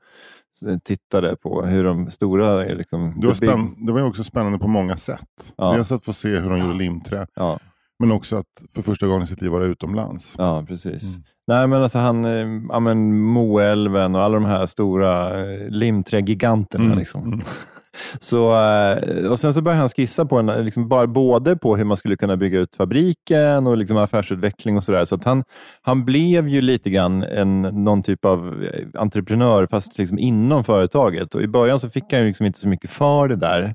tittade 0.83 1.35
på 1.35 1.61
hur 1.65 1.83
de 1.83 2.11
stora 2.11 2.65
är. 2.65 2.75
Liksom, 2.75 3.19
Det 3.19 3.27
var, 3.27 3.33
spänn, 3.33 3.85
det 3.85 3.91
var 3.91 4.01
också 4.03 4.23
spännande 4.23 4.59
på 4.59 4.67
många 4.67 4.97
sätt. 4.97 5.53
Ja. 5.57 5.73
Dels 5.73 5.91
att 5.91 6.03
få 6.05 6.13
se 6.13 6.39
hur 6.39 6.49
de 6.49 6.59
gjorde 6.59 6.73
limträ, 6.77 7.27
Ja, 7.35 7.59
men 7.99 8.11
också 8.11 8.35
att 8.35 8.63
för 8.75 8.81
första 8.81 9.07
gången 9.07 9.23
i 9.23 9.27
sitt 9.27 9.41
liv 9.41 9.51
vara 9.51 9.65
utomlands. 9.65 10.35
ja, 10.37 10.65
precis. 10.67 11.15
Mm. 11.15 11.23
Nej, 11.47 11.67
men 11.67 11.81
alltså 11.83 11.99
han, 11.99 12.25
eh, 12.25 12.47
ja, 12.69 12.79
men 12.79 13.19
Moälven 13.21 14.15
och 14.15 14.21
alla 14.21 14.33
de 14.35 14.45
här 14.45 14.65
stora 14.65 15.39
eh, 15.53 15.69
limträgiganterna. 15.69 16.85
Mm. 16.85 16.97
Liksom. 16.97 17.23
Mm. 17.23 17.39
Så, 18.19 18.61
eh, 18.61 19.31
och 19.31 19.39
sen 19.39 19.53
så 19.53 19.61
började 19.61 19.79
han 19.79 19.89
skissa 19.89 20.25
på 20.25 20.39
en, 20.39 20.45
liksom 20.45 20.87
bara, 20.87 21.07
både 21.07 21.55
på 21.55 21.77
hur 21.77 21.83
man 21.83 21.97
skulle 21.97 22.17
kunna 22.17 22.37
bygga 22.37 22.59
ut 22.59 22.75
fabriken 22.75 23.67
och 23.67 23.77
liksom 23.77 23.97
affärsutveckling 23.97 24.77
och 24.77 24.83
sådär. 24.83 25.05
Så 25.05 25.15
att 25.15 25.23
han, 25.23 25.43
han 25.81 26.05
blev 26.05 26.49
ju 26.49 26.61
lite 26.61 26.89
grann 26.89 27.23
en, 27.23 27.61
någon 27.61 28.03
typ 28.03 28.25
av 28.25 28.63
eh, 28.63 29.01
entreprenör 29.01 29.67
fast 29.67 29.97
liksom 29.97 30.19
inom 30.19 30.63
företaget. 30.63 31.35
Och 31.35 31.41
I 31.41 31.47
början 31.47 31.79
så 31.79 31.89
fick 31.89 32.03
han 32.11 32.21
ju 32.21 32.27
liksom 32.27 32.45
inte 32.45 32.59
så 32.59 32.67
mycket 32.67 32.89
för 32.89 33.27
det 33.27 33.35
där. 33.35 33.73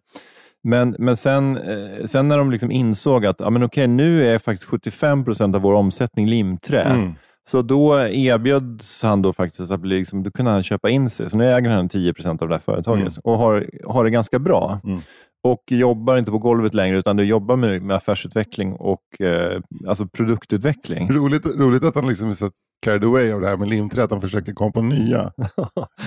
Men, 0.65 0.97
men 0.99 1.17
sen, 1.17 1.57
eh, 1.57 2.05
sen 2.05 2.29
när 2.29 2.39
de 2.39 2.51
liksom 2.51 2.71
insåg 2.71 3.27
att 3.27 3.41
ja, 3.41 3.51
men 3.51 3.63
okej, 3.63 3.87
nu 3.87 4.27
är 4.27 4.39
faktiskt 4.39 4.71
75 4.71 5.25
procent 5.25 5.57
av 5.57 5.63
vår 5.63 5.75
omsättning 5.75 6.29
limträ. 6.29 6.83
Mm. 6.83 7.15
Så 7.49 7.63
då 7.63 7.99
erbjöds 7.99 9.03
han 9.03 9.23
då 9.23 9.33
faktiskt 9.33 9.71
att 9.73 9.81
bli, 9.81 9.99
liksom, 9.99 10.23
då 10.23 10.31
kunde 10.31 10.51
han 10.51 10.63
köpa 10.63 10.91
in 10.91 11.11
sig. 11.11 11.31
Så 11.31 11.37
nu 11.39 11.53
äger 11.53 11.71
han 11.71 11.89
10 11.89 12.15
procent 12.15 12.43
av 12.43 12.49
det 12.49 12.55
här 12.55 12.61
företaget 12.61 13.01
Mm. 13.03 13.13
och 13.25 13.39
har, 13.39 13.71
har 13.87 14.05
det 14.05 14.11
ganska 14.11 14.39
bra. 14.39 14.81
Mm. 14.85 15.01
Och 15.45 15.63
jobbar 15.71 16.17
inte 16.17 16.31
på 16.31 16.39
golvet 16.39 16.75
längre 16.75 16.99
utan 16.99 17.17
du 17.17 17.25
jobbar 17.25 17.57
med, 17.57 17.83
med 17.83 17.97
affärsutveckling 17.97 18.73
och 18.73 19.21
eh, 19.21 19.61
alltså 19.89 20.07
produktutveckling. 20.07 21.11
Roligt, 21.13 21.47
roligt 21.47 21.85
att 21.85 21.95
han 21.95 22.09
liksom 22.09 22.31
är 22.31 22.35
så 22.35 22.51
carried 22.85 23.05
away 23.05 23.33
av 23.33 23.41
det 23.41 23.49
här 23.49 23.57
med 23.57 23.69
limträ, 23.69 24.05
att 24.05 24.11
han 24.11 24.21
försöker 24.21 24.53
komma 24.53 24.73
på 24.73 24.83
nya 24.83 25.33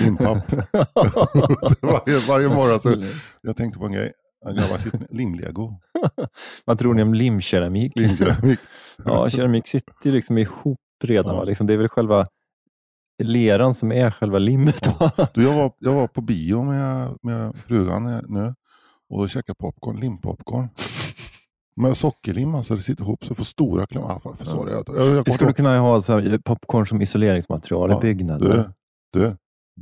limpapp. 0.03 0.37
Varje, 1.81 2.17
varje 2.27 2.47
morgon 2.49 2.79
så, 2.79 3.03
jag 3.41 3.57
tänkte 3.57 3.79
på 3.79 3.85
en 3.85 3.91
grej, 3.91 4.11
grabbar 4.45 4.97
med 4.99 5.07
limlego, 5.11 5.73
Vad 6.65 6.77
tror 6.79 6.93
ni 6.93 7.01
om 7.01 7.13
limkeramik? 7.13 7.91
limkeramik. 7.95 8.59
Ja, 9.05 9.29
keramik 9.29 9.67
sitter 9.67 10.11
liksom 10.11 10.37
ihop 10.37 10.77
redan. 11.03 11.35
Ja. 11.35 11.43
Liksom, 11.43 11.67
det 11.67 11.73
är 11.73 11.77
väl 11.77 11.89
själva 11.89 12.27
leran 13.23 13.73
som 13.73 13.91
är 13.91 14.11
själva 14.11 14.39
limmet. 14.39 14.87
Va? 14.99 15.11
Du, 15.33 15.43
jag, 15.43 15.53
var, 15.53 15.71
jag 15.79 15.93
var 15.93 16.07
på 16.07 16.21
bio 16.21 16.63
med, 16.63 17.17
med 17.21 17.55
frugan 17.55 18.21
nu 18.27 18.53
och 19.09 19.29
käkade 19.29 19.55
popcorn, 19.55 19.99
limpopcorn. 19.99 20.69
Med 21.75 21.97
sockerlim, 21.97 22.55
alltså 22.55 22.75
det 22.75 22.81
sitter 22.81 23.03
ihop 23.03 23.25
så 23.25 23.35
får 23.35 23.43
stora 23.43 23.87
klumpar. 23.87 24.21
Ah, 24.25 24.65
det? 24.65 24.71
Jag, 24.71 25.07
jag, 25.27 25.33
skulle 25.33 25.53
kunna 25.53 25.79
ha 25.79 26.01
så 26.01 26.39
popcorn 26.45 26.87
som 26.87 27.01
isoleringsmaterial 27.01 27.91
Ja, 27.91 27.97
i 27.97 28.01
byggnader. 28.01 28.71
Du, 29.13 29.19
du. 29.19 29.35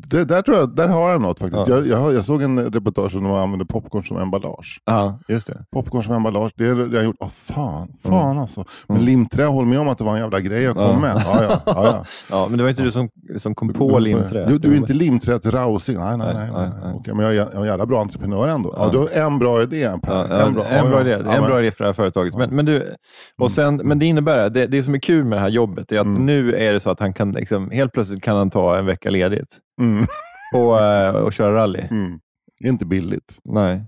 Det, 0.08 0.26
där, 0.26 0.42
tror 0.42 0.58
jag, 0.58 0.76
där 0.76 0.88
har 0.88 1.10
jag 1.10 1.22
något 1.22 1.40
faktiskt. 1.40 1.68
Ja. 1.68 1.76
Jag, 1.76 1.88
jag, 1.88 2.14
jag 2.14 2.26
såg 2.26 2.42
en 2.42 2.60
reportage 2.72 3.16
om 3.16 3.24
de 3.24 3.32
använde 3.34 3.66
popcorn 3.66 4.04
som 4.04 4.18
emballage. 4.18 4.82
Ja, 4.86 5.20
just 5.28 5.48
det. 5.48 5.66
Popcorn 5.72 6.04
som 6.04 6.14
emballage, 6.14 6.52
det 6.56 6.68
har 6.70 6.90
jag 6.94 7.04
gjort. 7.04 7.16
Åh 7.20 7.30
fan, 7.30 7.88
fan 8.04 8.38
alltså. 8.38 8.66
Men 8.88 8.98
Mm. 8.98 9.06
limträ, 9.06 9.44
håll 9.46 9.66
med 9.66 9.80
om 9.80 9.88
att 9.88 9.98
det 9.98 10.04
var 10.04 10.14
en 10.14 10.20
jävla 10.22 10.40
grej 10.40 10.64
jag 10.64 10.76
kom 10.76 10.84
Ja. 10.84 11.00
med. 11.00 11.22
Ja, 11.26 11.44
ja, 11.44 11.60
ja, 11.66 11.74
ja. 11.86 12.06
Ja, 12.32 12.48
men 12.50 12.58
det 12.58 12.64
var 12.64 12.70
inte 12.70 12.84
du 12.84 12.92
som, 12.92 13.10
som 13.38 13.56
kom 13.56 13.74
på 13.74 14.00
limträ. 14.00 14.48
Jo, 14.52 14.58
du 14.58 14.72
är 14.72 14.76
inte 14.76 14.94
limträets 14.94 15.46
rausing. 15.46 15.98
Nej, 15.98 16.18
nej, 16.18 16.34
Nej, 16.34 16.50
nej. 16.54 16.70
nej. 16.84 16.94
Okej, 16.96 17.14
men 17.14 17.26
jag 17.26 17.34
är, 17.36 17.38
jag 17.40 17.54
är 17.54 17.60
en 17.60 17.66
jävla 17.66 17.86
bra 17.86 18.02
entreprenör 18.02 18.48
ändå. 18.48 18.74
Ja. 18.78 18.90
Du 18.92 18.98
har 18.98 19.08
en 19.10 19.40
bra 19.40 19.62
idé 19.62 19.92
Per. 20.04 20.42
En, 20.48 20.54
bra, 20.54 20.66
en 20.66 20.90
bra 20.90 21.02
idé, 21.02 21.14
en 21.14 21.44
bra 21.44 21.60
idé 21.60 21.72
för 21.72 21.84
det 21.84 21.88
här 21.88 21.94
företaget. 21.94 22.36
Men, 22.36 22.50
men, 22.56 22.66
du, 22.66 22.96
och 23.42 23.52
sen, 23.52 23.76
men 23.84 24.00
det 24.00 24.06
innebär, 24.06 24.50
det, 24.50 24.68
det 24.68 24.84
som 24.84 24.94
är 24.94 25.00
kul 25.00 25.26
med 25.26 25.38
det 25.38 25.42
här 25.42 25.50
jobbet 25.50 25.92
är 25.92 26.00
att 26.00 26.06
Mm. 26.06 26.26
nu 26.26 26.56
är 26.56 26.74
det 26.74 26.80
så 26.80 26.90
att 26.90 27.00
han 27.00 27.14
kan, 27.14 27.32
liksom, 27.32 27.72
helt 27.72 27.92
plötsligt 27.94 28.22
kan 28.24 28.38
han 28.38 28.50
ta 28.50 28.78
en 28.78 28.86
vecka 28.86 29.10
ledigt 29.10 29.58
Mm, 29.82 30.08
och, 30.54 30.82
eh, 30.82 31.16
och 31.16 31.34
köra 31.34 31.56
rally. 31.56 31.82
mm. 31.92 32.20
Det 32.60 32.68
är 32.68 32.72
inte 32.72 32.86
billigt. 32.86 33.40
Nej. 33.44 33.86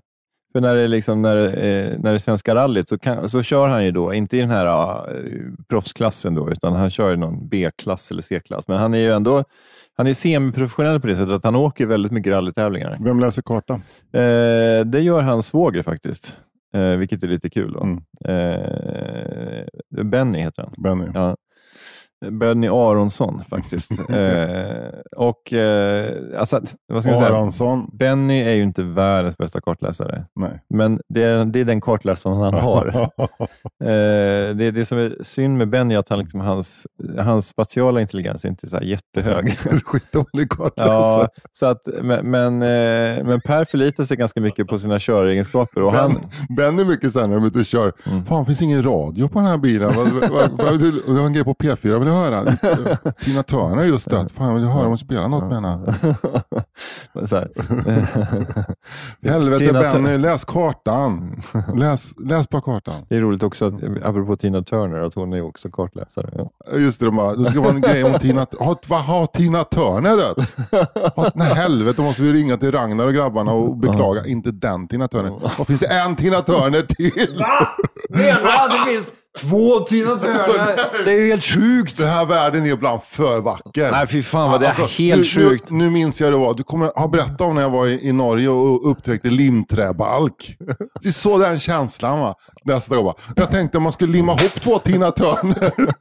För 0.54 0.62
när 0.62 0.75
det 0.75 0.88
liksom, 0.88 1.21
när, 1.21 1.38
eh, 1.38 1.97
när 1.99 2.10
det 2.10 2.10
är 2.10 2.17
Svenska 2.17 2.56
rallyt 2.56 2.89
så, 2.89 2.97
kan, 2.97 3.30
så 3.30 3.43
kör 3.43 3.67
han 3.67 3.86
ju 3.86 3.91
då, 3.91 4.13
inte 4.13 4.38
i 4.38 4.39
den 4.39 4.49
här 4.49 4.65
uh, 5.15 5.54
proffsklassen 5.69 6.36
då, 6.36 6.52
utan 6.52 6.73
han 6.73 6.89
kör 6.89 7.13
i 7.13 7.17
någon 7.17 7.47
B-klass 7.49 8.12
eller 8.12 8.21
C-klass. 8.21 8.67
Men 8.67 8.78
han 8.78 8.93
är 8.93 8.97
ju 8.97 9.12
ändå 9.12 9.43
han 9.99 10.08
är 10.08 10.13
semiprofessionell 10.13 10.99
på 10.99 11.08
det 11.08 11.15
sättet 11.15 11.34
att 11.34 11.43
han 11.43 11.56
åker 11.56 11.86
väldigt 11.86 12.12
mycket 12.12 12.32
rallytävlingar. 12.32 12.97
Vem 12.99 13.19
läser 13.19 13.41
kartan? 13.41 13.82
Eh, 14.13 14.86
det 14.86 14.99
gör 14.99 15.21
hans 15.21 15.47
svåger 15.47 15.84
faktiskt, 15.84 16.38
eh, 16.73 16.89
vilket 16.91 17.23
är 17.23 17.28
lite 17.28 17.49
kul. 17.49 17.73
Då. 17.73 17.84
Mm. 17.84 18.02
Eh, 18.25 20.04
Benny 20.04 20.39
heter 20.39 20.63
han. 20.63 20.73
Benny. 20.84 21.12
Ja. 21.13 21.36
Benny 22.32 22.67
Aronsson 22.67 23.43
faktiskt. 23.49 23.91
eh, 24.10 24.89
och 25.17 25.53
eh, 25.53 26.39
alltså, 26.39 26.62
vad 26.88 27.03
ska 27.03 27.12
jag 27.12 27.19
säga? 27.19 27.29
Benny 27.93 28.41
är 28.41 28.53
ju 28.53 28.63
inte 28.63 28.84
världens 28.84 29.38
bästa 29.38 29.62
kartläsare, 29.62 30.25
Nej. 30.36 30.62
men 30.69 30.99
det 31.10 31.23
är, 31.23 31.45
det 31.45 31.60
är 31.60 31.65
den 31.65 31.82
kartläsaren 31.82 32.38
han 32.38 32.53
har. 32.53 33.10
Eh, 33.84 34.55
det, 34.55 34.71
det 34.71 34.86
som 34.86 34.97
är 34.97 35.23
synd 35.23 35.58
med 35.58 35.69
Benny 35.69 35.95
är 35.95 35.99
att 35.99 36.10
han, 36.10 36.19
liksom, 36.19 36.39
hans, 36.39 36.88
hans 37.17 37.47
spatiala 37.47 38.01
intelligens 38.01 38.45
är 38.45 38.49
inte 38.49 38.69
så 38.69 38.75
här 38.75 38.84
jättehög. 38.84 39.58
Skitdålig 39.86 40.49
kartläsare. 40.49 41.27
ja, 41.36 41.41
så 41.53 41.65
att, 41.65 41.82
men, 42.01 42.32
men, 42.32 42.53
eh, 42.62 43.23
men 43.25 43.41
Per 43.41 43.65
förlitar 43.65 44.03
sig 44.03 44.17
ganska 44.17 44.41
mycket 44.41 44.67
på 44.67 44.79
sina 44.79 44.99
köregenskaper. 44.99 45.82
Och 45.84 45.93
han, 45.93 46.13
Ben, 46.13 46.55
ben 46.55 46.79
är 46.79 46.86
mycket 46.86 47.13
sen 47.13 47.29
när 47.29 47.36
de 47.36 47.43
är 47.43 47.47
ute 47.47 47.60
och 47.60 47.65
kör. 47.65 47.91
Mm. 48.12 48.25
Fan, 48.25 48.45
finns 48.45 48.62
ingen 48.62 48.84
radio 48.84 49.27
på 49.27 49.39
den 49.39 49.47
här 49.47 49.58
bilen? 49.58 49.89
Det 51.08 51.13
var 51.13 51.25
en 51.25 51.34
grej 51.34 51.43
på 51.43 51.53
P4, 51.53 51.99
vill 52.09 52.17
höra? 52.17 52.55
Tina 53.25 53.43
Turner 53.43 53.83
just 53.83 54.09
det. 54.09 54.27
Fan, 54.35 54.53
vill 54.53 54.63
du 54.63 54.69
höra 54.69 54.83
om 54.83 54.87
hon 54.87 54.97
spelar 54.97 55.27
något 55.27 55.43
med 55.43 55.55
henne? 55.55 55.95
Helvete 59.31 59.65
Tina 59.65 59.81
Benny, 59.81 60.17
läs 60.17 60.45
kartan. 60.45 61.41
Läs, 61.75 62.13
läs 62.19 62.47
på 62.47 62.61
kartan. 62.61 63.05
Det 63.09 63.15
är 63.15 63.21
roligt 63.21 63.43
också, 63.43 63.65
att, 63.65 63.73
apropå 64.03 64.35
Tina 64.35 64.63
Turner, 64.63 64.99
att 64.99 65.13
hon 65.13 65.33
är 65.33 65.41
också 65.41 65.69
kartläsare. 65.69 66.29
Ja. 66.33 66.77
Just 66.77 66.99
det, 66.99 67.05
de 67.05 67.15
bara, 67.15 67.35
det 67.35 67.51
ska 67.51 67.61
vara 67.61 67.73
en 67.73 67.81
grej 67.81 68.03
om 68.03 68.13
Tina... 68.19 68.47
Har, 68.59 68.77
vad 68.87 69.01
har 69.01 69.25
Tina 69.25 69.63
Turner 69.63 70.17
dött? 70.17 70.55
Nej 71.35 71.53
helvete, 71.53 71.97
då 71.97 72.03
måste 72.03 72.21
vi 72.21 72.33
ringa 72.33 72.57
till 72.57 72.71
Ragnar 72.71 73.07
och 73.07 73.13
grabbarna 73.13 73.51
och 73.51 73.77
beklaga. 73.77 74.25
Inte 74.25 74.51
den 74.51 74.87
Tina 74.87 75.07
Turner. 75.07 75.39
Vad 75.57 75.67
finns 75.67 75.79
det 75.79 75.87
en 75.87 76.15
Tina 76.15 76.41
Turner 76.41 76.81
till? 76.81 77.43
Menar 78.09 78.41
du 78.41 78.47
att 78.47 78.71
det 78.71 78.91
finns 78.91 79.11
Två 79.37 79.79
Tina 79.79 80.15
Turner! 80.15 81.05
Det 81.05 81.11
är 81.11 81.17
ju 81.19 81.27
helt 81.29 81.43
sjukt! 81.43 81.97
Den 81.97 82.09
här 82.09 82.25
världen 82.25 82.65
är 82.65 82.73
ibland 82.73 83.03
för 83.03 83.41
vacker. 83.41 83.91
Nej, 83.91 84.07
fy 84.07 84.23
fan 84.23 84.51
vad 84.51 84.59
det 84.59 84.65
är 84.65 84.81
Alltså, 84.81 85.01
helt 85.03 85.35
nu, 85.35 85.49
sjukt. 85.49 85.71
Nu, 85.71 85.77
nu 85.77 85.89
minns 85.89 86.21
jag 86.21 86.33
det 86.33 86.37
var. 86.37 86.53
Du 86.53 86.63
kommer 86.63 86.91
ha 86.95 87.07
berättat 87.07 87.41
om 87.41 87.55
när 87.55 87.61
jag 87.61 87.69
var 87.69 87.87
i, 87.87 88.07
i 88.07 88.11
Norge 88.11 88.49
och 88.49 88.91
upptäckte 88.91 89.29
limträbalk. 89.29 90.57
Det 91.01 91.07
är 91.07 91.11
så 91.11 91.37
den 91.37 91.59
känslan 91.59 92.19
va. 92.19 92.35
Nästa 92.63 92.95
gång 92.95 93.05
va. 93.05 93.15
Jag 93.35 93.51
tänkte 93.51 93.77
om 93.77 93.83
man 93.83 93.91
skulle 93.91 94.13
limma 94.13 94.31
ihop 94.31 94.61
två 94.61 94.79
Tina 94.79 95.11
Turner. 95.11 95.73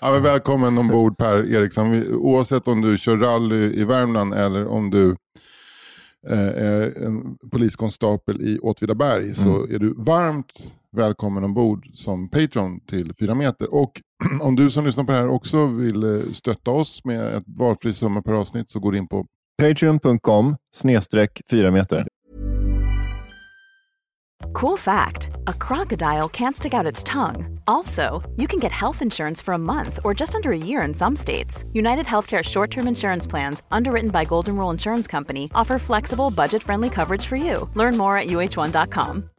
ja, 0.00 0.12
men 0.12 0.22
välkommen 0.22 0.78
ombord 0.78 1.18
Per 1.18 1.52
Eriksson. 1.54 2.14
Oavsett 2.14 2.68
om 2.68 2.80
du 2.80 2.98
kör 2.98 3.16
rally 3.16 3.80
i 3.80 3.84
Värmland 3.84 4.34
eller 4.34 4.66
om 4.68 4.90
du 4.90 5.16
eh, 6.30 6.38
är 6.38 7.06
en 7.06 7.36
poliskonstapel 7.52 8.40
i 8.40 8.58
Åtvidaberg 8.58 9.34
så 9.34 9.66
är 9.70 9.78
du 9.78 9.94
varmt 9.98 10.52
välkommen 10.98 11.44
ombord 11.44 11.86
som 11.94 12.28
Patreon 12.28 12.80
till 12.80 13.12
4 13.20 13.34
meter. 13.34 13.74
Och 13.74 14.00
om 14.40 14.56
du 14.56 14.70
som 14.70 14.86
lyssnar 14.86 15.04
på 15.04 15.12
det 15.12 15.18
här 15.18 15.28
också 15.28 15.66
vill 15.66 16.02
eh, 16.04 16.32
stötta 16.32 16.70
oss 16.70 17.04
med 17.04 17.34
ett 17.34 17.44
valfri 17.46 17.94
summa 17.94 18.22
per 18.22 18.32
avsnitt 18.32 18.70
så 18.70 18.80
går 18.80 18.96
in 18.96 19.08
på 19.08 19.26
Patreon.com 19.62 20.56
snedstreck 20.70 21.40
4 21.50 21.70
meter. 21.70 22.06
Cool 24.52 24.76
fact 24.76 25.30
a 25.46 25.52
crocodile 25.66 26.28
can't 26.28 26.56
stick 26.56 26.74
out 26.74 26.92
its 26.92 27.02
tongue. 27.02 27.60
Also, 27.66 28.22
you 28.36 28.46
can 28.46 28.60
get 28.60 28.72
health 28.72 29.02
insurance 29.02 29.44
for 29.44 29.54
a 29.54 29.58
month 29.58 29.98
or 30.04 30.14
just 30.14 30.34
under 30.34 30.52
a 30.52 30.58
year 30.58 30.82
in 30.82 30.94
some 30.94 31.16
states. 31.16 31.64
United 31.72 32.06
Healthcare 32.06 32.42
short 32.42 32.70
term 32.70 32.88
insurance 32.88 33.26
plans, 33.26 33.62
underwritten 33.70 34.10
by 34.10 34.24
Golden 34.24 34.56
Rule 34.56 34.70
Insurance 34.70 35.06
Company, 35.06 35.50
offer 35.54 35.78
flexible, 35.78 36.30
budget 36.30 36.62
friendly 36.62 36.90
coverage 36.90 37.26
for 37.26 37.36
you. 37.36 37.68
Learn 37.74 37.96
more 37.96 38.16
at 38.16 38.28
uh1.com. 38.28 39.30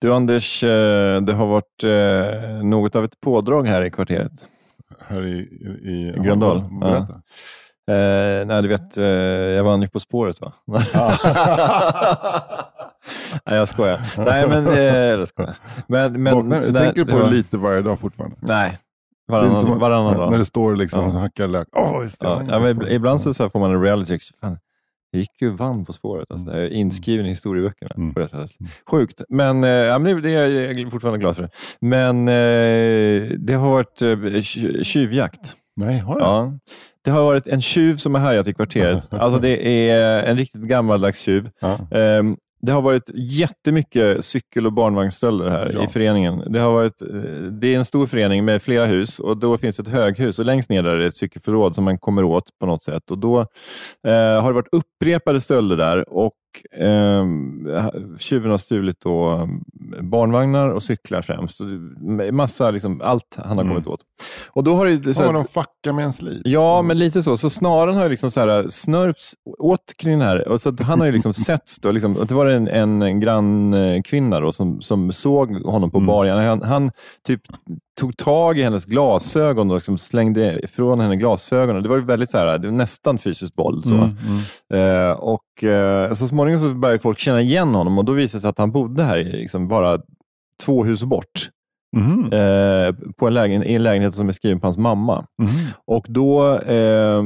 Du 0.00 0.14
Anders, 0.14 0.64
eh, 0.64 1.20
det 1.20 1.32
har 1.32 1.46
varit 1.46 1.84
eh, 1.84 2.64
något 2.64 2.96
av 2.96 3.04
ett 3.04 3.20
pådrag 3.20 3.66
här 3.66 3.82
i 3.84 3.90
kvarteret. 3.90 4.32
här 5.08 5.22
i, 5.26 5.38
i, 5.38 6.14
i 6.16 6.20
Gröndal, 6.24 6.64
Ja. 6.80 6.96
Eh, 7.94 8.46
nej, 8.46 8.62
du 8.62 8.68
vet, 8.68 8.96
eh, 8.96 9.04
jag 9.56 9.64
vann 9.64 9.82
ju 9.82 9.88
På 9.88 10.00
spåret 10.00 10.40
va? 10.40 10.52
nej, 13.46 13.56
jag 13.58 13.68
skojar. 13.68 13.98
Nej, 14.18 14.48
men 14.48 14.66
eh, 14.66 14.84
jag 14.84 15.28
skojar. 15.28 15.56
Men, 15.86 16.22
men, 16.22 16.34
Vaknar, 16.34 16.60
nej, 16.60 16.72
tänker 16.72 17.04
det 17.04 17.12
på 17.12 17.18
var- 17.18 17.24
det 17.24 17.30
lite 17.30 17.56
varje 17.56 17.82
dag 17.82 18.00
fortfarande. 18.00 18.36
Nej, 18.40 18.78
varannan, 19.28 19.78
varannan 19.78 20.12
När 20.12 20.18
dag. 20.30 20.38
det 20.38 20.44
står 20.44 20.76
liksom 20.76 21.04
Ja. 21.04 21.10
hackar 21.20 21.46
lök. 21.48 21.68
Just 22.04 22.20
det. 22.20 22.26
Ja, 22.26 22.42
ja, 22.48 22.88
ibland 22.88 23.20
så, 23.20 23.34
så 23.34 23.50
får 23.50 23.60
man 23.60 23.70
en 23.74 23.82
reality 23.82 24.18
check. 24.18 24.38
Fan, 24.40 24.58
jag 25.16 25.20
gick 25.20 25.42
ju 25.42 25.50
vann 25.50 25.84
På 25.84 25.92
spåret. 25.92 26.30
Alltså, 26.30 26.50
jag 26.50 26.60
är 26.64 26.68
inskriven 26.70 27.26
i 27.26 27.28
historieböckerna 27.28 27.90
Mm. 27.96 28.14
på 28.14 28.20
det 28.20 28.28
sättet. 28.28 28.50
Sjukt, 28.90 29.22
men, 29.28 29.64
eh, 29.64 29.70
ja, 29.70 29.98
men 29.98 30.14
det, 30.14 30.20
det 30.20 30.30
är 30.34 30.78
jag 30.78 30.90
fortfarande 30.92 31.18
glad 31.18 31.36
för. 31.36 31.48
Men 31.80 32.28
eh, 32.28 33.30
det 33.38 33.54
har 33.54 33.70
varit 33.70 34.02
eh, 34.02 34.06
tj- 34.08 34.82
tjuvjakt. 34.84 35.52
Nej, 35.76 35.98
har 35.98 36.14
det? 36.18 36.24
Ja. 36.24 36.52
Det 37.04 37.10
har 37.10 37.22
varit 37.22 37.48
en 37.48 37.60
tjuv 37.62 37.96
som 37.96 38.14
har 38.14 38.22
härjat 38.22 38.48
i 38.48 38.54
kvarteret. 38.54 39.08
Alltså 39.10 39.38
det 39.40 39.88
är 39.90 40.22
en 40.22 40.36
riktigt 40.36 40.62
gammaldags 40.62 41.20
tjuv. 41.20 41.50
Ja. 41.60 41.78
Ehm, 41.98 42.36
Det 42.66 42.72
har 42.72 42.82
varit 42.82 43.10
jättemycket 43.14 44.24
cykel 44.24 44.66
och 44.66 44.72
barnvagnsstölder 44.72 45.50
här 45.50 45.70
Ja. 45.74 45.84
i 45.84 45.88
föreningen. 45.88 46.52
Det, 46.52 46.58
har 46.58 46.72
varit, 46.72 47.02
eh, 47.02 47.08
det 47.60 47.74
är 47.74 47.78
en 47.78 47.84
stor 47.84 48.06
förening 48.06 48.44
med 48.44 48.62
flera 48.62 48.86
hus 48.86 49.18
och 49.18 49.36
då 49.36 49.58
finns 49.58 49.80
ett 49.80 49.88
höghus 49.88 50.38
och 50.38 50.44
längst 50.44 50.70
ner 50.70 50.82
där 50.82 50.96
är 50.96 51.06
ett 51.06 51.16
cykelförråd 51.16 51.74
som 51.74 51.84
man 51.84 51.98
kommer 51.98 52.24
åt 52.24 52.44
på 52.60 52.66
något 52.66 52.82
sätt. 52.82 53.10
Och 53.10 53.18
Då 53.18 53.40
eh, 53.40 54.42
har 54.42 54.46
det 54.48 54.52
varit 54.52 54.68
upprepade 54.72 55.40
stölder 55.40 55.76
där 55.76 56.12
och 56.12 56.32
eh, 56.72 57.26
tjuven 58.18 58.50
har 58.50 58.58
stulit 58.58 59.00
då 59.00 59.32
eh, 59.32 59.46
barnvagnar 60.02 60.68
och 60.68 60.82
cyklar 60.82 61.22
främst. 61.22 61.60
Och 61.60 61.66
det- 61.66 62.32
Massa, 62.32 62.70
liksom, 62.70 63.00
allt 63.04 63.36
han 63.36 63.56
har 63.58 63.64
Mm. 63.64 63.74
kommit 63.74 63.86
åt. 63.86 64.00
Och 64.50 64.64
då 64.64 64.74
har 64.74 64.86
det, 64.86 65.14
så 65.14 65.20
att- 65.22 65.26
vad 65.26 65.34
de 65.34 65.44
fuckar 65.44 65.92
med 65.92 66.02
ens 66.02 66.22
liv. 66.22 66.42
Ja, 66.44 66.82
men 66.82 66.98
lite 66.98 67.22
så. 67.22 67.36
Så 67.36 67.50
snaran 67.50 67.94
har 67.96 68.02
ju 68.02 68.08
liksom 68.08 68.30
så 68.30 68.40
här 68.40 68.66
snörps 68.68 69.34
åt 69.58 69.92
kring 69.98 70.18
den 70.18 70.28
här. 70.28 70.48
Och 70.48 70.60
så 70.60 70.68
att 70.68 70.80
han 70.80 70.98
har 71.00 71.06
ju 71.06 71.12
liksom 71.12 71.34
setts. 71.46 71.78
Då, 71.78 71.90
liksom, 71.90 72.16
och 72.16 72.26
det 72.26 72.34
var 72.34 72.46
en, 72.46 72.68
en 72.68 73.20
grannkvinna 73.20 74.40
då, 74.40 74.52
som, 74.52 74.80
som 74.82 75.12
såg 75.12 75.52
honom 75.64 75.90
på 75.90 75.98
Mm. 75.98 76.06
baren. 76.06 76.44
Han, 76.46 76.62
han 76.62 76.90
typ 77.26 77.40
tog 77.96 78.16
tag 78.16 78.58
i 78.58 78.62
hennes 78.62 78.84
glasögon 78.84 79.70
och 79.70 79.76
liksom 79.76 79.98
slängde 79.98 80.60
ifrån 80.64 81.00
henne 81.00 81.16
glasögonen. 81.16 81.82
Det 81.82 81.88
var 81.88 81.96
ju 81.96 82.04
väldigt 82.04 82.30
så 82.30 82.38
här, 82.38 82.58
det 82.58 82.68
var 82.68 82.76
nästan 82.76 83.18
fysiskt 83.18 83.58
våld. 83.58 83.86
Så. 83.86 83.94
Mm, 83.94 84.16
mm. 84.70 85.10
Eh, 85.10 85.10
och 85.10 85.64
eh, 85.64 86.14
så 86.14 86.28
småningom 86.28 86.60
så 86.60 86.74
började 86.74 86.98
folk 86.98 87.18
känna 87.18 87.40
igen 87.40 87.74
honom 87.74 87.98
och 87.98 88.04
då 88.04 88.12
visade 88.12 88.36
det 88.36 88.40
sig 88.40 88.50
att 88.50 88.58
han 88.58 88.72
bodde 88.72 89.04
här 89.04 89.24
liksom 89.24 89.68
bara 89.68 90.00
två 90.64 90.84
hus 90.84 91.04
bort. 91.04 91.50
Mhm. 91.96 92.32
Eh, 92.32 92.94
på 93.16 93.26
en 93.26 93.34
lägen, 93.34 93.64
I 93.64 93.74
en 93.74 93.82
lägenhet 93.82 94.14
som 94.14 94.28
är 94.28 94.32
skriven 94.32 94.60
på 94.60 94.66
hans 94.66 94.78
mamma. 94.78 95.26
Mhm. 95.42 95.48
Och 95.86 96.06
då 96.08 96.58
eh, 96.58 97.22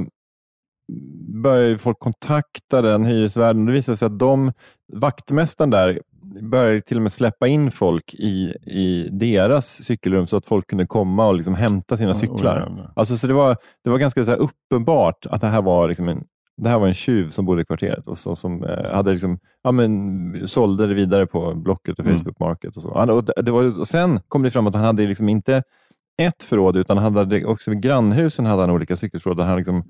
började 1.42 1.78
folk 1.78 1.98
kontakta 1.98 2.82
den 2.82 3.04
hyresvärden. 3.06 3.66
Det 3.66 3.72
visade 3.72 3.96
sig 3.96 4.06
att 4.06 4.18
de, 4.18 4.52
vaktmästaren 4.92 5.70
där 5.70 6.00
började 6.42 6.82
till 6.82 6.96
och 6.96 7.02
med 7.02 7.12
släppa 7.12 7.46
in 7.46 7.70
folk 7.70 8.14
i, 8.14 8.54
i 8.66 9.08
deras 9.12 9.84
cykelrum 9.84 10.26
så 10.26 10.36
att 10.36 10.46
folk 10.46 10.66
kunde 10.66 10.86
komma 10.86 11.26
och 11.26 11.34
liksom 11.34 11.54
hämta 11.54 11.96
sina 11.96 12.14
cyklar. 12.14 12.60
Jävlar. 12.60 12.92
Alltså, 12.96 13.16
så 13.16 13.26
det, 13.26 13.34
var, 13.34 13.56
det 13.84 13.90
var 13.90 13.98
ganska 13.98 14.24
så 14.24 14.32
uppenbart 14.32 15.26
att 15.26 15.40
det 15.40 15.46
här 15.46 15.62
var 15.62 15.88
liksom 15.88 16.08
en 16.08 16.24
det 16.62 16.68
här 16.68 16.78
var 16.78 16.86
en 16.86 16.94
tjuv 16.94 17.30
som 17.30 17.44
bodde 17.44 17.62
i 17.62 17.64
kvarteret 17.64 18.06
och 18.06 18.18
så, 18.18 18.36
som 18.36 18.64
eh, 18.64 18.92
hade 18.92 19.12
liksom, 19.12 19.38
ja, 19.62 19.72
men, 19.72 20.48
sålde 20.48 20.86
det 20.86 20.94
vidare 20.94 21.26
på 21.26 21.54
Blocket 21.54 21.98
och 21.98 22.04
Mm. 22.04 22.18
Facebook 22.18 22.40
Market. 22.40 22.76
Och, 22.76 22.82
så. 22.82 22.98
Han, 22.98 23.10
och 23.10 23.24
det, 23.24 23.50
var, 23.50 23.80
och 23.80 23.88
sen 23.88 24.20
kom 24.28 24.42
det 24.42 24.50
fram 24.50 24.66
att 24.66 24.74
han 24.74 24.84
hade 24.84 25.06
liksom 25.06 25.28
inte 25.28 25.62
ett 26.22 26.42
förråd, 26.42 26.76
utan 26.76 26.98
han 26.98 27.16
hade 27.16 27.44
också 27.44 27.70
vid 27.70 27.82
grannhusen 27.82 28.46
hade 28.46 28.62
han 28.62 28.70
olika 28.70 28.96
cykelförråd. 28.96 29.36
Där 29.36 29.44
han 29.44 29.56
liksom 29.56 29.84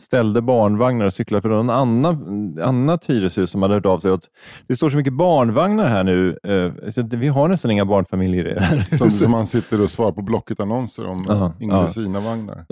ställde 0.00 0.42
barnvagnar 0.42 1.06
och 1.06 1.12
cyklar 1.12 1.40
för 1.40 1.48
någon 1.48 1.70
annan, 1.70 2.58
annat 2.62 3.06
hyreshus 3.06 3.50
som 3.50 3.62
hade 3.62 3.74
hört 3.74 3.86
av 3.86 3.98
sig. 3.98 4.10
Att 4.10 4.24
det 4.66 4.76
står 4.76 4.90
så 4.90 4.96
mycket 4.96 5.12
barnvagnar 5.12 5.88
här 5.88 6.04
nu. 6.04 6.38
Eh, 6.44 6.90
så 6.90 7.02
vi 7.16 7.28
har 7.28 7.48
nästan 7.48 7.70
inga 7.70 7.84
barnfamiljer 7.84 8.48
i 8.48 8.54
det 8.54 8.60
här 8.60 8.96
Som, 8.96 9.10
som 9.10 9.30
man 9.30 9.46
sitter 9.46 9.80
och 9.80 9.90
svarar 9.90 10.12
på 10.12 10.22
Blocket-annonser 10.22 11.06
om 11.06 11.24
uh. 11.30 11.50
Inglesina-vagnar. 11.60 12.64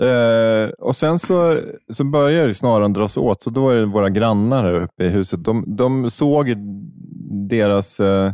Eh, 0.63 0.69
och 0.69 0.95
sen 0.95 1.19
så, 1.19 1.59
så 1.93 2.03
börjar 2.03 2.53
snaran 2.53 2.93
dras 2.93 3.17
åt, 3.17 3.41
så 3.41 3.49
då 3.49 3.69
är 3.69 3.75
det 3.75 3.85
våra 3.85 4.09
grannar 4.09 4.63
här 4.63 4.81
uppe 4.81 5.03
i 5.03 5.09
huset. 5.09 5.43
De, 5.43 5.63
de 5.67 6.09
såg 6.09 6.53
deras 7.49 7.99
eh, 7.99 8.31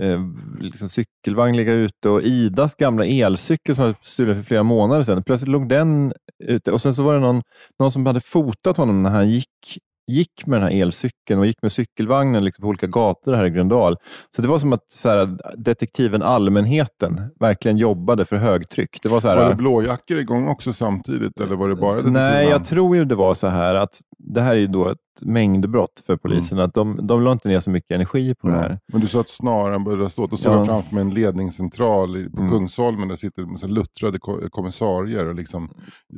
eh, 0.00 0.20
liksom 0.60 0.88
cykelvagn 0.88 1.56
ligga 1.56 1.72
ute 1.72 2.08
och 2.08 2.22
Idas 2.22 2.74
gamla 2.74 3.06
elcykel 3.06 3.74
som 3.74 3.82
hade 3.82 3.96
stulit 4.02 4.36
för 4.36 4.42
flera 4.42 4.62
månader 4.62 5.02
sedan. 5.02 5.22
Plötsligt 5.22 5.48
låg 5.48 5.68
den 5.68 6.12
ute 6.44 6.72
och 6.72 6.82
sen 6.82 6.94
så 6.94 7.02
var 7.02 7.14
det 7.14 7.20
någon, 7.20 7.42
någon 7.78 7.92
som 7.92 8.06
hade 8.06 8.20
fotat 8.20 8.76
honom 8.76 9.02
när 9.02 9.10
han 9.10 9.30
gick 9.30 9.78
gick 10.10 10.46
med 10.46 10.60
den 10.60 10.70
här 10.72 10.82
elcykeln 10.82 11.40
och 11.40 11.46
gick 11.46 11.62
med 11.62 11.72
cykelvagnen 11.72 12.44
liksom 12.44 12.62
på 12.62 12.68
olika 12.68 12.86
gator 12.86 13.34
här 13.34 13.44
i 13.44 13.50
Gröndal. 13.50 13.96
Så 14.36 14.42
det 14.42 14.48
var 14.48 14.58
som 14.58 14.72
att 14.72 14.84
så 14.92 15.08
här, 15.08 15.36
detektiven 15.56 16.22
Allmänheten 16.22 17.20
verkligen 17.40 17.76
jobbade 17.76 18.24
för 18.24 18.36
högtryck. 18.36 18.98
Det 19.02 19.08
var 19.08 19.20
så 19.20 19.28
här, 19.28 19.36
Var 19.36 19.48
det 19.48 19.54
blåjackor 19.54 20.18
igång 20.18 20.48
också 20.48 20.72
samtidigt 20.72 21.40
eller 21.40 21.56
var 21.56 21.68
det 21.68 21.76
bara 21.76 21.92
Nej, 21.94 22.02
detektivnamn? 22.02 22.48
jag 22.50 22.64
tror 22.64 22.96
ju 22.96 23.04
det 23.04 23.14
var 23.14 23.34
så 23.34 23.46
här 23.48 23.74
att 23.74 24.00
det 24.18 24.40
här 24.40 24.50
är 24.52 24.58
ju 24.58 24.66
då 24.66 24.88
ett 24.88 24.98
mängdbrott 25.22 26.02
för 26.06 26.16
polisen. 26.16 26.58
Att 26.58 26.74
de, 26.74 27.06
de 27.06 27.22
la 27.22 27.32
inte 27.32 27.48
ner 27.48 27.60
så 27.60 27.70
mycket 27.70 27.90
energi 27.90 28.34
på 28.34 28.48
det 28.48 28.54
här. 28.54 28.78
Men 28.92 29.00
du 29.00 29.06
sa 29.06 29.20
att 29.20 29.28
snaran 29.28 29.84
började 29.84 30.10
stå. 30.10 30.26
Då 30.26 30.36
såg 30.36 30.52
Ja. 30.52 30.56
jag 30.58 30.66
framför 30.66 30.94
mig 30.94 31.02
en 31.02 31.10
ledningscentral 31.14 32.28
på 32.34 32.40
Mm. 32.40 32.52
Kungsholmen. 32.52 33.08
Där 33.08 33.16
sitter 33.16 33.42
massa 33.42 33.66
luttrade 33.66 34.18
ko- 34.18 34.48
kommissarier 34.50 35.28
och 35.28 35.34
liksom 35.34 35.70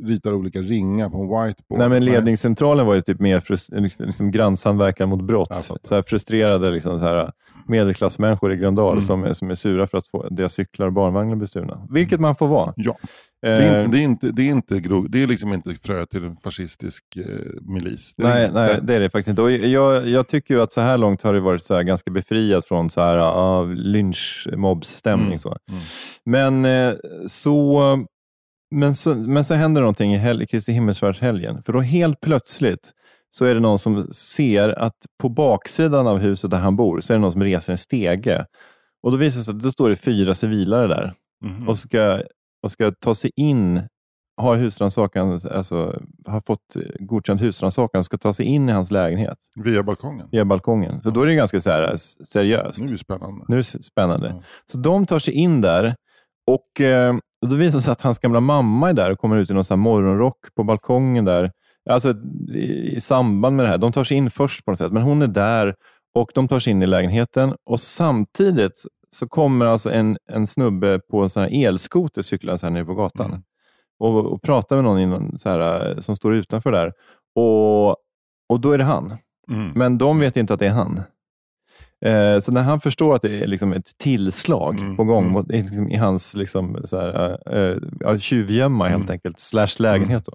ritar 0.04 0.32
olika 0.32 0.58
ringar 0.60 1.10
på 1.10 1.16
en 1.16 1.22
whiteboard. 1.46 1.78
Nej, 1.78 1.88
men 1.88 2.04
ledningscentralen 2.04 2.86
var 2.86 2.94
ju 2.94 3.00
typ 3.00 3.20
mer 3.20 3.40
frus- 3.40 3.81
liksom, 3.82 4.06
liksom 4.06 4.30
grannsamverkan 4.30 5.08
mot 5.08 5.22
brott. 5.22 5.62
Så 5.82 5.94
här 5.94 6.02
frustrerade 6.02 6.70
liksom, 6.70 6.98
så 6.98 7.04
här, 7.04 7.32
medelklassmänniskor 7.68 8.52
i 8.52 8.56
Gröndal 8.56 8.92
Mm. 8.92 9.02
som, 9.02 9.24
är, 9.24 9.32
som 9.32 9.50
är 9.50 9.54
sura 9.54 9.86
för 9.86 9.98
att 9.98 10.06
få 10.06 10.28
deras 10.30 10.52
cyklar 10.54 10.86
och 10.86 10.92
barnvagnar 10.92 11.36
bestulna. 11.36 11.86
Vilket 11.90 12.20
man 12.20 12.34
får 12.36 12.48
vara. 12.48 12.72
Ja. 12.76 12.96
Det 13.42 13.48
är, 13.48 13.74
Eh, 13.74 13.84
inte, 13.84 13.90
det, 13.90 13.98
är 13.98 14.02
inte, 14.04 14.30
det, 14.30 14.42
är 14.42 14.50
inte 14.50 14.80
grov, 14.80 15.10
det 15.10 15.22
är 15.22 15.26
liksom 15.26 15.52
inte 15.52 15.74
frö 15.74 16.06
till 16.06 16.24
en 16.24 16.36
fascistisk 16.36 17.04
eh, 17.16 17.22
milis. 17.62 18.14
Det 18.16 18.22
Nej, 18.24 18.44
inte. 18.46 18.54
nej, 18.60 18.78
det 18.82 18.94
är 18.94 19.00
det 19.00 19.10
faktiskt 19.10 19.28
inte. 19.28 19.42
Och 19.42 19.50
jag, 19.52 20.08
jag 20.08 20.28
tycker 20.28 20.58
att 20.58 20.72
så 20.72 20.80
här 20.80 20.98
långt 20.98 21.22
har 21.22 21.34
det 21.34 21.40
varit 21.40 21.62
så 21.62 21.82
ganska 21.82 22.10
befriat 22.10 22.64
från 22.64 22.90
så 22.90 23.00
här, 23.00 23.62
uh, 23.62 23.74
lynchmobbsstämning. 23.74 25.26
Mm, 25.26 25.38
Så. 25.38 25.56
mm. 25.70 25.82
Men, 26.24 26.64
eh, 26.64 26.94
så, 27.26 27.80
men, 28.70 28.94
så, 28.94 29.14
men 29.14 29.44
så 29.44 29.54
händer 29.54 29.80
någonting 29.80 30.14
i 30.14 30.18
hel, 30.18 30.46
Kristi 30.46 30.72
himmelsfärdshelgen. 30.72 31.62
För 31.62 31.72
då 31.72 31.80
helt 31.80 32.20
plötsligt 32.20 32.90
så 33.34 33.44
är 33.44 33.54
det 33.54 33.60
någon 33.60 33.78
som 33.78 34.06
ser 34.12 34.78
att 34.78 34.96
på 35.22 35.28
baksidan 35.28 36.06
av 36.06 36.18
huset 36.18 36.50
där 36.50 36.58
han 36.58 36.76
bor 36.76 37.00
så 37.00 37.12
är 37.12 37.16
det 37.16 37.20
någon 37.20 37.32
som 37.32 37.42
reser 37.42 37.72
en 37.72 37.78
stege. 37.78 38.46
Och 39.02 39.10
Då 39.10 39.16
visar 39.16 39.38
det 39.40 39.44
sig 39.44 39.54
att 39.54 39.60
då 39.60 39.70
står 39.70 39.90
det 39.90 39.96
fyra 39.96 40.34
civilare 40.34 40.86
där 40.86 41.14
Mhm. 41.44 41.68
och 41.68 41.78
ska, 41.78 42.22
och 42.62 42.72
ska 42.72 42.92
ta 43.00 43.14
sig 43.14 43.30
in, 43.36 43.80
har 44.36 44.56
husrannsakan, 44.56 45.32
alltså 45.50 46.00
har 46.26 46.40
fått 46.40 46.76
godkänd 46.98 47.40
husrannsakan 47.40 47.98
och 47.98 48.04
ska 48.04 48.18
ta 48.18 48.32
sig 48.32 48.46
in 48.46 48.68
i 48.68 48.72
hans 48.72 48.90
lägenhet 48.90 49.38
Via 49.64 49.82
balkongen. 49.82 50.28
via 50.32 50.44
balkongen. 50.44 51.02
Så 51.02 51.10
då 51.10 51.22
är 51.22 51.26
det 51.26 51.34
ganska 51.34 51.60
så 51.60 51.70
här, 51.70 51.96
seriöst. 52.26 52.80
Nu 52.80 52.86
är 52.86 52.92
det 52.92 52.98
spännande. 52.98 53.44
Nu 53.48 53.54
är 53.54 53.58
det 53.58 53.82
spännande. 53.82 54.28
Ja. 54.28 54.42
Så 54.72 54.78
de 54.78 55.06
tar 55.06 55.18
sig 55.18 55.34
in 55.34 55.60
där 55.60 55.94
och 56.46 56.80
eh, 56.80 57.14
då 57.46 57.56
visar 57.56 57.78
det 57.78 57.82
sig 57.82 57.92
att 57.92 58.00
hans 58.00 58.18
gamla 58.18 58.40
mamma 58.40 58.88
är 58.90 58.94
där 58.94 59.10
och 59.10 59.18
kommer 59.18 59.36
ut 59.36 59.50
i 59.50 59.54
någon 59.54 59.64
här 59.70 59.76
morgonrock 59.76 60.38
på 60.56 60.64
balkongen 60.64 61.24
där. 61.24 61.50
Alltså 61.90 62.14
i, 62.48 62.96
i 62.96 63.00
samband 63.00 63.56
med 63.56 63.64
det 63.64 63.68
här. 63.70 63.78
De 63.78 63.92
tar 63.92 64.04
sig 64.04 64.16
in 64.16 64.30
först 64.30 64.64
på 64.64 64.70
något 64.70 64.78
sätt, 64.78 64.92
men 64.92 65.02
hon 65.02 65.22
är 65.22 65.26
där 65.26 65.74
och 66.14 66.30
de 66.34 66.48
tar 66.48 66.58
sig 66.58 66.70
in 66.70 66.82
i 66.82 66.86
lägenheten 66.86 67.54
och 67.66 67.80
samtidigt 67.80 68.84
så 69.10 69.28
kommer 69.28 69.66
alltså 69.66 69.90
en, 69.90 70.16
en 70.32 70.46
snubbe 70.46 71.00
på 71.10 71.22
en 71.22 71.30
sån 71.30 71.42
här 71.42 71.66
elskoter 71.66 72.22
cyklandes 72.22 72.62
här 72.62 72.70
nere 72.70 72.84
på 72.84 72.94
gatan 72.94 73.26
Mm. 73.30 73.42
och, 74.16 74.32
och 74.32 74.42
pratar 74.42 74.76
med 74.76 74.84
någon 74.84 75.00
i 75.00 75.06
någon 75.06 75.38
så 75.38 75.48
här, 75.48 75.90
eh, 75.90 75.98
som 75.98 76.16
står 76.16 76.34
utanför 76.34 76.72
där. 76.72 76.92
Och, 77.34 77.90
och 78.48 78.60
då 78.60 78.72
är 78.72 78.78
det 78.78 78.84
han. 78.84 79.16
Mm. 79.50 79.72
Men 79.74 79.98
de 79.98 80.20
vet 80.20 80.36
inte 80.36 80.54
att 80.54 80.60
det 80.60 80.66
är 80.66 80.70
han. 80.70 81.00
Eh, 82.02 82.38
så 82.38 82.52
när 82.52 82.62
han 82.62 82.80
förstår 82.80 83.14
att 83.14 83.22
det 83.22 83.42
är 83.42 83.46
liksom 83.46 83.72
ett 83.72 83.98
tillslag 83.98 84.78
Mm, 84.78 84.96
på 84.96 85.04
gång 85.04 85.22
mm. 85.22 85.32
mot, 85.32 85.50
i, 85.50 85.86
i 85.90 85.96
hans 85.96 86.36
liksom, 86.36 86.80
så 86.84 87.00
här, 87.00 87.38
eh, 87.56 87.76
ja, 88.00 88.18
tjuvgömma 88.18 88.88
helt 88.88 89.02
Mm. 89.02 89.12
enkelt, 89.12 89.38
slash 89.40 89.68
lägenhet. 89.78 90.26
Då. 90.26 90.32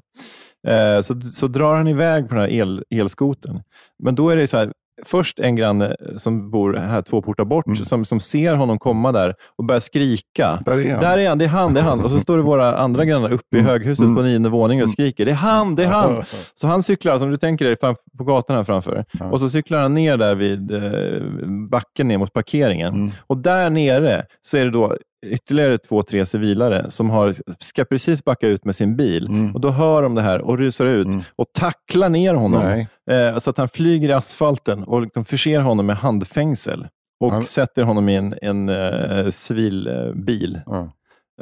Eh, 0.71 1.01
så, 1.01 1.21
så 1.21 1.47
drar 1.47 1.75
han 1.77 1.87
iväg 1.87 2.29
på 2.29 2.35
den 2.35 2.43
här 2.43 2.51
el, 2.51 2.83
elskoten. 2.89 3.61
Men 4.03 4.15
då 4.15 4.29
är 4.29 4.37
det 4.37 4.47
så 4.47 4.57
här, 4.57 4.71
först 5.05 5.39
en 5.39 5.55
granne 5.55 5.95
som 6.17 6.51
bor 6.51 6.73
här 6.73 7.01
två 7.01 7.21
portar 7.21 7.45
bort, 7.45 7.65
Mm. 7.65 7.77
som, 7.77 8.05
som 8.05 8.19
ser 8.19 8.53
honom 8.55 8.79
komma 8.79 9.11
där 9.11 9.33
och 9.57 9.65
börjar 9.65 9.79
skrika. 9.79 10.59
Där 10.65 10.77
är 10.79 10.91
han. 10.91 10.99
Där 11.01 11.17
är 11.17 11.29
han, 11.29 11.37
det 11.37 11.45
är 11.45 11.49
han, 11.49 11.73
det 11.73 11.79
är 11.79 11.83
han. 11.83 12.03
Och 12.03 12.11
så 12.11 12.19
står 12.19 12.37
det 12.37 12.43
våra 12.43 12.77
andra 12.77 13.05
grannar 13.05 13.31
uppe 13.31 13.55
i 13.57 13.59
Mm. 13.59 13.69
höghuset 13.71 14.03
Mm. 14.03 14.15
på 14.15 14.21
nionde 14.21 14.49
våningen 14.49 14.83
och 14.83 14.89
skriker. 14.89 15.25
Det 15.25 15.31
är 15.31 15.35
han, 15.35 15.75
det 15.75 15.83
är 15.83 15.87
han. 15.87 16.23
Så 16.55 16.67
han 16.67 16.83
cyklar, 16.83 17.17
som 17.17 17.29
du 17.31 17.37
tänker 17.37 17.65
dig, 17.65 17.75
på 18.17 18.23
gatan 18.23 18.55
här 18.55 18.63
framför. 18.63 19.05
Ja. 19.19 19.25
Och 19.25 19.39
så 19.39 19.49
cyklar 19.49 19.81
han 19.81 19.93
ner 19.93 20.17
där 20.17 20.35
vid 20.35 20.71
eh, 20.71 21.47
backen 21.69 22.07
ner 22.07 22.17
mot 22.17 22.33
parkeringen. 22.33 22.93
Mm. 22.93 23.11
Och 23.27 23.37
där 23.37 23.69
nere 23.69 24.25
så 24.41 24.57
är 24.57 24.65
det 24.65 24.71
då 24.71 24.97
ytterligare 25.25 25.77
två, 25.77 26.01
tre 26.01 26.25
civilare 26.25 26.91
som 26.91 27.09
har, 27.09 27.35
ska 27.59 27.85
precis 27.85 28.23
backa 28.23 28.47
ut 28.47 28.65
med 28.65 28.75
sin 28.75 28.95
bil. 28.95 29.27
Mm. 29.27 29.55
Och 29.55 29.61
Då 29.61 29.69
hör 29.69 30.01
de 30.03 30.15
det 30.15 30.21
här 30.21 30.41
och 30.41 30.57
rusar 30.57 30.85
ut 30.85 31.07
Mm. 31.07 31.21
och 31.35 31.45
tacklar 31.53 32.09
ner 32.09 32.33
honom. 32.33 32.61
Eh, 33.09 33.37
så 33.37 33.49
att 33.49 33.57
han 33.57 33.67
flyger 33.69 34.09
i 34.09 34.13
asfalten 34.13 34.83
och 34.83 35.01
liksom 35.01 35.25
förser 35.25 35.59
honom 35.59 35.85
med 35.85 35.95
handfängsel. 35.97 36.87
Och 37.19 37.31
Han- 37.31 37.45
sätter 37.45 37.83
honom 37.83 38.09
i 38.09 38.15
en, 38.15 38.35
en 38.41 38.69
eh, 38.69 39.29
civil 39.29 39.87
eh, 39.87 40.11
bil. 40.13 40.59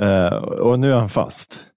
Eh, 0.02 0.34
och 0.38 0.80
nu 0.80 0.92
är 0.92 0.96
han 1.00 1.10
fast. 1.10 1.68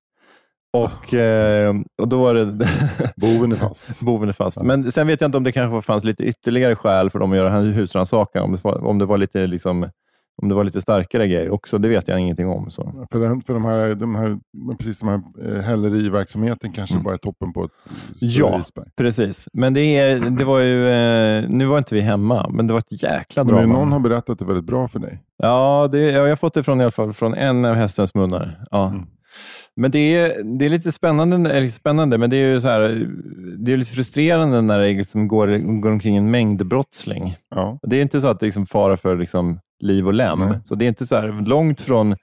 Och, 0.72 1.14
eh, 1.14 1.74
och 2.02 2.08
då 2.08 2.18
var 2.22 2.34
det 2.34 2.44
Boven 3.16 3.52
är 3.52 3.56
fast. 3.56 4.00
boven 4.00 4.28
är 4.28 4.32
fast. 4.32 4.62
Men 4.62 4.92
sen 4.92 5.06
vet 5.06 5.20
jag 5.20 5.28
inte 5.28 5.38
om 5.38 5.44
det 5.44 5.52
kanske 5.52 5.86
fanns 5.86 6.04
lite 6.04 6.24
ytterligare 6.24 6.76
skäl 6.76 7.10
för 7.10 7.18
dem 7.18 7.30
att 7.32 7.36
göra 7.38 7.50
husrannsakan. 7.50 8.42
Om 8.42 8.52
det 8.52 8.64
var, 8.64 8.84
om 8.86 8.98
det 8.98 9.04
var 9.06 9.18
lite 9.18 9.46
liksom 9.46 9.88
om 10.42 10.48
det 10.48 10.54
var 10.54 10.64
lite 10.64 10.80
starkare 10.80 11.28
grejer 11.28 11.50
också, 11.50 11.78
det 11.78 11.88
vet 11.88 12.08
jag 12.08 12.20
ingenting 12.20 12.48
om. 12.48 12.70
Så. 12.70 13.06
För, 13.12 13.20
den, 13.20 13.42
för 13.42 13.54
de 13.54 13.64
här, 13.64 13.94
de 13.94 14.14
här, 14.14 14.38
precis 14.78 14.98
de 14.98 15.08
här 15.08 15.22
eh, 15.48 15.60
häleriverksamheten 15.62 16.72
kanske 16.72 16.94
Mm. 16.94 17.04
bara 17.04 17.14
är 17.14 17.18
toppen 17.18 17.52
på 17.52 17.64
ett 17.64 17.70
Ja. 18.20 18.60
isberg. 18.60 18.86
Precis, 18.96 19.48
men 19.52 19.74
det, 19.74 19.80
är, 19.80 20.20
det 20.30 20.44
var 20.44 20.58
ju, 20.58 20.88
eh, 20.88 21.44
nu 21.48 21.66
var 21.66 21.78
inte 21.78 21.94
vi 21.94 22.00
hemma, 22.00 22.48
men 22.52 22.66
det 22.66 22.72
var 22.72 22.78
ett 22.80 23.02
jäkla 23.02 23.44
drama. 23.44 23.60
Men 23.60 23.70
någon 23.70 23.92
har 23.92 24.00
berättat 24.00 24.30
att 24.30 24.38
det 24.38 24.44
väldigt 24.44 24.64
bra 24.66 24.88
för 24.88 24.98
dig. 24.98 25.22
Ja, 25.36 25.88
det, 25.92 25.98
ja, 25.98 26.10
jag 26.22 26.28
har 26.28 26.36
fått 26.36 26.54
det 26.54 26.62
från, 26.62 26.80
i 26.80 26.84
alla 26.84 26.90
fall 26.90 27.12
från 27.12 27.34
en 27.34 27.64
av 27.64 27.74
hästens 27.74 28.14
munnar. 28.14 28.64
Ja. 28.70 28.88
Mm. 28.88 29.06
Men 29.76 29.90
det 29.90 29.98
är, 30.16 30.42
det 30.58 30.64
är 30.64 30.68
lite 30.70 30.92
spännande, 30.92 31.50
eller 31.50 31.68
spännande, 31.68 32.18
men 32.18 32.30
det 32.30 32.36
är 32.36 32.46
ju 32.52 32.60
så 32.60 32.68
här, 32.68 32.80
det 33.58 33.72
är 33.72 33.76
lite 33.76 33.92
frustrerande 33.92 34.60
när 34.62 34.78
det 34.78 34.88
liksom 34.92 35.28
går, 35.28 35.80
går 35.80 35.90
omkring 35.92 36.16
en 36.16 36.30
mängd 36.30 36.66
brottsling. 36.66 37.36
Ja. 37.54 37.78
Det 37.82 37.96
är 37.96 38.02
inte 38.02 38.20
så 38.20 38.28
att 38.28 38.40
det 38.40 38.44
är 38.44 38.48
liksom 38.48 38.66
fara 38.66 38.96
för 38.96 39.16
liksom 39.16 39.60
liv 39.80 40.06
och 40.06 40.14
lem. 40.14 40.38
Nej. 40.38 40.60
Så 40.64 40.74
det 40.74 40.84
är 40.84 40.88
inte 40.88 41.06
så 41.06 41.16
här 41.16 41.46
långt 41.46 41.80
från, 41.80 42.16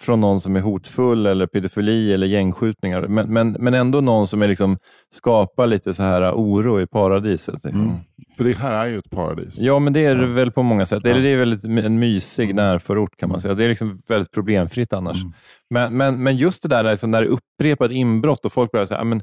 från 0.00 0.20
någon 0.20 0.40
som 0.40 0.56
är 0.56 0.60
hotfull 0.60 1.26
eller 1.26 1.46
pedofili 1.46 2.12
eller 2.12 2.26
gängskjutningar, 2.26 3.06
men, 3.08 3.32
men, 3.32 3.52
men 3.52 3.74
ändå 3.74 4.00
någon 4.00 4.26
som 4.26 4.42
är 4.42 4.48
liksom, 4.48 4.78
skapar 5.14 5.66
lite 5.66 5.94
så 5.94 6.02
här 6.02 6.32
oro 6.32 6.80
i 6.80 6.86
paradiset. 6.86 7.64
Liksom. 7.64 7.82
Mm. 7.82 7.96
För 8.36 8.44
det 8.44 8.52
här 8.52 8.86
är 8.86 8.88
ju 8.88 8.98
ett 8.98 9.10
paradis. 9.10 9.58
Ja, 9.58 9.78
men 9.78 9.92
det 9.92 10.04
är 10.04 10.14
det 10.14 10.26
väl 10.26 10.52
på 10.52 10.62
många 10.62 10.86
sätt. 10.86 11.02
Ja. 11.04 11.14
Det 11.14 11.28
är 11.28 11.36
väldigt 11.36 11.64
en 11.64 11.98
mysig 11.98 12.54
närförort 12.54 13.16
kan 13.16 13.28
man 13.28 13.40
säga. 13.40 13.54
Det 13.54 13.64
är 13.64 13.68
liksom 13.68 13.98
väldigt 14.08 14.30
problemfritt 14.30 14.92
annars. 14.92 15.22
Mm. 15.22 15.32
Men, 15.70 15.96
men, 15.96 16.22
men 16.22 16.36
just 16.36 16.62
det 16.62 16.68
där 16.68 16.90
liksom, 16.90 17.10
när 17.10 17.20
det 17.20 17.26
är 17.26 17.30
upprepat 17.30 17.90
inbrott 17.90 18.44
och 18.44 18.52
folk 18.52 18.72
börjar 18.72 18.86
säga, 18.86 19.04
men 19.04 19.22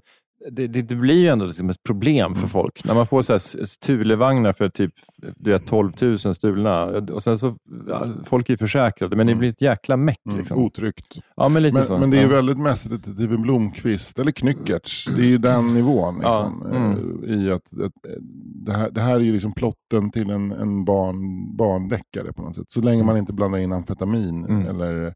det, 0.51 0.67
det, 0.67 0.81
det 0.81 0.95
blir 0.95 1.21
ju 1.21 1.27
ändå 1.27 1.45
liksom 1.45 1.69
ett 1.69 1.83
problem 1.83 2.35
för 2.35 2.47
folk. 2.47 2.85
När 2.85 2.93
man 2.93 3.07
får 3.07 3.21
så 3.21 3.33
här 3.33 3.79
Thulevagnar 3.85 4.53
för 4.53 4.69
typ 4.69 4.93
du 5.37 5.51
vet, 5.51 5.67
12 5.67 5.91
000 6.01 6.19
stulna 6.19 6.85
och 6.85 7.23
sen 7.23 7.37
så, 7.37 7.55
ja, 7.87 8.07
folk 8.23 8.49
är 8.49 8.53
ju 8.53 8.57
försäkrade, 8.57 9.15
men 9.15 9.27
det 9.27 9.35
blir 9.35 9.49
ett 9.49 9.61
jäkla 9.61 9.97
meck. 9.97 10.25
Mm. 10.25 10.37
Liksom. 10.37 10.57
Otryggt. 10.57 11.17
Ja, 11.35 11.49
men 11.49 11.63
lite 11.63 11.83
så. 11.83 11.93
Men, 11.93 11.99
men 11.99 12.09
det 12.09 12.17
är 12.17 12.21
ja. 12.21 12.27
väldigt 12.27 12.57
mest 12.57 12.89
detektive 12.89 13.37
Blomqvist, 13.37 14.19
eller 14.19 14.31
Knyckertz. 14.31 15.05
Det 15.05 15.21
är 15.21 15.27
ju 15.27 15.37
den 15.37 15.73
nivån. 15.73 16.19
Ja, 16.23 16.53
Liksom, 16.53 16.71
mm. 16.75 17.23
eh, 17.23 17.35
i 17.35 17.51
att, 17.51 17.73
att 17.73 17.81
eh, 17.81 18.21
det, 18.65 18.73
här, 18.73 18.89
det 18.91 19.01
här 19.01 19.15
är 19.15 19.19
ju 19.19 19.33
liksom 19.33 19.53
plotten 19.53 20.11
till 20.11 20.29
en, 20.29 20.51
en 20.51 20.85
barn, 20.85 21.17
barndeckare 21.57 22.33
på 22.33 22.41
något 22.41 22.55
sätt. 22.55 22.71
Så 22.71 22.81
länge 22.81 23.03
man 23.03 23.17
inte 23.17 23.33
blandar 23.33 23.59
in 23.59 23.71
amfetamin 23.71 24.45
Mm. 24.45 24.67
eller 24.67 25.13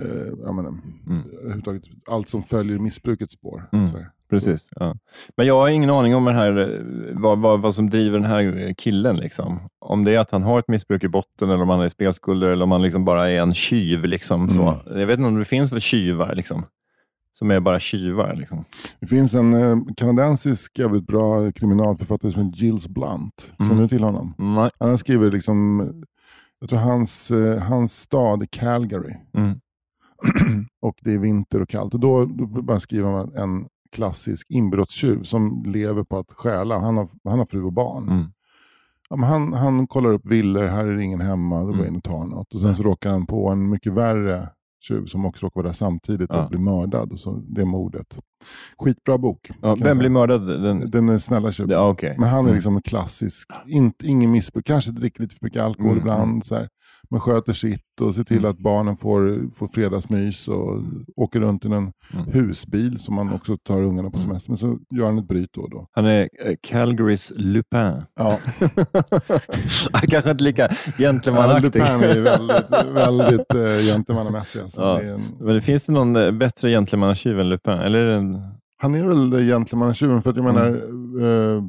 eh, 0.00 0.32
jag 0.44 0.54
menar, 0.54 0.74
Mm. 1.06 1.80
allt 2.10 2.28
som 2.28 2.42
följer 2.42 2.78
missbrukets 2.78 3.32
spår. 3.34 3.68
Mm. 3.72 3.86
Så. 3.86 3.96
Precis. 4.30 4.68
Ja. 4.74 4.96
Men 5.36 5.46
jag 5.46 5.54
har 5.60 5.68
ingen 5.68 5.90
aning 5.90 6.14
om 6.14 6.24
den 6.24 6.34
här, 6.34 6.56
eh, 6.58 6.80
vad, 7.20 7.38
vad, 7.38 7.60
vad 7.62 7.74
som 7.74 7.90
driver 7.90 8.18
den 8.18 8.30
här 8.30 8.74
killen. 8.78 9.16
Liksom. 9.16 9.60
Om 9.80 10.04
det 10.04 10.14
är 10.14 10.18
att 10.18 10.30
han 10.30 10.42
har 10.42 10.58
ett 10.58 10.68
missbruk 10.68 11.04
i 11.04 11.08
botten, 11.08 11.50
eller 11.50 11.62
om 11.62 11.68
han 11.68 11.80
är 11.80 11.88
spelskulder, 11.88 12.48
eller 12.50 12.64
om 12.64 12.70
han 12.72 12.82
liksom 12.82 13.04
bara 13.04 13.30
är 13.30 13.40
en 13.40 13.54
tjuv. 13.54 14.04
Liksom, 14.04 14.50
så. 14.50 14.62
Mm. 14.68 14.98
Jag 15.00 15.06
vet 15.06 15.18
inte 15.18 15.28
om 15.28 15.38
det 15.38 15.44
finns 15.44 15.72
väl 15.72 15.80
tjuvar, 15.80 16.34
liksom, 16.34 16.64
som 17.32 17.50
är 17.50 17.60
bara 17.60 17.80
tjuvar. 17.80 18.34
Liksom. 18.36 18.64
Det 19.00 19.06
finns 19.06 19.34
en 19.34 19.54
eh, 19.54 19.76
kanadensisk 19.96 20.78
jävligt 20.78 21.06
bra 21.06 21.52
kriminalförfattare 21.52 22.32
som 22.32 22.44
heter 22.44 22.58
Gilles 22.58 22.88
Blunt. 22.88 23.50
Känner 23.58 23.70
Mm. 23.70 23.82
du 23.82 23.88
till 23.88 24.02
honom? 24.02 24.34
Nej. 24.38 24.70
Han 24.78 24.88
har 24.90 24.96
skrivit, 24.96 25.32
liksom, 25.32 25.80
jag 26.60 26.68
tror 26.68 26.78
hans, 26.78 27.30
eh, 27.30 27.62
hans 27.62 28.00
stad 28.00 28.42
är 28.42 28.46
Calgary. 28.46 29.14
Mm. 29.36 29.60
och 30.80 30.94
det 31.00 31.14
är 31.14 31.18
vinter 31.18 31.60
och 31.62 31.68
kallt. 31.68 31.94
Och 31.94 32.00
då, 32.00 32.24
då 32.62 32.80
skriver 32.80 33.10
man 33.10 33.34
en 33.36 33.66
klassisk 33.92 34.46
inbrottstjuv 34.50 35.22
som 35.22 35.62
lever 35.66 36.04
på 36.04 36.18
att 36.18 36.32
stjäla. 36.32 36.78
Han 36.78 36.96
har, 36.96 37.08
han 37.24 37.38
har 37.38 37.46
fru 37.46 37.62
och 37.62 37.72
barn. 37.72 38.08
Mm. 38.08 38.24
Ja, 39.10 39.16
han, 39.16 39.52
han 39.52 39.86
kollar 39.86 40.12
upp 40.12 40.26
villor, 40.26 40.66
här 40.66 40.86
är 40.86 40.96
det 40.96 41.04
ingen 41.04 41.20
hemma, 41.20 41.60
då 41.60 41.66
går 41.66 41.76
jag 41.76 41.86
in 41.88 41.96
och 41.96 42.04
tar 42.04 42.26
något. 42.26 42.54
Och 42.54 42.60
sen 42.60 42.74
så 42.74 42.82
råkar 42.82 43.10
han 43.10 43.26
på 43.26 43.48
en 43.48 43.70
mycket 43.70 43.92
värre 43.92 44.48
tjuv 44.88 45.06
som 45.06 45.24
också 45.24 45.46
råkar 45.46 45.60
vara 45.60 45.66
där 45.66 45.72
samtidigt 45.74 46.30
Ja. 46.32 46.42
och 46.42 46.48
blir 46.48 46.58
mördad. 46.60 47.12
Och 47.12 47.20
så 47.20 47.42
det 47.48 47.64
mordet. 47.64 48.18
Skitbra 48.78 49.18
bok. 49.18 49.50
Ja, 49.62 49.74
vem 49.80 49.98
blir 49.98 50.08
mördad? 50.08 50.62
Den... 50.62 50.90
Den 50.90 51.20
snälla 51.20 51.52
tjuven. 51.52 51.70
Ja, 51.70 51.88
okej. 51.88 52.14
Men 52.18 52.28
han 52.28 52.38
är 52.38 52.42
Mm. 52.42 52.54
liksom 52.54 52.76
en 52.76 52.82
klassisk, 52.82 53.48
inte, 53.66 54.06
ingen 54.06 54.30
missbruk, 54.30 54.66
kanske 54.66 54.90
dricker 54.90 55.22
lite 55.22 55.34
för 55.36 55.44
mycket 55.46 55.62
alkohol 55.62 55.90
Mm, 55.92 56.00
ibland. 56.00 56.44
Så 56.46 56.54
här. 56.54 56.68
Men 57.10 57.20
sköter 57.20 57.52
sitt 57.52 58.00
och 58.00 58.14
ser 58.14 58.24
till 58.24 58.38
Mm. 58.38 58.50
att 58.50 58.58
barnen 58.58 58.96
får, 58.96 59.50
får 59.56 59.68
fredagsmys 59.68 60.48
och 60.48 60.82
åker 61.16 61.40
runt 61.40 61.64
i 61.64 61.68
en 61.68 61.72
Mm. 61.72 61.92
husbil 62.32 62.98
som 62.98 63.14
man 63.14 63.32
också 63.32 63.56
tar 63.56 63.82
ungarna 63.82 64.10
på 64.10 64.16
Mm. 64.16 64.28
semester. 64.28 64.50
Men 64.50 64.56
så 64.58 64.78
gör 64.90 65.06
han 65.06 65.18
ett 65.18 65.28
bryt 65.28 65.50
då 65.52 65.60
och 65.60 65.70
då. 65.70 65.86
Han 65.92 66.06
är 66.06 66.20
eh, 66.22 66.54
Calgarys 66.62 67.32
Lupin. 67.36 67.92
Ja, 68.16 68.38
kanske 70.08 70.30
inte 70.30 70.44
lika 70.44 70.62
ja 70.62 70.68
gentlemanaktig. 70.98 71.64
Lupin 71.80 71.82
är 71.82 72.20
väldigt, 72.20 72.94
väldigt 72.94 73.54
uh, 73.54 73.92
gentlemannamässig. 73.92 74.60
Alltså. 74.60 74.80
Ja. 74.80 74.98
Det 74.98 75.04
är 75.08 75.14
en, 75.14 75.22
Men 75.40 75.54
det 75.54 75.60
finns 75.60 75.86
det 75.86 75.92
någon 75.92 76.16
eh, 76.16 76.30
bättre 76.30 76.70
gentlemannatjuv 76.70 77.40
än 77.40 77.48
Lupin? 77.48 77.72
Eller 77.72 77.98
är 77.98 78.06
det 78.08 78.14
en... 78.14 78.31
han 78.82 78.94
är 78.94 79.06
väl 79.06 79.46
gentlemannatjuven 79.46 80.22
för 80.22 80.30
att 80.30 80.36
jag 80.36 80.48
Mm. 80.48 80.54
menar, 80.54 81.56
eh, 81.56 81.62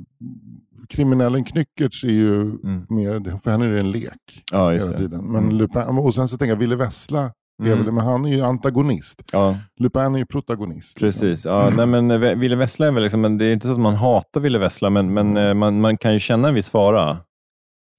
kriminellen 0.90 1.44
Knyckertz 1.44 2.04
är 2.04 2.08
ju 2.08 2.42
Mm. 2.42 2.86
mer, 2.90 3.40
för 3.44 3.52
henne 3.52 3.66
är 3.66 3.70
det 3.70 3.80
en 3.80 3.92
lek 3.92 4.44
Ja, 4.52 4.72
hela 4.72 4.86
det. 4.86 4.98
tiden. 4.98 5.26
Men 5.26 5.44
Mm. 5.44 5.56
Lupin, 5.56 5.82
och 5.82 6.16
sen 6.16 6.28
så 6.28 6.38
tänker 6.38 6.52
jag, 6.52 6.60
Ville 6.60 6.76
Vessla, 6.76 7.32
Mm. 7.64 7.78
väl, 7.84 7.92
men 7.94 8.06
han 8.06 8.26
är 8.26 8.30
ju 8.36 8.42
antagonist. 8.42 9.22
Ja, 9.32 9.58
Lupin 9.80 10.02
är 10.16 10.18
ju 10.20 10.26
protagonist. 10.26 11.02
liksom. 11.02 11.28
precis. 11.28 11.46
Ja, 11.46 11.70
nej, 11.78 11.86
men 11.86 12.12
eh, 12.12 12.36
Ville 12.36 12.56
Vessla 12.56 12.88
är 12.88 12.92
väl 12.92 13.04
liksom, 13.04 13.22
men 13.22 13.38
det 13.38 13.46
är 13.46 13.54
inte 13.54 13.68
så 13.68 13.74
att 13.74 13.80
man 13.80 13.96
hatar 13.96 14.42
Ville 14.42 14.60
Vessla, 14.60 14.90
men, 14.90 15.14
men 15.14 15.38
eh, 15.38 15.54
man, 15.54 15.82
man 15.82 15.98
kan 15.98 16.14
ju 16.14 16.20
känna 16.20 16.48
en 16.48 16.54
viss 16.54 16.70
fara. 16.70 17.18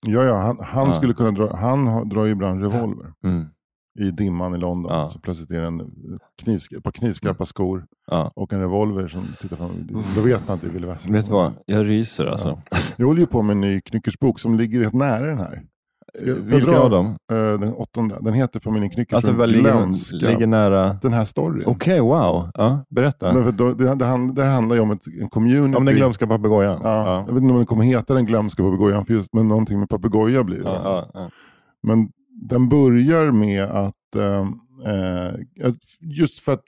Ja, 0.07 0.23
ja, 0.25 0.37
han, 0.37 0.59
han 0.63 0.87
Ja. 0.89 0.93
skulle 0.95 1.15
kunna 1.15 1.31
dra, 1.31 1.57
han 1.57 2.09
drar 2.09 2.25
ju 2.25 2.33
ibland 2.33 2.63
revolver 2.63 3.13
Mm. 3.25 3.47
I 4.01 4.11
dimman 4.11 4.55
i 4.55 4.59
London. 4.59 4.93
Ja. 4.93 5.09
Så 5.09 5.19
plötsligt 5.19 5.51
är 5.51 5.61
det 5.61 5.67
en 5.67 5.91
knivsk, 6.43 6.73
ett 6.73 6.83
par 6.85 6.91
knivskarpa 6.93 7.47
skor 7.47 7.85
Ja. 8.11 8.33
och 8.37 8.53
en 8.53 8.61
revolver 8.61 9.09
som 9.09 9.25
tittar 9.41 9.57
fram. 9.57 9.71
Då 10.17 10.21
vet 10.21 10.49
man 10.49 10.55
att 10.55 10.61
det 10.61 10.67
är 10.67 10.71
Ville 10.71 10.87
Vessla. 10.87 11.13
Vet 11.13 11.27
du 11.27 11.33
vad? 11.33 11.53
Jag 11.67 11.89
ryser 11.89 12.27
alltså. 12.27 12.59
Jag 12.97 13.07
håller 13.07 13.21
ju 13.21 13.27
på 13.27 13.43
med 13.43 13.55
en 13.55 13.61
ny 13.61 13.81
Knyckertsbok 13.81 14.41
som 14.41 14.55
ligger 14.57 14.81
rätt 14.81 14.93
nära 14.93 15.27
den 15.27 15.39
här. 15.39 15.63
Jag 16.23 16.35
Vilka 16.35 16.67
fördra? 16.67 16.81
av 16.81 16.91
dem? 16.91 17.07
Eh, 17.33 17.37
den 17.61 17.75
åttonde. 17.75 18.19
Den 18.21 18.35
heter 18.35 18.61
Familjen 18.61 18.91
Knyckertz 18.91 19.15
Alltså 19.15 19.33
vad 19.33 19.49
ligger, 19.49 20.29
ligger 20.29 20.47
nära... 20.47 20.99
Den 21.03 21.13
här 21.13 21.25
storyn. 21.25 21.65
Okej, 21.67 22.01
wow. 22.01 22.51
Ja, 22.55 22.85
berätta. 22.91 23.35
Men 23.35 23.45
för 23.45 23.53
då, 23.53 23.73
det, 23.75 23.95
det, 23.95 24.05
hand- 24.05 24.35
det 24.35 24.45
handlar 24.45 24.77
ju 24.77 24.83
om 24.83 24.91
ett, 24.91 25.07
en 25.21 25.29
community. 25.29 25.77
Om 25.77 25.85
den 25.85 25.95
glömska 25.95 26.27
papegojan. 26.27 26.81
Ja, 26.85 27.17
Jag 27.17 27.35
vet 27.35 27.43
inte 27.43 27.51
om 27.53 27.57
den 27.57 27.67
kommer 27.67 27.85
heta 27.85 28.15
den 28.15 28.25
glömska 28.27 28.63
papegojan, 28.63 29.05
men 29.33 29.49
någonting 29.49 29.79
med 29.81 29.89
papegoja 29.89 30.45
blir 30.45 30.57
det. 30.57 30.63
Ja, 30.65 30.81
ja, 30.85 31.11
ja. 31.15 31.31
Men 31.83 32.09
den 32.35 32.69
börjar 32.69 33.31
med 33.33 33.65
att, 33.65 34.17
eh, 34.17 34.49
eh, 34.93 35.35
just 36.01 36.39
för 36.39 36.53
att 36.53 36.65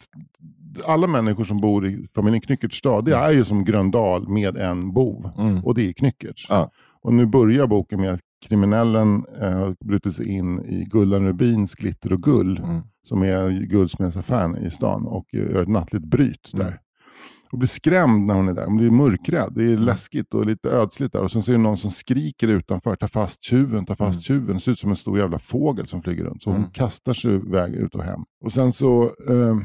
alla 0.87 1.07
människor 1.07 1.45
som 1.45 1.61
bor 1.61 1.87
i 1.87 2.07
familjen 2.15 2.41
Knyckertz 2.41 2.77
stad, 2.77 3.05
det 3.05 3.15
är 3.17 3.31
ju 3.33 3.45
som 3.45 3.65
Gröndal 3.65 4.29
med 4.29 4.57
en 4.57 4.93
bov. 4.93 5.31
Mm. 5.39 5.65
Och 5.65 5.75
det 5.75 5.89
är 5.89 5.93
Knyckertz. 5.93 6.47
Ja. 6.49 6.71
Och 7.03 7.13
nu 7.15 7.27
börjar 7.27 7.67
boken 7.67 8.01
med 8.01 8.13
att 8.13 8.21
kriminellen 8.47 9.25
eh, 9.41 9.53
har 9.53 9.77
brutit 9.85 10.15
sig 10.15 10.29
in 10.29 10.61
i 10.61 10.85
Gullan 10.91 11.25
Rubins 11.27 11.75
Glitter 11.75 12.13
och 12.13 12.23
Gull, 12.23 12.59
Mm. 12.65 12.81
som 13.09 13.23
är 13.23 13.51
guldsmedsaffären 13.51 14.57
i 14.57 14.71
stan 14.71 15.07
och 15.07 15.35
eh, 15.35 15.41
gör 15.41 15.63
ett 15.63 15.69
nattligt 15.69 16.05
bryt 16.05 16.51
Mm. 16.55 16.67
Och 17.57 17.61
blir 17.61 17.69
skrämd 17.69 18.27
när 18.27 18.35
hon 18.35 18.49
är 18.49 18.53
där. 18.55 18.65
Hon 18.65 18.77
blir 18.77 18.91
mörkrädd. 18.91 19.53
Det 19.55 19.73
är 19.73 19.77
läskigt 19.77 20.35
och 20.35 20.47
lite 20.47 20.69
ödsligt 20.71 21.13
där. 21.13 21.23
Och 21.23 21.33
sen 21.33 21.43
så 21.43 21.51
är 21.51 21.57
det 21.57 21.63
någon 21.63 21.77
som 21.77 21.91
skriker 21.91 22.49
utanför. 22.49 22.97
Ta 22.97 23.09
fast 23.09 23.45
tjuven, 23.45 23.87
ta 23.87 23.97
fast 23.97 24.23
tjuven. 24.23 24.55
Det 24.55 24.61
ser 24.61 24.73
ut 24.73 24.79
som 24.79 24.91
en 24.91 24.97
stor 24.97 25.19
jävla 25.19 25.39
fågel 25.39 25.87
som 25.87 26.03
flyger 26.03 26.25
runt. 26.25 26.43
Så 26.43 26.51
hon 26.51 26.59
Mm. 26.59 26.71
kastar 26.71 27.15
sig 27.15 27.35
iväg 27.35 27.75
ut 27.75 27.95
och 27.95 28.03
hem. 28.03 28.21
Och 28.45 28.53
sen 28.53 28.73
så, 28.73 29.03
eh, 29.05 29.57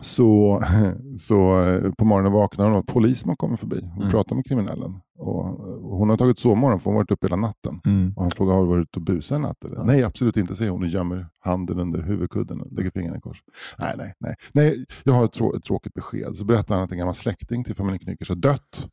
så, 0.00 0.62
så 1.18 1.62
eh, 1.62 1.92
på 1.92 2.04
morgonen 2.04 2.32
vaknar 2.32 2.64
hon 2.64 2.74
och 2.76 2.86
polisman 2.86 3.36
kommer 3.36 3.56
förbi 3.56 3.78
och 3.78 3.96
Mm. 3.98 4.10
pratar 4.10 4.36
med 4.36 4.46
kriminellen. 4.46 5.00
Och, 5.18 5.60
och 5.60 5.96
hon 5.98 6.10
har 6.10 6.16
tagit 6.16 6.38
sovmorgon 6.38 6.80
för 6.80 6.84
hon 6.84 6.94
har 6.94 7.00
varit 7.02 7.10
uppe 7.10 7.26
hela 7.26 7.36
natten. 7.36 7.80
Mm. 7.86 8.12
Och 8.16 8.22
han 8.22 8.30
frågar, 8.30 8.54
har 8.54 8.62
du 8.62 8.68
varit 8.68 8.82
ute 8.88 8.98
och 8.98 9.04
busat 9.04 9.36
en 9.36 9.42
natt? 9.42 9.64
Eller? 9.64 9.76
Ja. 9.76 9.84
Nej, 9.84 10.02
absolut 10.04 10.36
inte, 10.36 10.56
säger 10.56 10.70
hon 10.70 10.82
och 10.82 10.88
gömmer 10.88 11.26
handen 11.38 11.78
under 11.80 12.02
huvudkudden 12.02 12.60
och 12.60 12.72
lägger 12.72 12.90
fingrarna 12.90 13.16
i 13.18 13.20
kors. 13.20 13.42
Nej, 13.78 13.94
nej, 13.98 14.12
nej. 14.18 14.34
nej 14.52 14.84
jag 15.04 15.12
har 15.12 15.24
ett, 15.24 15.32
trå- 15.32 15.56
ett 15.56 15.64
tråkigt 15.64 15.94
besked. 15.94 16.36
Så 16.36 16.44
berättar 16.44 16.74
han 16.74 16.84
att 16.84 16.92
en 16.92 16.98
gammal 16.98 17.14
släkting 17.14 17.64
till 17.64 17.74
familjen 17.74 17.98
Knyckers 17.98 18.28
har 18.28 18.36
dött. 18.36 18.88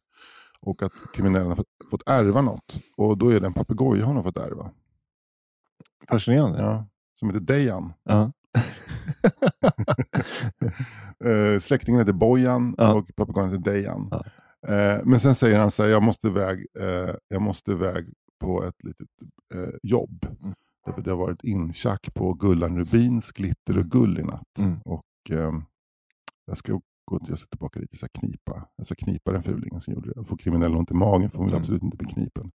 Och 0.61 0.83
att 0.83 0.91
kriminellen 1.15 1.47
har 1.49 1.55
fått, 1.55 1.67
fått 1.91 2.03
ärva 2.09 2.41
något. 2.41 2.79
Och 2.97 3.17
då 3.17 3.29
är 3.29 3.39
det 3.39 3.45
en 3.47 3.53
papegoja 3.53 4.05
hon 4.05 4.15
har 4.15 4.23
fått 4.23 4.37
ärva. 4.37 4.69
Fascinerande. 6.09 6.59
Ja, 6.61 6.85
som 7.19 7.29
heter 7.29 7.39
Dejan. 7.41 7.93
Ja. 8.03 8.31
Eh, 11.25 11.59
släktingen 11.59 11.99
heter 12.01 12.13
Bojan 12.13 12.75
Ja. 12.77 12.93
och 12.93 13.15
papegojan 13.15 13.49
heter 13.51 13.71
Dejan. 13.71 14.07
Ja. 14.11 14.23
Eh, 14.73 15.01
men 15.05 15.19
sen 15.19 15.35
säger 15.35 15.59
han 15.59 15.71
så 15.71 15.83
här, 15.83 15.89
jag 15.89 16.03
måste 16.03 16.27
iväg, 16.27 16.65
eh, 16.79 17.15
jag 17.27 17.41
måste 17.41 17.71
iväg 17.71 18.13
på 18.39 18.63
ett 18.63 18.83
litet 18.83 19.07
jobb. 19.83 20.25
Mm. 20.41 20.53
Därför 20.85 21.01
det 21.01 21.09
har 21.11 21.17
varit 21.17 21.43
inchack 21.43 22.13
på 22.13 22.33
Gullan 22.33 22.77
Rubins 22.77 23.31
Glitter 23.31 23.77
och 23.77 23.85
Gull 23.85 24.19
i 24.19 24.23
natt. 24.23 24.57
Mm. 24.59 24.79
Och 24.85 25.05
ehm, 25.29 25.63
jag 26.45 26.57
ska 26.57 26.73
gå 27.05 27.19
jag 27.27 27.39
ska 27.39 27.47
tillbaka 27.47 27.79
lite, 27.79 27.97
så 27.97 28.05
här 28.05 28.19
knipa. 28.21 28.67
Jag 28.75 28.85
ska 28.85 28.95
knipa 28.95 29.31
den 29.31 29.43
fulingen 29.43 29.81
som 29.81 29.93
gjorde 29.93 30.13
det. 30.13 30.23
Får 30.25 30.37
kriminell 30.37 30.75
ont 30.75 30.91
i 30.91 30.93
magen 30.93 31.29
för 31.29 31.37
hon 31.37 31.47
Mm. 31.47 31.59
absolut 31.59 31.83
inte 31.83 31.97
bli 31.97 32.07
knipen. 32.07 32.51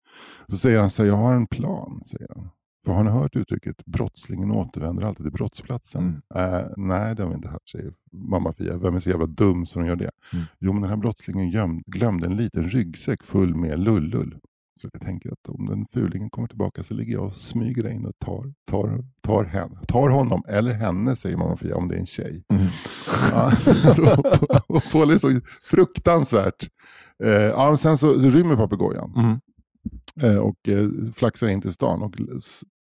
Så 0.48 0.58
säger 0.58 0.80
han 0.80 0.90
så 0.90 1.04
här, 1.04 1.10
jag 1.10 1.18
har 1.18 1.34
en 1.34 1.48
plan, 1.48 2.02
säger 2.06 2.28
han. 2.36 2.50
För 2.86 2.92
har 2.94 3.04
ni 3.04 3.10
hört 3.12 3.36
uttrycket 3.36 3.86
brottslingen 3.86 4.52
återvänder 4.52 5.04
alltid 5.04 5.26
till 5.26 5.34
brottsplatsen? 5.34 6.22
Mm. 6.34 6.54
Eh, 6.54 6.66
nej, 6.78 7.16
det 7.16 7.24
har 7.24 7.30
vi 7.30 7.36
inte 7.36 7.48
hört, 7.50 7.70
säger 7.70 7.94
mamma 8.12 8.54
Fia. 8.54 8.78
Vem 8.78 8.96
är 8.96 9.00
så 9.00 9.10
jävla 9.10 9.26
dum 9.26 9.66
som 9.66 9.82
de 9.82 9.88
gör 9.88 9.96
det? 9.96 10.12
Mm. 10.34 10.46
Jo, 10.60 10.74
men 10.74 10.82
den 10.82 10.90
här 10.90 10.98
brottslingen 10.98 11.50
göm, 11.50 11.84
glömde 11.86 12.28
en 12.28 12.36
liten 12.38 12.70
ryggsäck 12.70 13.24
full 13.24 13.56
med 13.56 13.80
lullull. 13.80 14.38
Så 14.82 14.90
jag 14.94 15.02
tänker 15.02 15.32
att 15.32 15.50
om 15.50 15.66
den 15.66 15.86
fulingen 15.94 16.30
kommer 16.30 16.48
tillbaka 16.48 16.84
så 16.84 16.94
ligger 16.94 17.14
jag 17.14 17.24
och 17.26 17.36
smyger 17.38 17.90
in 17.90 18.06
och 18.06 18.14
tar, 18.20 18.54
tar, 18.72 19.04
tar, 19.22 19.44
henne, 19.44 19.80
tar 19.88 20.10
honom, 20.10 20.44
eller 20.48 20.74
henne 20.74 21.16
säger 21.16 21.38
mamma 21.38 21.58
Fia 21.58 21.76
om 21.76 21.88
det 21.88 21.96
är 21.96 22.00
en 22.00 22.06
tjej. 22.06 22.44
Mm. 22.50 22.64
Ja, 23.32 23.52
så, 23.96 24.04
och 24.68 24.84
Paul 24.92 25.12
är 25.12 25.18
så 25.18 25.40
fruktansvärt. 25.64 26.70
Eh, 27.24 27.32
ja, 27.32 27.78
sen 27.78 27.98
så 27.98 28.14
rymmer 28.14 28.56
papegojan 28.56 29.14
Mm. 29.18 29.40
eh, 30.22 30.38
och 30.42 30.70
eh, 30.70 30.88
flaxar 31.16 31.48
in 31.48 31.62
till 31.62 31.74
stan 31.74 32.02
och, 32.02 32.16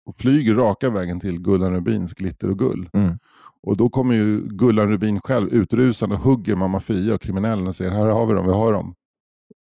och 0.09 0.15
flyger 0.15 0.55
raka 0.55 0.89
vägen 0.89 1.19
till 1.19 1.39
Gullan 1.39 1.73
Rubins 1.73 2.13
Glitter 2.13 2.49
och 2.49 2.59
Gull. 2.59 2.89
Mm. 2.93 3.17
Och 3.61 3.77
då 3.77 3.89
kommer 3.89 4.15
ju 4.15 4.41
Gullan 4.47 4.89
Rubin 4.89 5.21
själv 5.21 5.49
utrusande 5.49 6.15
och 6.15 6.21
hugger 6.21 6.55
mamma 6.55 6.79
Fia 6.79 7.13
och 7.15 7.21
kriminellen 7.21 7.67
och 7.67 7.75
säger 7.75 7.91
här 7.91 8.05
har 8.05 8.25
vi 8.25 8.33
dem, 8.33 8.45
vi 8.45 8.51
har 8.51 8.73
dem. 8.73 8.95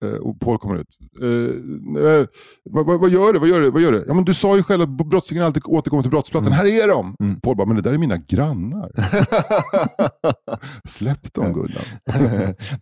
Eh, 0.06 0.10
och 0.12 0.40
Paul 0.40 0.58
kommer 0.58 0.76
ut. 0.76 0.88
Eh, 1.22 2.04
eh, 2.04 2.26
vad, 2.64 2.86
vad, 2.86 3.00
vad 3.00 3.10
gör 3.10 3.34
du? 3.34 3.40
Vad 3.40 3.50
gör 3.50 3.62
du? 3.62 3.72
Vad 3.72 3.82
gör 3.82 3.92
du? 3.92 4.04
Ja, 4.08 4.14
men 4.14 4.26
du 4.26 4.34
sa 4.34 4.56
ju 4.56 4.64
själv 4.64 4.82
att 4.82 4.90
brottslingen 4.90 5.46
alltid 5.46 5.64
återkommer 5.66 6.04
till 6.04 6.10
brottsplatsen. 6.12 6.52
Här 6.54 6.66
är 6.66 6.88
de! 6.88 7.16
Mm. 7.24 7.40
Paul 7.42 7.56
bara, 7.58 7.68
men 7.68 7.76
det 7.76 7.82
där 7.82 7.94
är 7.94 7.98
mina 7.98 8.18
grannar. 8.18 8.90
Släpp 10.88 11.34
dem 11.34 11.54
Gullan. 11.54 11.84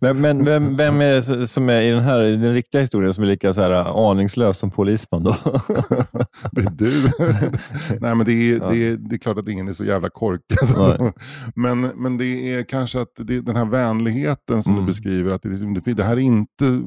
men 0.00 0.20
men 0.20 0.44
vem, 0.44 0.76
vem 0.76 1.00
är 1.00 1.36
det 1.38 1.46
som 1.46 1.68
är 1.68 1.80
i 1.82 1.90
den 1.90 2.02
här 2.02 2.24
i 2.24 2.36
den 2.36 2.54
riktiga 2.54 2.80
historien 2.80 3.14
som 3.14 3.24
är 3.24 3.28
lika 3.28 3.52
så 3.52 3.60
här, 3.60 3.70
äh, 3.70 3.86
aningslös 3.86 4.58
som 4.58 4.70
polisman 4.70 5.22
då? 5.24 5.36
Det 6.52 6.60
är 6.60 6.70
du. 6.70 6.90
Nej, 8.00 8.14
men 8.14 8.26
det 8.26 8.32
är, 8.32 8.58
Ja. 8.58 8.70
det, 8.70 8.76
är, 8.88 8.96
det 8.96 9.16
är 9.16 9.18
klart 9.18 9.38
att 9.38 9.48
ingen 9.48 9.68
är 9.68 9.72
så 9.72 9.84
jävla 9.84 10.10
korkad. 10.10 10.58
Alltså. 10.60 11.12
Men, 11.54 11.80
men 11.80 12.16
det 12.18 12.54
är 12.54 12.62
kanske 12.62 13.00
att 13.00 13.12
det, 13.16 13.40
den 13.40 13.56
här 13.56 13.64
vänligheten 13.64 14.62
som 14.62 14.72
Mm. 14.72 14.84
du 14.84 14.90
beskriver, 14.92 15.30
att 15.30 15.42
det, 15.42 15.48
liksom, 15.48 15.74
det, 15.74 15.94
det 15.94 16.04
här 16.04 16.16
är 16.16 16.20
inte 16.20 16.80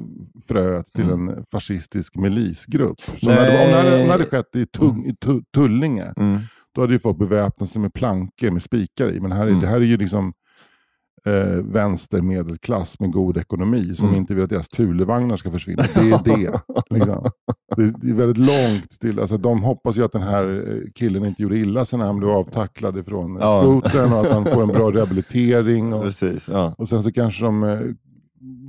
fröet 0.47 0.85
till 0.93 1.09
Mm. 1.09 1.29
en 1.29 1.45
fascistisk 1.51 2.15
milisgrupp. 2.15 2.97
Hade, 3.21 3.65
om, 3.65 3.71
det 3.71 3.77
hade, 3.77 4.01
om 4.01 4.07
det 4.07 4.11
hade 4.11 4.25
skett 4.25 4.55
i, 4.55 4.65
tung, 4.65 5.05
i 5.05 5.15
tu, 5.15 5.41
Tullinge, 5.55 6.13
Mm. 6.17 6.37
då 6.75 6.81
hade 6.81 6.93
ju 6.93 6.99
folk 6.99 7.17
beväpnat 7.17 7.69
sig 7.69 7.81
med 7.81 7.93
plankor 7.93 8.51
med 8.51 8.63
spikar 8.63 9.09
i. 9.11 9.19
Men 9.19 9.31
här 9.31 9.43
är, 9.43 9.47
Mm. 9.49 9.61
det 9.61 9.67
här 9.67 9.75
är 9.77 9.85
ju 9.85 9.97
liksom 9.97 10.33
eh, 11.25 11.63
vänster 11.63 12.21
medelklass 12.21 12.99
med 12.99 13.11
god 13.11 13.37
ekonomi 13.37 13.93
som 13.95 14.07
Mm. 14.07 14.19
inte 14.21 14.33
vill 14.35 14.43
att 14.43 14.49
deras 14.49 14.69
Thulevagnar 14.69 15.37
ska 15.37 15.51
försvinna. 15.51 15.83
Det 15.95 15.99
är 16.11 16.23
det. 16.23 16.61
liksom. 16.89 17.25
det, 17.75 17.93
det 18.01 18.09
är 18.09 18.13
väldigt 18.13 18.37
långt 18.37 18.99
till, 18.99 19.19
alltså 19.19 19.37
de 19.37 19.63
hoppas 19.63 19.97
ju 19.97 20.03
att 20.03 20.11
den 20.11 20.21
här 20.21 20.69
eh, 20.69 20.81
killen 20.95 21.25
inte 21.25 21.41
gjorde 21.41 21.57
illa 21.57 21.85
sig 21.85 21.99
när 21.99 22.05
han 22.05 22.17
blev 22.17 22.29
avtacklad 22.29 22.97
ifrån 22.97 23.35
eh, 23.37 23.41
Ja. 23.43 23.61
skotern 23.63 24.13
och 24.13 24.19
att 24.19 24.31
han 24.33 24.45
får 24.45 24.61
en 24.61 24.67
bra 24.67 24.91
rehabilitering. 24.91 25.93
Och, 25.93 26.01
Precis, 26.03 26.49
ja. 26.49 26.75
och 26.77 26.89
sen 26.89 27.03
så 27.03 27.11
kanske 27.11 27.43
de, 27.45 27.63
eh, 27.63 27.79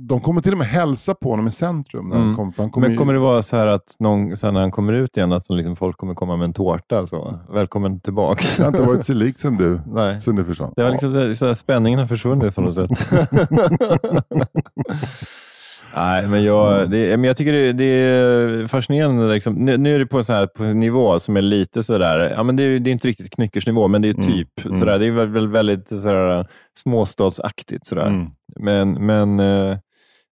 de 0.07 0.21
kommer 0.21 0.41
till 0.41 0.51
och 0.51 0.57
med 0.57 0.67
hälsa 0.67 1.15
på 1.15 1.29
honom 1.29 1.47
i 1.47 1.51
centrum. 1.51 2.09
När 2.09 2.15
Mm. 2.15 2.27
de 2.27 2.35
kom, 2.35 2.53
han 2.57 2.69
kommer 2.69 2.87
Men 2.87 2.97
kommer 2.97 3.13
det 3.13 3.19
vara 3.19 3.41
så 3.41 3.55
här 3.57 3.67
att 3.67 3.95
någon, 3.99 4.37
så 4.37 4.45
här 4.47 4.53
när 4.53 4.59
han 4.61 4.71
kommer 4.71 4.93
ut 4.93 5.17
igen, 5.17 5.31
att 5.31 5.49
liksom 5.49 5.75
folk 5.75 5.97
kommer 5.97 6.13
komma 6.13 6.35
med 6.37 6.45
en 6.45 6.53
tårta? 6.53 7.07
Så. 7.07 7.39
Välkommen 7.53 7.99
tillbaka. 7.99 8.45
Det 8.57 8.63
har 8.63 8.67
inte 8.71 8.81
varit 8.81 9.05
sig 9.05 9.15
likt 9.15 9.39
sen 9.39 9.57
du, 9.57 9.81
Nej. 9.93 10.21
sen 10.21 10.35
du 10.35 10.45
försvann. 10.45 10.73
Det 10.75 10.83
var 10.83 10.91
liksom 10.91 11.13
så 11.13 11.19
här, 11.19 11.33
så 11.33 11.45
här, 11.47 11.53
spänningen 11.53 11.99
har 11.99 12.07
försvunnit 12.07 12.55
på 12.55 12.61
något 12.61 12.75
sätt. 12.75 12.89
Nej, 15.99 16.27
men 16.27 16.43
jag, 16.43 16.91
det, 16.91 17.17
men 17.17 17.23
jag 17.23 17.37
tycker 17.37 17.53
det, 17.53 17.73
det 17.73 17.85
är 17.85 18.67
fascinerande. 18.67 19.33
Liksom. 19.33 19.53
Nu, 19.53 19.77
nu 19.77 19.95
är 19.95 19.99
det 19.99 20.05
på 20.05 20.17
en, 20.17 20.23
så 20.23 20.33
här, 20.33 20.47
på 20.47 20.63
en 20.63 20.79
nivå 20.79 21.19
som 21.19 21.37
är 21.37 21.41
lite 21.41 21.83
sådär, 21.83 22.33
ja, 22.35 22.43
men 22.43 22.55
det, 22.55 22.63
är, 22.63 22.79
det 22.79 22.89
är 22.89 22.91
inte 22.91 23.07
riktigt 23.07 23.29
knyckersnivå, 23.29 23.87
men 23.87 24.01
det 24.01 24.07
är 24.09 24.13
Mm, 24.13 24.25
typ 24.27 24.65
mm. 24.65 24.77
sådär. 24.77 24.99
Det 24.99 25.05
är 25.05 25.11
väl, 25.11 25.27
väl 25.29 25.47
väldigt 25.47 25.87
sådär, 25.87 26.47
småstadsaktigt. 26.77 27.85
Sådär. 27.85 28.07
Mm. 28.07 28.27
Men, 28.59 29.05
men, 29.05 29.39
eh, 29.39 29.77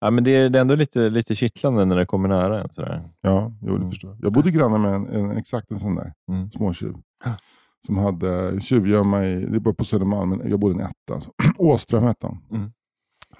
ja, 0.02 0.10
men 0.12 0.23
det, 0.23 0.32
är, 0.36 0.49
det 0.49 0.60
är 0.60 0.62
ändå 0.62 0.76
lite, 0.76 1.10
lite 1.10 1.36
kittlande 1.36 1.86
när 1.86 1.95
det 1.95 2.06
kommer 2.06 2.30
nära 2.30 2.62
en. 2.62 2.69
Sådär. 2.71 3.04
Ja, 3.21 3.52
jo, 3.62 3.67
det 3.71 3.76
Mm. 3.78 3.89
förstår 3.91 4.17
jag. 4.21 4.32
Bodde 4.34 4.52
granne 4.52 4.78
med 4.78 4.93
en, 4.93 5.08
en, 5.08 5.38
exakt 5.38 5.71
en 5.71 5.80
sån 5.80 5.95
där 5.95 6.12
Mm. 6.32 6.52
småtjuv. 6.52 6.93
Som 7.86 7.97
hade 7.97 8.62
tjuvgömma 8.62 9.26
i, 9.26 9.45
det 9.45 9.60
var 9.60 9.73
på 9.73 9.84
Södermalm, 9.86 10.30
men 10.30 10.49
jag 10.49 10.60
bodde 10.60 10.80
i 10.80 10.82
en 10.84 10.89
etta. 10.89 11.21
Åström 11.58 12.04
hette 12.04 12.28
han. 12.28 12.38
Mm. 12.52 12.71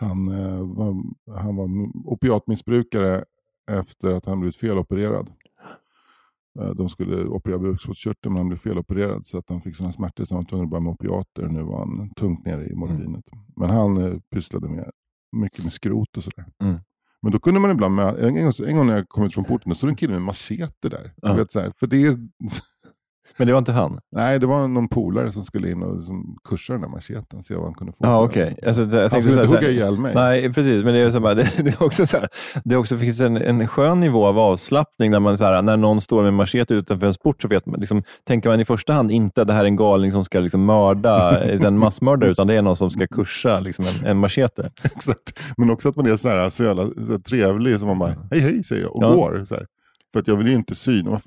Han, 0.04 0.28
eh, 0.28 0.66
var, 0.66 1.04
han 1.39 1.56
var 1.56 1.70
opiatmissbrukare 2.06 3.26
efter 3.72 4.12
att 4.12 4.26
han 4.26 4.39
blivit 4.39 4.56
felopererad. 4.56 5.30
Eh, 6.60 6.70
De 6.70 6.89
skulle 6.89 7.26
operera 7.26 7.60
bukspottkörteln 7.60 8.34
men 8.34 8.39
han 8.39 8.48
blev 8.48 8.58
felopererad 8.58 9.26
så 9.26 9.38
att 9.38 9.50
han 9.50 9.62
fick 9.62 9.76
sådana 9.76 9.94
smärtor 9.94 10.24
så 10.24 10.36
han 10.36 10.44
var 10.44 10.50
tvungen 10.50 10.66
att 10.66 10.70
börja 10.70 10.82
med 10.82 10.92
opiater. 10.92 11.48
Nu 11.48 11.63
var 11.63 11.80
han 11.80 12.10
tungt 12.10 12.46
nere 12.46 12.68
i 12.68 12.76
morfinet. 12.76 13.26
Men 13.56 13.70
han 13.70 13.98
eh, 13.98 14.20
pysslade 14.32 14.70
med, 14.70 14.92
mycket 15.32 15.63
med 15.63 15.74
skrot 15.74 16.18
och 16.18 16.24
sådär. 16.24 16.46
Mm. 16.64 16.80
Men 17.22 17.32
då 17.32 17.39
kunde 17.39 17.60
man 17.60 17.72
ibland, 17.72 17.95
med, 17.95 18.20
en, 18.20 18.34
gång, 18.36 18.51
en 18.68 18.78
gång 18.78 18.88
när 18.88 18.95
jag 18.95 19.10
kom 19.10 19.26
ut 19.26 19.34
från 19.34 19.43
porten, 19.45 19.70
då 19.70 19.76
stod 19.76 19.89
en 19.89 19.95
kille 19.95 20.14
med 20.14 20.22
machete 20.22 20.89
där. 20.89 21.14
Du 21.22 21.36
vet, 21.36 21.51
så 21.51 21.60
här, 21.60 21.72
för 21.80 21.88
det 21.88 22.04
är, 22.04 22.18
Men 23.38 23.47
det 23.47 23.53
var 23.53 23.59
inte 23.59 23.71
han? 23.71 23.99
nej, 24.11 24.39
det 24.39 24.45
var 24.47 24.67
någon 24.67 24.88
polare 24.88 25.32
som 25.32 25.43
skulle 25.43 25.71
in 25.71 25.84
och 25.84 26.03
som 26.03 26.38
kursa 26.49 26.74
den 26.74 26.82
där 26.82 26.89
macheten, 26.89 27.43
se 27.43 27.55
vad 27.55 27.63
han 27.63 27.74
kunde 27.74 27.93
få. 27.93 27.97
Ja, 27.99 28.24
okej. 28.24 28.57
Alltså, 28.67 28.82
jag 28.82 29.09
Han 29.09 29.21
skulle 29.21 29.41
inte 29.43 29.55
hugga 29.55 29.69
ihjäl 29.69 29.99
mig. 29.99 30.15
Nej, 30.15 30.53
precis. 30.53 30.84
Men 30.84 30.93
det 30.93 30.99
är, 30.99 31.09
så 31.09 31.19
det, 31.19 31.34
det 31.63 31.69
är 31.69 31.84
också 31.84 32.05
så 32.05 32.17
här, 32.17 32.30
det 32.63 32.76
också 32.78 32.97
finns 32.97 33.21
en, 33.21 33.38
en 33.38 33.67
skön 33.67 33.99
nivå 33.99 34.26
av 34.26 34.39
avslappning 34.39 35.11
när, 35.11 35.19
man, 35.19 35.38
så 35.38 35.43
här, 35.43 35.61
när 35.61 35.78
någon 35.78 36.01
står 36.01 36.24
med 36.24 36.34
machete 36.34 36.74
utanför 36.74 37.07
en 37.07 37.13
sport 37.13 37.41
så 37.41 37.47
vet 37.47 37.65
man, 37.65 37.80
liksom, 37.80 38.03
tänker 38.28 38.49
man 38.49 38.59
i 38.59 38.65
första 38.65 38.93
hand 38.93 39.11
inte 39.11 39.41
att 39.41 39.47
det 39.47 39.53
här 39.53 39.61
är 39.61 39.65
en 39.65 39.76
galning 39.76 40.11
som 40.11 40.26
ska 40.26 40.39
liksom, 40.39 40.65
mörda, 40.65 41.41
en 41.67 41.78
massmördare, 41.78 42.32
utan 42.32 42.47
det 42.47 42.53
är 42.53 42.61
någon 42.61 42.76
som 42.76 42.91
ska 42.91 43.07
kursa 43.07 43.59
liksom, 43.59 43.86
en, 43.86 44.05
en 44.07 44.17
machete. 44.17 44.71
Exakt. 44.84 45.39
Men 45.57 45.69
också 45.71 45.89
att 45.89 45.95
man 45.95 46.05
är 46.05 46.17
så, 46.17 46.30
här, 46.30 46.49
så 46.49 46.63
jävla 46.63 46.86
så 47.07 47.19
trevlig, 47.19 47.80
som 47.80 47.88
man 47.88 47.99
bara, 47.99 48.15
hej 48.32 48.39
hej 48.39 48.63
säger 48.63 48.82
jag 48.82 48.95
och 48.95 49.03
Ja. 49.03 49.13
går. 49.13 49.45
Så. 49.47 49.55
För 50.14 50.20
att 50.20 50.28
jag 50.28 50.36
vill 50.36 50.47
ju 50.47 50.53
inte 50.53 50.76
syna. 50.76 51.22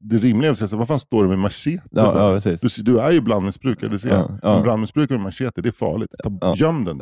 Det 0.00 0.16
rimliga 0.16 0.48
är 0.48 0.52
att 0.52 0.58
säga, 0.70 0.78
vad 0.78 0.88
fan 0.88 1.00
står 1.00 1.22
du 1.22 1.28
med 1.28 1.38
machete? 1.38 1.82
Ja, 1.90 2.38
ja. 2.44 2.52
Du, 2.62 2.82
du 2.82 3.00
är 3.00 3.10
ju 3.10 3.20
blandmissbrukare, 3.20 3.90
det 3.90 3.98
ser 3.98 4.08
jag. 4.08 4.38
Ja, 4.42 4.60
blandmissbrukare 4.62 5.18
med 5.18 5.24
machete, 5.24 5.62
det 5.62 5.68
är 5.68 5.72
farligt. 5.72 6.10
Ta, 6.24 6.38
Ja. 6.40 6.54
Göm 6.56 6.84
den. 6.84 6.98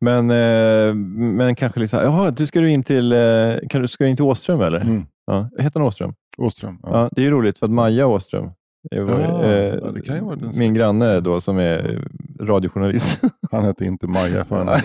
Men, 0.00 0.30
eh, 0.30 0.94
men 1.36 1.54
kanske 1.54 1.80
liksom, 1.80 2.00
jaha, 2.00 2.30
du 2.30 2.46
ska 2.46 2.60
du 2.60 2.70
in 2.70 2.82
till, 2.82 3.12
eh, 3.12 3.18
kan 3.70 3.82
du, 3.82 3.88
ska 3.88 4.04
du 4.04 4.10
in 4.10 4.16
till 4.16 4.24
Åström 4.24 4.60
eller? 4.60 4.80
Mm. 4.80 5.06
Ja, 5.26 5.50
heter 5.58 5.80
han 5.80 5.86
Åström? 5.88 6.14
Åström. 6.38 6.78
Ja. 6.82 7.08
Det 7.12 7.20
är 7.20 7.24
ju 7.24 7.30
roligt 7.30 7.58
för 7.58 7.66
att 7.66 7.72
Maja 7.72 8.06
Åström, 8.06 8.50
Ja, 8.90 9.42
eh, 9.44 9.74
min 10.58 10.74
granne 10.74 11.20
då 11.20 11.40
som 11.40 11.58
är 11.58 12.04
radiojournalist. 12.40 13.22
Han 13.50 13.64
hette 13.64 13.84
inte 13.84 14.06
Maja 14.06 14.44
för 14.44 14.64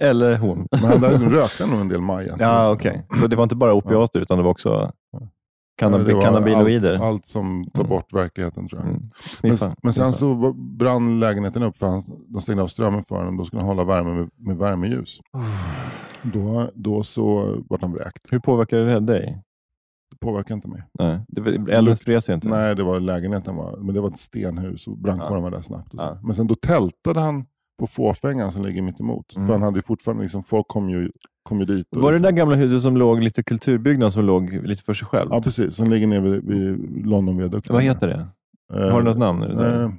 Eller 0.00 0.36
hon. 0.38 0.66
Men 0.70 0.80
han 0.84 1.00
där 1.00 1.18
rökte 1.30 1.66
nog 1.66 1.80
en 1.80 1.88
del 1.88 2.00
Maja. 2.00 2.36
så- 2.38 2.44
Ja, 2.44 2.70
okej. 2.72 3.06
Så 3.20 3.26
det 3.26 3.36
var 3.36 3.42
inte 3.42 3.56
bara 3.56 3.74
opiater 3.74 4.20
utan 4.20 4.38
det 4.38 4.44
var 4.44 4.50
också 4.50 4.92
Ja, 5.12 5.20
cannab- 5.88 6.04
det 6.04 6.14
var 6.14 6.22
cannabiloider? 6.22 6.92
Allt, 6.94 7.02
allt 7.02 7.26
som 7.26 7.64
tar 7.74 7.80
Mm. 7.80 7.90
bort 7.90 8.12
verkligheten 8.12 8.68
tror 8.68 8.80
jag. 8.80 8.88
Mm. 8.90 9.02
Men, 9.02 9.10
Sniffa. 9.56 9.74
men 9.82 9.92
sen 9.92 10.12
sniffa. 10.12 10.18
så 10.18 10.52
brann 10.52 11.20
lägenheten 11.20 11.62
upp 11.62 11.76
för 11.76 11.86
han, 11.86 12.02
de 12.28 12.42
stängde 12.42 12.62
av 12.62 12.66
strömmen 12.68 13.04
för 13.04 13.16
honom. 13.16 13.36
Då 13.36 13.44
skulle 13.44 13.60
han 13.62 13.68
hålla 13.68 13.84
värme 13.84 14.12
med, 14.14 14.30
med 14.36 14.56
värmeljus. 14.56 15.20
Då, 16.22 16.70
då 16.74 17.02
så 17.02 17.56
vart 17.68 17.82
han 17.82 17.92
vräkt. 17.92 18.26
Hur 18.30 18.38
påverkade 18.38 18.84
det 18.84 19.00
dig? 19.00 19.42
Det 20.10 20.16
påverkar 20.26 20.54
inte 20.54 20.68
mig. 20.68 20.82
Nej, 20.98 21.20
elden 21.70 21.96
spred 21.96 22.24
sig 22.24 22.34
inte? 22.34 22.48
Nej, 22.48 22.74
det 22.76 22.82
var 22.82 23.00
lägenheten 23.00 23.56
var, 23.56 23.76
men 23.76 23.94
det 23.94 24.00
var 24.00 24.08
ett 24.08 24.18
stenhus 24.18 24.86
och 24.86 24.98
brandkåren 24.98 25.42
var 25.42 25.50
där 25.50 25.60
snabbt. 25.60 25.88
Ja. 25.92 26.18
Men 26.22 26.34
sen 26.34 26.46
då 26.46 26.54
tältade 26.54 27.20
han 27.20 27.44
på 27.78 27.86
fåfängan 27.86 28.52
som 28.52 28.62
ligger 28.62 28.82
mitt 28.82 29.00
emot. 29.00 29.36
Mm. 29.36 29.46
För 29.46 29.54
han 29.54 29.62
hade 29.62 29.78
ju 29.78 29.82
fortfarande, 29.82 30.22
liksom, 30.22 30.42
folk 30.42 30.68
kom 30.68 30.90
ju, 30.90 31.10
kom 31.42 31.60
ju 31.60 31.64
dit. 31.66 31.86
och 31.96 32.02
Var 32.02 32.12
det 32.12 32.18
det 32.18 32.22
liksom, 32.22 32.34
där 32.34 32.40
gamla 32.42 32.56
huset 32.56 32.82
som 32.82 32.96
låg 32.96 33.20
lite 33.22 33.42
kulturbyggnad 33.42 34.12
som 34.12 34.24
låg 34.24 34.52
lite 34.52 34.82
för 34.82 34.94
sig 34.94 35.08
själv? 35.08 35.28
Ja, 35.32 35.40
precis. 35.40 35.74
Som 35.76 35.90
ligger 35.90 36.06
nere 36.06 36.20
vid, 36.20 36.44
vid 36.44 37.06
Londonviadukten. 37.06 37.74
Vad 37.74 37.82
heter 37.82 38.08
det? 38.08 38.26
Eh, 38.80 38.90
Har 38.92 38.98
du 39.02 39.04
något 39.08 39.18
namn? 39.18 39.42
Är 39.42 39.48
det 39.48 39.54
där? 39.56 39.84
Eh, 39.84 39.90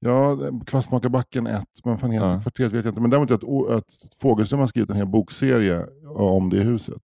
ja, 0.00 0.38
Kvastmakarbacken 0.66 1.46
1, 1.46 1.64
men 1.84 1.98
fan 1.98 2.10
heter 2.10 2.26
Ja. 2.26 2.40
kvarteret 2.40 2.72
vet 2.72 2.84
jag 2.84 2.90
inte. 2.92 3.00
Men 3.00 3.10
däremot 3.10 3.30
att, 3.30 3.44
att 3.78 3.84
Fågelström 4.20 4.60
har 4.60 4.66
skrivit 4.66 4.90
en 4.90 4.96
hel 4.96 5.06
bokserie 5.06 5.86
om 6.16 6.50
det 6.50 6.58
huset. 6.60 7.02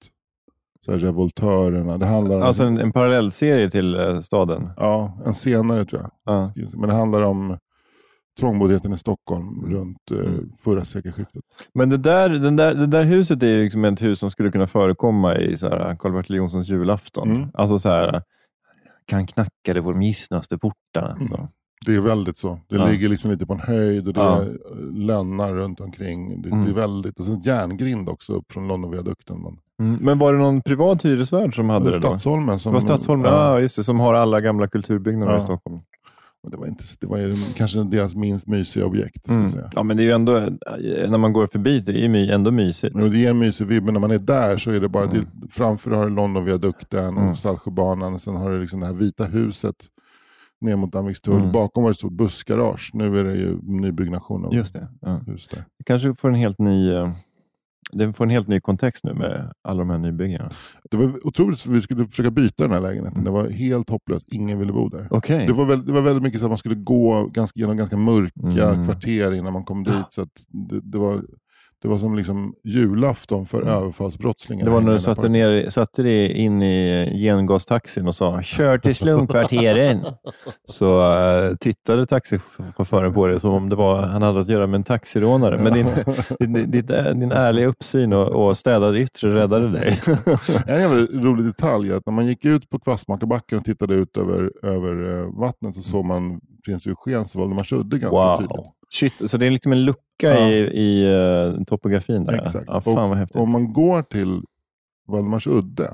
Så 0.85 0.91
här, 0.91 0.99
Revoltörerna. 0.99 1.97
Det 1.97 2.05
handlar 2.05 2.35
om... 2.37 2.41
Alltså 2.43 2.63
en, 2.63 2.77
en 2.79 2.91
parallellserie 2.91 3.69
till 3.69 3.95
eh, 3.95 4.19
staden? 4.19 4.69
Ja, 4.77 5.17
en 5.25 5.33
senare 5.33 5.85
tror 5.85 6.01
jag. 6.01 6.11
Ja. 6.25 6.51
Men 6.73 6.89
det 6.89 6.95
handlar 6.95 7.21
om 7.21 7.57
trångboddheten 8.39 8.93
i 8.93 8.97
Stockholm 8.97 9.65
runt 9.71 10.11
eh, 10.11 10.17
Mm. 10.17 10.49
förra 10.63 10.85
sekelskiftet. 10.85 11.41
Men 11.73 11.89
det 11.89 11.97
där, 11.97 12.29
den 12.29 12.55
där, 12.55 12.75
det 12.75 12.87
där 12.87 13.03
huset 13.03 13.43
är 13.43 13.47
ju 13.47 13.63
liksom 13.63 13.85
ett 13.85 14.01
hus 14.01 14.19
som 14.19 14.29
skulle 14.29 14.51
kunna 14.51 14.67
förekomma 14.67 15.35
i 15.35 15.57
Karl-Bertil 15.99 16.35
Jonssons 16.35 16.69
julafton. 16.69 17.31
Mm. 17.31 17.49
Alltså 17.53 17.79
så 17.79 17.89
här, 17.89 18.21
kan 19.05 19.27
knacka 19.27 19.73
det 19.73 19.81
de 19.93 20.01
gissnaste 20.01 20.57
portarna. 20.57 21.11
Mm. 21.21 21.47
Det 21.85 21.95
är 21.95 22.01
väldigt 22.01 22.37
så. 22.37 22.59
Det 22.69 22.75
Ja. 22.75 22.85
ligger 22.85 23.09
liksom 23.09 23.31
lite 23.31 23.45
på 23.45 23.53
en 23.53 23.59
höjd 23.59 24.07
och 24.07 24.13
det 24.13 24.19
Ja. 24.19 24.41
är 24.41 24.57
lönnar 24.93 25.53
runt 25.53 25.79
omkring. 25.79 26.41
Det, 26.41 26.49
Mm. 26.49 26.65
det 26.65 26.71
är 26.71 26.75
väldigt, 26.75 27.19
och 27.19 27.25
så 27.25 27.31
en 27.31 27.41
järngrind 27.41 28.09
också 28.09 28.33
upp 28.33 28.51
från 28.51 28.67
Londonviadukten. 28.67 29.41
Men, 29.41 29.57
Mm. 29.79 29.97
Men 30.01 30.19
var 30.19 30.33
det 30.33 30.39
någon 30.39 30.61
privat 30.61 31.05
hyresvärd 31.05 31.55
som 31.55 31.69
hade 31.69 31.85
det 31.85 31.91
det, 31.91 31.97
då? 31.99 32.07
Stadsholmen. 32.07 32.55
Det 32.55 32.59
Som, 32.59 32.73
var 32.73 32.79
Stadsholmen, 32.79 33.31
ja. 33.31 33.59
just 33.59 33.75
det, 33.75 33.83
som 33.83 33.99
har 33.99 34.13
alla 34.13 34.41
gamla 34.41 34.67
kulturbyggnader 34.67 35.31
Ja. 35.31 35.37
i 35.39 35.41
Stockholm. 35.41 35.79
Men 36.43 36.51
Det 36.51 36.57
var, 36.57 36.67
inte, 36.67 36.83
det 37.01 37.07
var 37.07 37.55
kanske 37.57 37.83
deras 37.83 38.15
minst 38.15 38.47
mysiga 38.47 38.85
objekt. 38.85 39.29
Mm. 39.29 39.49
Ja, 39.75 39.83
men 39.83 39.97
det 39.97 40.03
är 40.03 40.05
ju 40.05 40.11
ändå, 40.11 40.37
eh, 40.37 41.09
när 41.09 41.17
man 41.17 41.33
går 41.33 41.47
förbi, 41.47 41.79
det 41.79 41.91
är 41.91 42.07
ju 42.07 42.31
ändå 42.31 42.51
mysigt. 42.51 42.95
Men 42.95 43.11
det 43.11 43.17
ger 43.17 43.29
en 43.29 43.39
mysig 43.39 43.67
vibb, 43.67 43.83
men 43.83 43.93
när 43.93 44.01
man 44.01 44.11
är 44.11 44.19
där 44.19 44.57
så 44.57 44.71
är 44.71 44.79
det 44.79 44.89
bara, 44.89 45.03
Mm. 45.03 45.15
till, 45.15 45.25
framför 45.49 45.91
har 45.91 46.03
du 46.09 46.15
Londonviadukten 46.15 47.05
Mm. 47.17 47.27
och 47.29 47.37
Saltsjöbanan, 47.37 48.13
och 48.13 48.21
sen 48.21 48.35
har 48.35 48.51
du 48.51 48.61
liksom 48.61 48.79
det 48.79 48.85
här 48.85 48.93
vita 48.93 49.23
huset 49.25 49.75
ner 50.61 50.75
mot 50.75 50.91
Danvikstull. 50.93 51.39
Mm. 51.39 51.51
Bakom 51.51 51.83
var 51.83 51.89
det 51.89 51.93
ett 51.93 51.97
stort 51.97 52.13
bussgarage, 52.13 52.91
nu 52.93 53.19
är 53.19 53.23
det 53.23 53.35
ju 53.35 53.59
nybyggnation 53.63 54.45
av 54.45 54.53
Just 54.53 54.73
det. 54.73 54.87
Ja. 55.01 55.21
hus 55.27 55.47
där. 55.47 55.65
Det 55.77 55.83
kanske 55.83 56.15
får 56.15 56.29
en 56.29 56.35
helt 56.35 56.59
ny, 56.59 56.91
det 57.91 58.13
får 58.13 58.23
en 58.23 58.29
helt 58.29 58.47
ny 58.47 58.59
kontext 58.59 59.03
nu 59.03 59.13
med 59.13 59.51
alla 59.61 59.79
de 59.79 59.89
här 59.89 59.97
nybyggena. 59.97 60.49
Det 60.91 60.97
var 60.97 61.27
otroligt, 61.27 61.65
vi 61.65 61.81
skulle 61.81 62.07
försöka 62.07 62.31
byta 62.31 62.63
den 62.63 62.71
här 62.73 62.81
lägenheten. 62.81 63.23
Det 63.23 63.31
var 63.31 63.49
helt 63.49 63.89
hopplöst, 63.89 64.27
ingen 64.29 64.59
ville 64.59 64.73
bo 64.73 64.89
där. 64.89 65.07
Okej. 65.11 65.47
Det 65.47 65.53
var, 65.53 65.65
väldigt, 65.65 65.87
det 65.87 65.93
var 65.93 66.01
väldigt 66.01 66.23
mycket 66.23 66.39
så 66.39 66.45
att 66.45 66.51
man 66.51 66.57
skulle 66.57 66.75
gå 66.75 67.25
ganska, 67.25 67.59
genom 67.59 67.77
ganska 67.77 67.97
mörka 67.97 68.69
Mm. 68.71 68.85
kvarter 68.85 69.31
innan 69.31 69.53
man 69.53 69.63
kom 69.63 69.83
dit. 69.83 70.05
Så 70.09 70.21
att 70.21 70.29
det, 70.49 70.79
det, 70.83 70.97
var, 70.97 71.21
det 71.81 71.87
var 71.87 71.97
som 71.97 72.15
liksom 72.15 72.55
julafton 72.63 73.45
för 73.45 73.61
Mm. 73.61 73.73
överfallsbrottslingar. 73.73 74.65
Det 74.65 74.71
var 74.71 74.81
när 74.81 74.93
du 74.93 74.99
satte, 74.99 75.29
ner, 75.29 75.69
satte 75.69 76.03
dig 76.03 76.31
in 76.31 76.61
i 76.61 77.09
gengastaxin 77.23 78.07
och 78.07 78.15
sa 78.15 78.41
kör 78.41 78.77
till 78.77 78.95
slumkvarteren. 78.95 79.99
Så 80.65 80.99
uh, 81.01 81.55
tittade 81.55 82.05
taxichauffören 82.05 83.13
på 83.13 83.27
dig 83.27 83.39
som 83.39 83.51
om 83.51 83.69
det 83.69 83.75
var, 83.75 84.01
han 84.01 84.21
hade 84.21 84.39
att 84.39 84.47
göra 84.47 84.67
med 84.67 84.75
en 84.77 84.83
taxirånare. 84.83 85.57
Men 85.57 85.73
din, 85.73 85.87
din, 86.39 86.71
din, 86.71 87.19
din 87.19 87.31
ärliga 87.31 87.67
uppsyn 87.67 88.13
och, 88.13 88.27
och 88.47 88.57
städade 88.57 88.99
yttre 88.99 89.35
räddade 89.35 89.71
dig. 89.71 89.99
En 90.67 90.81
jävla 90.81 91.01
rolig 91.01 91.45
detalj 91.45 91.91
är 91.91 91.95
att 91.95 92.05
när 92.05 92.13
man 92.13 92.27
gick 92.27 92.45
ut 92.45 92.69
på 92.69 92.79
Kvastmakarbacken 92.79 93.57
och 93.59 93.65
tittade 93.65 93.93
ut 93.93 94.17
över, 94.17 94.51
över 94.65 95.19
eh, 95.19 95.39
vattnet 95.39 95.75
så 95.75 95.81
såg 95.81 96.05
man 96.05 96.39
prins 96.65 96.87
Eugens 96.87 97.35
Valdemarsudde 97.35 97.99
ganska 97.99 98.37
tydligt. 98.37 98.80
Shit, 98.93 99.29
så 99.29 99.37
det 99.37 99.45
är 99.45 99.51
liksom 99.51 99.71
en 99.71 99.85
lucka 99.85 99.99
Ja. 100.19 100.49
i, 100.49 100.57
i 100.57 101.07
uh, 101.15 101.63
topografin 101.63 102.25
där. 102.25 102.33
Exakt. 102.33 102.65
Ja, 102.67 102.81
fan 102.81 103.09
vad 103.09 103.17
häftigt. 103.17 103.35
Om 103.35 103.51
man 103.51 103.73
går 103.73 104.01
till 104.01 104.41
Valdemarsudde 105.07 105.89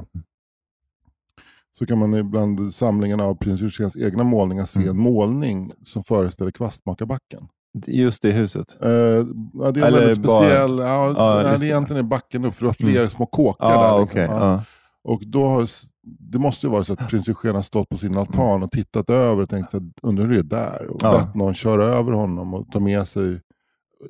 så 1.72 1.86
kan 1.86 1.98
man 1.98 2.14
ibland 2.16 2.74
samlingen 2.74 3.20
av 3.22 3.36
prins 3.36 3.62
Eugens 3.62 3.98
egna 3.98 4.24
målningar 4.24 4.66
se 4.66 4.80
Mm. 4.80 4.90
en 4.90 4.98
målning 4.98 5.72
som 5.86 6.04
föreställer 6.04 6.52
Kvastmakarbacken. 6.52 7.48
Just 7.88 8.22
det 8.22 8.32
huset. 8.32 8.78
Eh, 8.82 8.90
ja, 8.90 8.92
det 8.94 9.64
är 9.64 9.68
en 9.78 9.84
Eller 9.84 10.00
väldigt 10.00 10.18
bara- 10.18 10.38
speciell, 10.42 10.78
ja, 10.80 11.14
nej, 11.44 11.60
det 11.60 11.66
är 11.66 11.70
egentligen 11.70 12.06
är 12.06 12.10
backen 12.10 12.46
upp 12.46 12.54
för 12.56 12.62
det 12.62 12.68
var 12.68 12.74
fler 12.74 12.98
Mm. 12.98 13.10
små 13.10 13.26
kåkar 13.26 13.70
Ja, 13.72 13.94
där. 13.94 14.02
Liksom. 14.02 14.20
Ja. 14.22 14.28
ja. 14.54 14.64
Och 15.04 15.22
då 15.26 15.48
har, 15.48 15.68
det 16.20 16.40
måste 16.40 16.66
ju 16.68 16.72
vara 16.72 16.84
så 16.84 16.94
att 16.94 17.08
prins 17.10 17.28
Eugen 17.30 17.56
har 17.56 17.62
stått 17.62 17.90
på 17.90 17.98
sin 17.98 18.18
altan 18.18 18.64
och 18.64 18.72
tittat 18.72 19.10
över 19.10 19.42
och 19.44 19.50
tänkt 19.50 19.74
att 19.76 19.84
undrar 20.02 20.26
hur 20.26 20.34
det 20.34 20.40
är 20.40 20.44
där. 20.62 20.88
Och 20.90 21.00
Ja. 21.04 21.18
bett 21.18 21.36
någon 21.36 21.54
köra 21.54 21.86
över 21.86 22.12
honom 22.12 22.54
och 22.54 22.72
ta 22.72 22.80
med 22.80 23.08
sig 23.08 23.42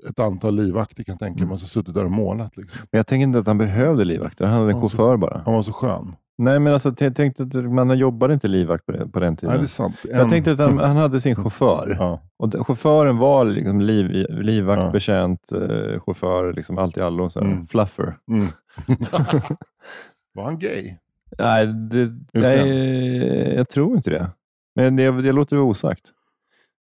ett 0.10 0.20
antal 0.20 0.56
livvakter 0.56 1.04
kan 1.04 1.14
jag 1.14 1.20
tänka 1.20 1.38
Mm. 1.38 1.48
mig. 1.48 1.54
Och 1.54 1.60
så 1.60 1.68
suttit 1.68 1.94
där 1.94 2.06
och 2.06 2.12
målat. 2.12 2.58
Liksom. 2.58 2.80
Men 2.92 2.98
jag 3.00 3.08
tänker 3.08 3.24
inte 3.24 3.40
att 3.40 3.48
han 3.48 3.58
behövde 3.58 4.04
livvakter. 4.06 4.46
Han 4.46 4.54
hade 4.54 4.66
en 4.72 4.78
Ja, 4.78 4.82
så- 4.82 4.98
chaufför 4.98 5.18
bara. 5.18 5.42
Han 5.46 5.54
var 5.54 5.62
så 5.62 5.74
skön. 5.74 6.16
Nej, 6.40 6.60
men 6.60 6.74
alltså, 6.74 6.92
jag 7.00 7.16
tänkte 7.16 7.44
att 7.44 7.56
man 7.56 7.98
jobbade 7.98 8.34
inte 8.34 8.48
livvakt 8.48 8.86
på, 8.86 8.92
det, 8.92 9.08
på 9.08 9.20
den 9.20 9.36
tiden. 9.36 9.50
Nej, 9.54 9.60
det 9.60 9.66
är 9.66 9.68
sant. 9.68 9.96
Jag 10.04 10.20
En- 10.22 10.30
tänkte 10.30 10.52
att 10.52 10.60
han, 10.60 10.78
han 10.78 10.96
hade 10.98 11.22
sin 11.22 11.36
chaufför. 11.44 11.96
Ja. 12.00 12.22
Och 12.40 12.68
chauffören 12.68 13.18
var 13.18 13.46
liksom 13.46 13.82
liv, 13.82 14.26
livvakt, 14.30 14.82
Ja. 14.82 14.90
betjänt, 14.92 15.52
eh, 15.52 16.00
chaufför, 16.00 16.54
liksom 16.54 16.78
allt 16.78 16.98
i 16.98 17.02
allo. 17.02 17.30
Så. 17.30 17.40
Mm. 17.40 17.66
Fluffer. 17.68 18.18
Mm. 18.32 18.48
var 20.34 20.44
han 20.44 20.60
gay? 20.60 20.96
Nej, 21.38 21.68
det, 21.68 22.12
nej, 22.34 23.56
jag 23.56 23.70
tror 23.70 23.96
inte 23.96 24.10
det. 24.10 24.32
Men 24.76 24.96
det, 24.96 25.22
det 25.22 25.32
låter 25.32 25.60
osagt. 25.60 26.14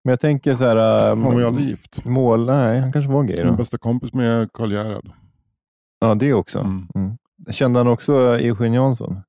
Men 0.04 0.12
jag 0.12 0.20
tänker 0.20 0.54
så 0.54 0.64
här... 0.64 1.08
Han 1.08 1.22
var 1.22 1.32
ju 1.32 1.40
um, 1.40 1.46
aldrig 1.46 1.68
gift. 1.68 2.04
mål, 2.04 2.46
nej, 2.46 2.80
han 2.80 2.92
kanske 2.92 3.12
var 3.12 3.24
gay 3.24 3.36
Min 3.36 3.46
då. 3.46 3.56
bästa 3.56 3.78
kompis 3.78 4.12
med 4.12 4.52
Karl 4.52 4.72
Gerhard. 4.72 5.10
Ja, 6.00 6.14
det 6.14 6.32
också. 6.34 6.58
Mm. 6.58 6.88
Mm. 6.94 7.16
Kände 7.50 7.80
han 7.80 7.88
också 7.88 8.12
Eugene 8.38 8.76
Jansson? 8.76 9.20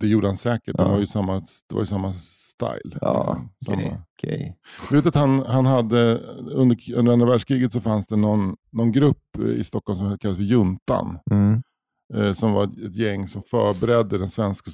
Det 0.00 0.06
gjorde 0.06 0.26
han 0.26 0.36
säkert. 0.36 0.74
Ja. 0.78 0.84
Det, 0.84 0.90
var 0.90 0.98
ju 0.98 1.06
samma, 1.06 1.34
det 1.68 1.74
var 1.74 1.82
ju 1.82 1.86
samma 1.86 2.12
style. 2.12 2.98
Ja, 3.00 3.18
liksom. 3.18 3.50
Samma. 3.66 4.02
gay. 4.22 4.52
Jag 4.90 4.96
vet 4.96 5.06
att 5.06 5.14
han, 5.14 5.46
han 5.46 5.66
hade, 5.66 6.18
under, 6.38 6.94
under 6.94 7.12
andra 7.12 7.26
världskriget 7.26 7.72
så 7.72 7.80
fanns 7.80 8.06
det 8.06 8.16
någon, 8.16 8.56
någon 8.70 8.92
grupp 8.92 9.38
i 9.56 9.64
Stockholm 9.64 9.98
som 9.98 10.18
kallades 10.18 10.38
för 10.38 10.44
Juntan. 10.44 11.18
Mm. 11.30 11.62
Eh, 12.14 12.32
som 12.32 12.52
var 12.52 12.64
ett 12.64 12.96
gäng 12.96 13.28
som 13.28 13.42
förberedde 13.42 14.18
den 14.18 14.28
svenska 14.28 14.70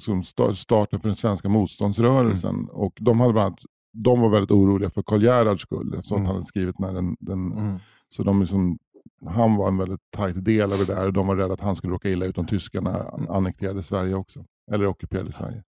starten 0.55 0.99
för 0.99 1.07
den 1.09 1.15
svenska 1.15 1.49
motståndsrörelsen. 1.49 2.55
Mm. 2.55 2.65
Och 2.69 2.93
de, 2.99 3.19
hade 3.19 3.33
bland 3.33 3.45
annat, 3.45 3.59
de 3.93 4.19
var 4.21 4.29
väldigt 4.29 4.51
oroliga 4.51 4.89
för 4.89 5.01
Karl 5.01 5.23
Gerhards 5.23 5.61
skull 5.61 5.93
eftersom 5.93 6.17
Mm. 6.17 6.25
han 6.25 6.35
hade 6.35 6.45
skrivit 6.45 6.79
när 6.79 6.93
den, 6.93 7.15
den 7.19 7.51
Mm. 7.53 7.79
så 8.09 8.23
de 8.23 8.39
liksom 8.41 8.77
han 9.25 9.55
var 9.55 9.67
en 9.67 9.77
väldigt 9.77 9.99
tajt 10.15 10.45
del 10.45 10.71
av 10.71 10.77
det 10.77 10.85
där 10.85 11.05
och 11.07 11.13
de 11.13 11.27
var 11.27 11.35
rädda 11.35 11.53
att 11.53 11.61
han 11.61 11.75
skulle 11.75 11.93
råka 11.93 12.09
illa 12.09 12.25
ut 12.25 12.37
om 12.37 12.45
tyskarna 12.45 13.05
annekterade 13.29 13.83
Sverige 13.83 14.13
också. 14.15 14.45
Eller 14.71 14.87
ockuperade 14.87 15.31
Sverige. 15.31 15.63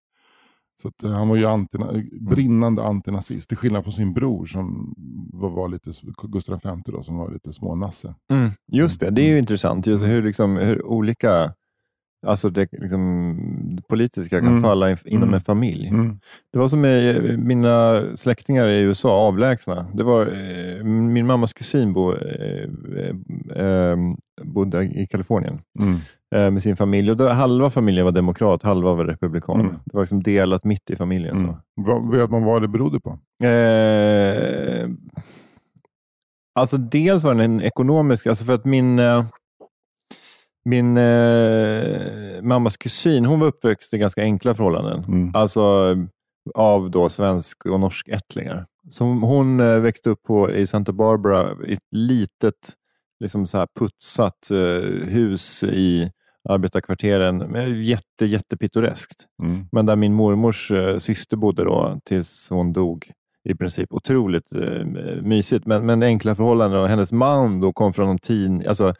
Så 0.82 0.88
att, 0.88 1.02
eh, 1.02 1.10
han 1.10 1.28
var 1.28 1.36
ju 1.36 1.46
antina, 1.46 1.92
brinnande 2.20 2.82
antinazist, 2.84 3.48
till 3.48 3.58
skillnad 3.58 3.84
från 3.84 3.92
sin 3.92 4.12
bror 4.14 4.46
som 4.46 4.94
var, 5.32 5.50
var 5.50 5.68
lite, 5.68 5.90
Gustav 6.28 6.60
V 6.64 6.70
då, 6.84 7.02
som 7.02 7.16
var 7.16 7.30
lite 7.32 7.52
smånasse. 7.52 8.14
Mm, 8.32 8.50
just 8.72 9.00
det, 9.00 9.10
det 9.10 9.22
är 9.22 9.26
ju 9.28 9.38
intressant. 9.38 9.86
Just 9.86 10.04
hur, 10.04 10.22
liksom, 10.22 10.56
hur 10.56 10.86
olika 10.86 11.54
alltså 12.26 12.50
det, 12.50 12.68
liksom, 12.72 13.36
det 13.76 13.82
politiska 13.88 14.38
kan 14.40 14.48
Mm. 14.48 14.62
falla 14.62 14.90
in, 14.90 14.96
inom 15.04 15.22
Mm. 15.22 15.34
en 15.34 15.40
familj. 15.40 15.88
Mm. 15.88 16.18
Det 16.52 16.58
var 16.58 16.68
som 16.68 16.80
med 16.80 17.38
mina 17.38 18.02
släktingar 18.16 18.68
i 18.68 18.80
USA, 18.80 19.10
avlägsna. 19.10 19.86
Det 19.94 20.02
var, 20.02 20.26
eh, 20.26 20.84
min 20.84 21.26
mammas 21.26 21.52
kusin 21.52 21.92
bo, 21.92 22.12
eh, 22.14 22.68
eh, 23.56 23.96
bodde 24.44 24.84
i 24.84 25.06
Kalifornien 25.10 25.58
Mm. 25.80 25.94
eh, 26.34 26.50
med 26.50 26.62
sin 26.62 26.76
familj. 26.76 27.10
Och 27.10 27.16
då, 27.16 27.28
halva 27.28 27.70
familjen 27.70 28.04
var 28.04 28.12
demokrat, 28.12 28.62
halva 28.62 28.94
var 28.94 29.04
republikan. 29.04 29.60
Mm. 29.60 29.72
Det 29.72 29.94
var 29.96 30.02
liksom 30.02 30.22
delat 30.22 30.64
mitt 30.64 30.90
i 30.90 30.96
familjen. 30.96 31.36
Mm. 31.36 31.54
Vad, 31.74 32.10
vet 32.10 32.30
man 32.30 32.44
vad 32.44 32.62
det 32.62 32.68
berodde 32.68 33.00
på? 33.00 33.18
Så. 33.42 33.46
Eh, 33.46 34.88
alltså 36.54 36.76
dels 36.76 37.24
var 37.24 37.34
det 37.34 37.44
en 37.44 37.62
ekonomisk, 37.62 38.26
alltså 38.26 38.44
för 38.44 38.52
att 38.54 38.64
min, 38.64 38.98
eh, 38.98 39.24
min 40.64 40.96
eh, 40.96 42.42
mammas 42.42 42.76
kusin, 42.76 43.24
hon 43.24 43.40
var 43.40 43.46
uppväxt 43.46 43.94
i 43.94 43.98
ganska 43.98 44.22
enkla 44.22 44.54
förhållanden. 44.54 45.04
Mm. 45.04 45.34
Alltså 45.34 45.96
av 46.54 46.90
då 46.90 47.08
svensk 47.08 47.66
och 47.66 47.80
norsk 47.80 48.08
ättlingar. 48.08 48.66
Så 48.90 49.04
hon, 49.04 49.22
hon 49.22 49.60
eh, 49.60 49.78
växte 49.80 50.10
upp 50.10 50.22
på, 50.22 50.50
i 50.50 50.66
Santa 50.66 50.92
Barbara 50.92 51.66
i 51.66 51.72
ett 51.72 51.88
litet 51.90 52.74
liksom 53.20 53.46
så 53.46 53.58
här 53.58 53.68
putsat 53.78 54.50
eh, 54.50 55.08
hus 55.08 55.62
i 55.62 56.10
arbetarkvarteren. 56.48 57.38
Men 57.38 57.82
Jätte, 57.82 58.26
jättepittoreskt. 58.26 59.26
Mm. 59.42 59.66
Men 59.72 59.86
där 59.86 59.96
min 59.96 60.14
mormors 60.14 60.70
eh, 60.70 60.96
syster 60.98 61.36
bodde 61.36 61.64
då 61.64 62.00
tills 62.04 62.50
hon 62.50 62.72
dog. 62.72 63.12
I 63.48 63.54
princip 63.54 63.92
otroligt 63.92 64.56
eh, 64.56 64.84
mysigt, 65.22 65.66
men, 65.66 65.86
men 65.86 66.02
enkla 66.02 66.34
förhållanden. 66.34 66.80
Och 66.80 66.88
hennes 66.88 67.12
man 67.12 67.60
då 67.60 67.72
kom 67.72 67.92
från 67.92 68.06
någon 68.06 68.18
tin, 68.18 68.66
alltså, 68.68 68.94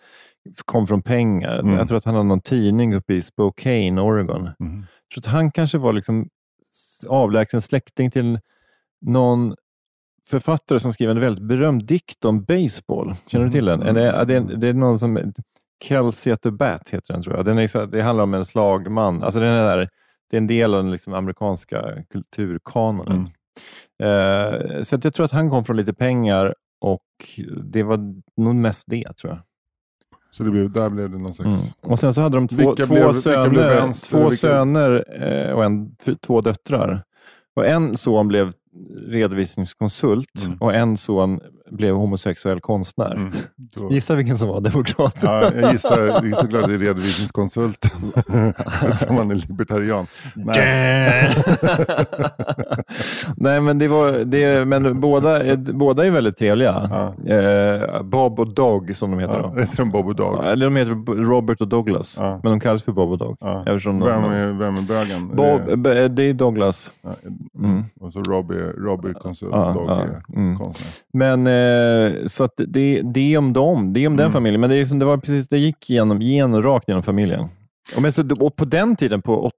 kom 0.65 0.87
från 0.87 1.03
pengar. 1.03 1.59
Mm. 1.59 1.77
Jag 1.77 1.89
tror 1.89 1.99
att 1.99 2.05
han 2.05 2.15
hade 2.15 2.29
någon 2.29 2.41
tidning 2.41 2.95
uppe 2.95 3.15
i 3.15 3.23
Spokane, 3.23 4.01
Oregon. 4.01 4.49
Mm. 4.61 4.87
Jag 5.09 5.23
tror 5.23 5.31
att 5.31 5.35
han 5.35 5.51
kanske 5.51 5.79
var 5.79 5.93
liksom 5.93 6.29
avlägsen 7.09 7.63
släkting 7.63 8.11
till 8.11 8.39
någon 9.01 9.55
författare 10.27 10.81
som 10.81 10.93
skrev 10.93 11.11
en 11.11 11.21
väldigt 11.21 11.45
berömd 11.45 11.85
dikt 11.85 12.25
om 12.25 12.45
baseball. 12.45 13.15
Känner 13.27 13.45
du 13.45 13.51
till 13.51 13.65
den? 13.65 13.83
Mm. 13.83 13.95
Det, 13.95 14.03
är, 14.03 14.25
det, 14.25 14.35
är, 14.35 14.41
det 14.41 14.69
är 14.69 14.75
någon 14.75 14.99
som... 14.99 15.33
Kelsey 15.85 16.33
at 16.33 16.43
the 16.43 16.51
Bat 16.51 16.91
heter 16.91 17.13
den 17.13 17.23
tror 17.23 17.37
jag. 17.37 17.45
Den 17.45 17.59
är, 17.59 17.87
det 17.87 18.03
handlar 18.03 18.25
om 18.25 18.35
en 18.35 18.45
slagman. 18.45 19.23
Alltså 19.23 19.41
den 19.41 19.49
är 19.49 19.77
där, 19.77 19.89
det 20.31 20.37
är 20.37 20.39
en 20.39 20.47
del 20.47 20.75
av 20.75 20.83
den 20.83 20.93
liksom 20.93 21.15
amerikanska 21.15 22.05
kulturkanonen. 22.11 23.31
Mm. 23.99 24.77
Eh, 24.79 24.83
så 24.83 24.97
att 24.97 25.05
jag 25.05 25.15
tror 25.15 25.25
att 25.25 25.33
han 25.33 25.51
kom 25.51 25.65
från 25.65 25.77
lite 25.77 25.95
pengar 25.95 26.55
och 26.81 27.05
det 27.65 27.83
var 27.83 27.99
nog 28.37 28.55
mest 28.55 28.85
det 28.89 29.17
tror 29.17 29.33
jag. 29.33 29.43
Så 30.31 30.43
det 30.45 30.51
blev, 30.51 30.73
där 30.73 30.91
blev 30.91 31.11
det 31.11 31.19
någon 31.19 31.35
slags... 31.35 31.63
Mm. 31.63 31.93
Och 31.93 31.99
sen 31.99 32.15
så 32.15 32.23
hade 32.23 32.37
de 32.37 32.49
två, 32.49 32.57
Vilka 32.57 32.83
två 32.87 32.95
blev- 32.95 33.13
söner, 33.13 33.69
vänster 33.77 34.09
två 34.11 34.19
vilka- 34.19 34.37
söner 34.37 35.05
eh, 35.49 35.53
och 35.53 35.65
en, 35.65 35.97
två 36.27 36.41
döttrar. 36.41 37.03
Och 37.57 37.67
en 37.67 37.97
son 37.97 38.29
blev 38.29 38.53
redovisningskonsult 39.09 40.47
Mm. 40.47 40.59
och 40.61 40.75
en 40.75 40.97
son 40.97 41.41
blev 41.71 41.95
homosexuell 41.95 42.61
konstnär. 42.61 43.15
Mm. 43.15 43.33
Då, 43.57 43.91
Gissa 43.93 44.15
vilken 44.15 44.39
som 44.39 44.49
var 44.49 44.61
demokrat. 44.61 45.17
ja, 45.23 45.51
jag 45.55 45.73
gissar, 45.73 46.23
det 46.23 46.37
såklart 46.37 46.67
det 46.67 46.75
är 46.75 46.79
redovisningskonsulten 46.79 47.91
som 48.95 49.15
man 49.15 49.31
är 49.31 49.35
libertarian. 49.35 50.07
Nej. 50.35 51.35
Nej, 53.37 53.61
men, 53.61 53.79
det 53.79 53.89
var, 53.89 54.25
det, 54.25 54.65
men 54.65 55.01
båda, 55.01 55.57
båda 55.57 56.07
är 56.07 56.11
väldigt 56.11 56.37
trevliga. 56.37 56.89
Ja. 56.91 57.35
Eh, 57.35 58.03
Bob 58.03 58.41
och 58.41 58.55
Dog 58.55 58.97
som 58.97 59.11
de 59.11 59.21
heter. 59.21 59.41
Ja, 59.43 59.53
då. 59.55 59.61
heter 59.61 59.77
de 59.77 59.91
Bob 59.91 60.07
och 60.07 60.15
Dag? 60.17 60.41
Ja, 60.43 60.51
Eller 60.51 60.67
de 60.67 60.77
heter 60.77 61.25
Robert 61.25 61.61
och 61.61 61.69
Douglas, 61.69 62.17
Ja. 62.21 62.41
men 62.43 62.53
de 62.53 62.61
kallas 62.61 62.83
för 62.83 62.93
Bob 62.93 63.11
och 63.11 63.19
Dog. 63.19 63.37
Ja. 63.41 63.63
Vem, 63.67 63.75
är, 64.25 64.53
vem 64.59 64.77
är 64.77 64.83
bögen? 64.83 65.29
Bob, 65.37 65.79
b- 65.79 66.09
det 66.09 66.23
är 66.23 66.35
Douglas. 66.35 66.93
Mm. 67.59 67.85
Och 68.01 68.13
så 68.13 68.23
Robbie, 68.23 68.73
Robbie 68.79 69.15
konsult, 69.15 69.53
Dog 69.53 69.91
är 69.91 70.23
mm. 70.37 70.59
konstnär. 70.59 70.91
Men 71.13 71.47
eh, 71.47 71.53
så 72.27 72.45
att 72.45 72.55
det, 72.57 73.03
det 73.15 73.35
är 73.35 73.39
om 73.39 73.53
dem, 73.53 73.93
det 73.93 74.01
är 74.01 74.07
om 74.07 74.17
den 74.17 74.25
Mm. 74.27 74.33
familjen. 74.33 74.61
Men 74.61 74.71
det, 74.71 74.77
är 74.77 74.85
som, 74.85 74.99
det, 74.99 75.05
var 75.05 75.17
precis, 75.17 75.49
det 75.49 75.59
gick 75.59 75.91
igenom, 75.91 76.23
igenom, 76.23 76.63
rakt 76.63 76.89
genom 76.89 77.03
familjen. 77.03 77.49
Och, 77.97 78.03
men 78.03 78.13
så, 78.13 78.35
och 78.41 78.57
på 78.57 78.65
den 78.65 78.97
tiden, 78.97 79.23
på 79.23 79.45
80 79.47 79.53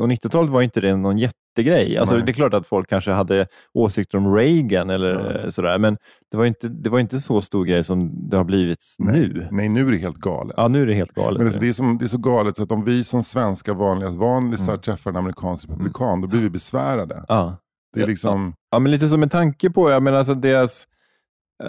och 0.00 0.08
90-talet, 0.08 0.50
var 0.50 0.62
inte 0.62 0.80
det 0.80 0.96
någon 0.96 1.18
jättegrej. 1.18 1.98
Alltså, 1.98 2.14
Nej. 2.14 2.24
det 2.26 2.30
är 2.30 2.34
klart 2.34 2.54
att 2.54 2.66
folk 2.66 2.88
kanske 2.88 3.10
hade 3.10 3.46
åsikter 3.74 4.18
om 4.18 4.34
Reagan 4.36 4.90
eller 4.90 5.44
eh, 5.44 5.48
sådär, 5.48 5.78
men 5.78 5.96
det 6.30 6.36
var, 6.36 6.44
inte, 6.44 6.68
det 6.68 6.90
var 6.90 6.98
inte 6.98 7.20
så 7.20 7.40
stor 7.40 7.64
grej 7.64 7.84
som 7.84 8.28
det 8.30 8.36
har 8.36 8.44
blivit 8.44 8.78
nu. 8.98 9.48
Nej, 9.50 9.68
nu 9.68 9.86
är 9.88 9.92
det 9.92 9.98
helt 9.98 10.16
galet. 10.16 10.54
Ja, 10.56 10.68
nu 10.68 10.82
är 10.82 10.86
det 10.86 10.94
helt 10.94 11.12
galet. 11.12 11.42
Men 11.42 11.52
det, 11.52 11.58
det, 11.58 11.68
är 11.68 11.72
som, 11.72 11.98
det 11.98 12.04
är 12.04 12.08
så 12.08 12.18
galet 12.18 12.56
så 12.56 12.62
att 12.62 12.72
om 12.72 12.84
vi 12.84 13.04
som 13.04 13.24
svenska 13.24 13.74
vanliga 13.74 14.10
vanlisar 14.10 14.72
Mm. 14.72 14.80
träffar 14.80 15.10
en 15.10 15.16
amerikansk 15.16 15.68
republikan, 15.68 16.20
då 16.20 16.28
blir 16.28 16.40
vi 16.40 16.50
besvärade. 16.50 17.24
ja. 17.28 17.56
Det 17.94 18.02
är 18.02 18.06
liksom, 18.06 18.54
Ja, 18.70 18.78
men 18.78 18.92
lite 18.92 19.08
som 19.08 19.20
med 19.20 19.30
tanke 19.30 19.70
på, 19.70 19.90
jag 19.90 20.02
menar 20.02 20.18
alltså 20.18 20.34
deras, 20.34 20.86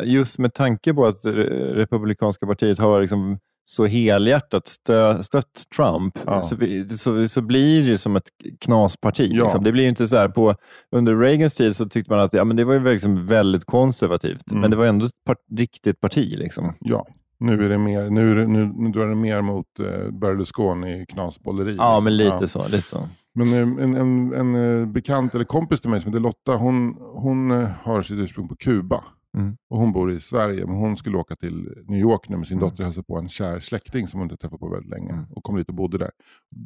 just 0.04 0.40
med 0.40 0.54
tanke 0.54 0.94
på 0.94 1.06
att 1.06 1.26
eh, 1.26 1.32
Republikanska 1.32 2.46
partiet 2.48 2.80
har 2.80 3.02
liksom 3.02 3.38
så 3.68 3.86
helhjärtat 3.86 4.68
stö, 4.68 5.24
stött 5.24 5.64
Trump, 5.76 6.20
Ja. 6.26 6.42
så, 6.42 6.56
så, 6.98 7.28
så 7.28 7.42
blir 7.42 7.88
det 7.92 7.98
som 7.98 8.16
ett 8.16 8.28
knasparti. 8.60 9.30
Ja. 9.34 9.44
Liksom. 9.44 9.64
Det 9.64 9.72
blir 9.72 9.84
ju 9.84 9.90
inte 9.90 10.08
så 10.08 10.18
här 10.18 10.30
på, 10.30 10.56
under 10.96 11.16
Reagans 11.20 11.56
tid 11.56 11.76
så 11.76 11.86
tyckte 11.86 12.12
man 12.12 12.20
att 12.20 12.34
ja, 12.34 12.44
men 12.44 12.58
det 12.58 12.64
var 12.64 12.74
ju 12.74 12.94
liksom 12.94 13.26
väldigt 13.28 13.66
konservativt, 13.66 14.52
Mm. 14.52 14.62
men 14.62 14.72
det 14.72 14.78
var 14.78 14.86
ändå 14.86 15.06
ett 15.06 15.12
par, 15.26 15.36
riktigt 15.58 16.02
parti. 16.02 16.36
Liksom. 16.38 16.74
ja. 16.80 17.06
Nu 17.40 17.66
är 17.66 17.70
det 17.70 17.78
mer, 17.78 18.10
nu, 18.10 18.48
nu, 18.48 18.66
nu 18.76 18.90
drar 18.92 19.08
det 19.08 19.16
mer 19.16 19.42
mot 19.42 19.66
eh, 19.80 20.12
Berlusconi 20.12 21.06
knasbolleri. 21.10 21.76
Ja, 21.76 21.96
liksom. 21.96 22.04
men 22.04 22.18
lite 22.18 22.38
Ja. 22.42 22.48
så. 22.48 22.68
Lite 22.68 22.82
så. 22.88 23.10
Men 23.36 23.48
eh, 23.54 23.84
en, 23.84 23.96
en, 23.96 24.34
en 24.34 24.82
eh, 24.82 24.88
bekant 24.88 25.36
eller 25.36 25.46
kompis 25.46 25.82
till 25.82 25.90
mig 25.90 26.02
som 26.02 26.12
heter 26.12 26.20
Lotta, 26.24 26.56
hon, 26.56 26.96
hon 27.14 27.52
eh, 27.52 27.70
har 27.84 28.02
sitt 28.02 28.18
ursprung 28.20 28.48
på 28.48 28.56
Kuba. 28.56 29.04
Mm. 29.36 29.58
Och 29.70 29.80
hon 29.80 29.92
bor 29.94 30.12
i 30.12 30.20
Sverige, 30.20 30.66
men 30.66 30.76
hon 30.76 30.98
skulle 30.98 31.18
åka 31.18 31.36
till 31.36 31.70
New 31.88 32.00
York 32.00 32.30
nu 32.30 32.38
med 32.38 32.48
sin 32.48 32.58
Mm. 32.58 32.70
dotter 32.70 32.84
och 32.84 32.86
hälsa 32.86 33.04
på 33.04 33.18
en 33.18 33.30
kär 33.30 33.60
släkting 33.60 34.08
som 34.08 34.20
hon 34.20 34.26
inte 34.32 34.38
träffat 34.42 34.60
på 34.60 34.70
väldigt 34.70 34.90
länge. 34.92 35.12
Mm. 35.14 35.26
Och 35.36 35.44
kom 35.44 35.56
dit 35.56 35.70
och 35.70 35.76
bodde 35.76 35.98
där. 35.98 36.12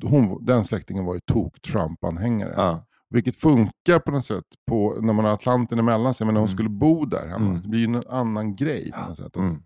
Hon, 0.03 0.45
den 0.45 0.65
släktingen 0.65 1.05
var 1.05 1.13
ju 1.13 1.19
tok-Trump-anhängare. 1.19 2.53
Ja. 2.57 2.85
Vilket 3.09 3.35
funkar 3.35 3.99
på 3.99 4.11
något 4.11 4.25
sätt 4.25 4.43
på, 4.67 4.97
när 5.01 5.13
man 5.13 5.25
har 5.25 5.31
Atlanten 5.33 5.79
emellan 5.79 6.13
sig. 6.13 6.25
Men 6.25 6.33
när 6.33 6.41
hon 6.41 6.47
Mm. 6.47 6.55
skulle 6.57 6.69
bo 6.69 7.05
där 7.05 7.27
hemma, 7.27 7.49
Mm. 7.49 7.61
det 7.61 7.67
blir 7.67 7.79
ju 7.79 7.85
en 7.85 8.03
annan 8.09 8.55
grej 8.55 8.91
på 8.91 9.09
något 9.09 9.17
sätt. 9.17 9.35
Mm. 9.35 9.61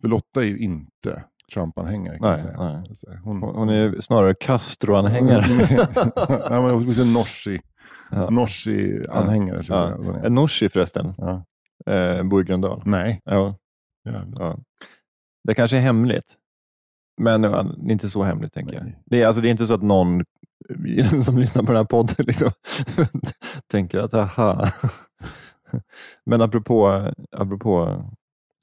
För 0.00 0.08
Lotta 0.08 0.40
är 0.42 0.46
ju 0.46 0.58
inte 0.58 1.24
Trump-anhängare 1.54 2.18
kan 2.18 2.30
Nej, 2.30 2.40
säga. 2.40 2.58
nej. 2.58 3.18
Hon, 3.24 3.42
Hon 3.42 3.54
hon 3.56 3.68
är 3.68 4.00
snarare 4.00 4.34
Castro-anhängare. 4.34 5.44
ja, 6.50 6.62
men 6.62 6.74
åtminstone 6.74 7.12
Norsi. 7.12 7.60
Ja. 8.10 8.30
Norsi-anhängare. 8.30 9.62
Ja. 9.68 9.94
Hon 9.96 10.14
är. 10.14 10.24
En 10.26 10.34
Norsi 10.34 10.68
förresten, 10.68 11.14
Ja. 11.18 11.42
Eh, 11.90 12.22
bor 12.22 12.40
i 12.42 12.44
Gröndal. 12.44 12.82
Nej. 12.86 13.20
Ja. 13.24 13.56
Jävlar. 14.04 14.44
Ja. 14.44 14.58
Det 15.48 15.54
kanske 15.54 15.76
är 15.76 15.80
hemligt. 15.80 16.34
Men 17.20 17.42
det 17.42 17.48
är 17.48 17.90
inte 17.90 18.10
så 18.10 18.22
hemligt, 18.22 18.52
tänker 18.52 18.74
jag. 18.74 18.84
Nej. 18.84 18.98
Det 19.06 19.22
är, 19.22 19.26
alltså, 19.26 19.42
det 19.42 19.48
är 19.48 19.50
inte 19.50 19.66
så 19.66 19.74
att 19.74 19.82
någon 19.82 20.24
som 21.24 21.38
lyssnar 21.38 21.62
på 21.62 21.72
den 21.72 21.76
här 21.76 21.84
podden 21.84 22.14
liksom, 22.18 22.50
tänker 23.70 23.98
att 23.98 24.14
aha. 24.14 24.68
Men 26.26 26.42
apropå, 26.42 27.10
apropå 27.36 28.04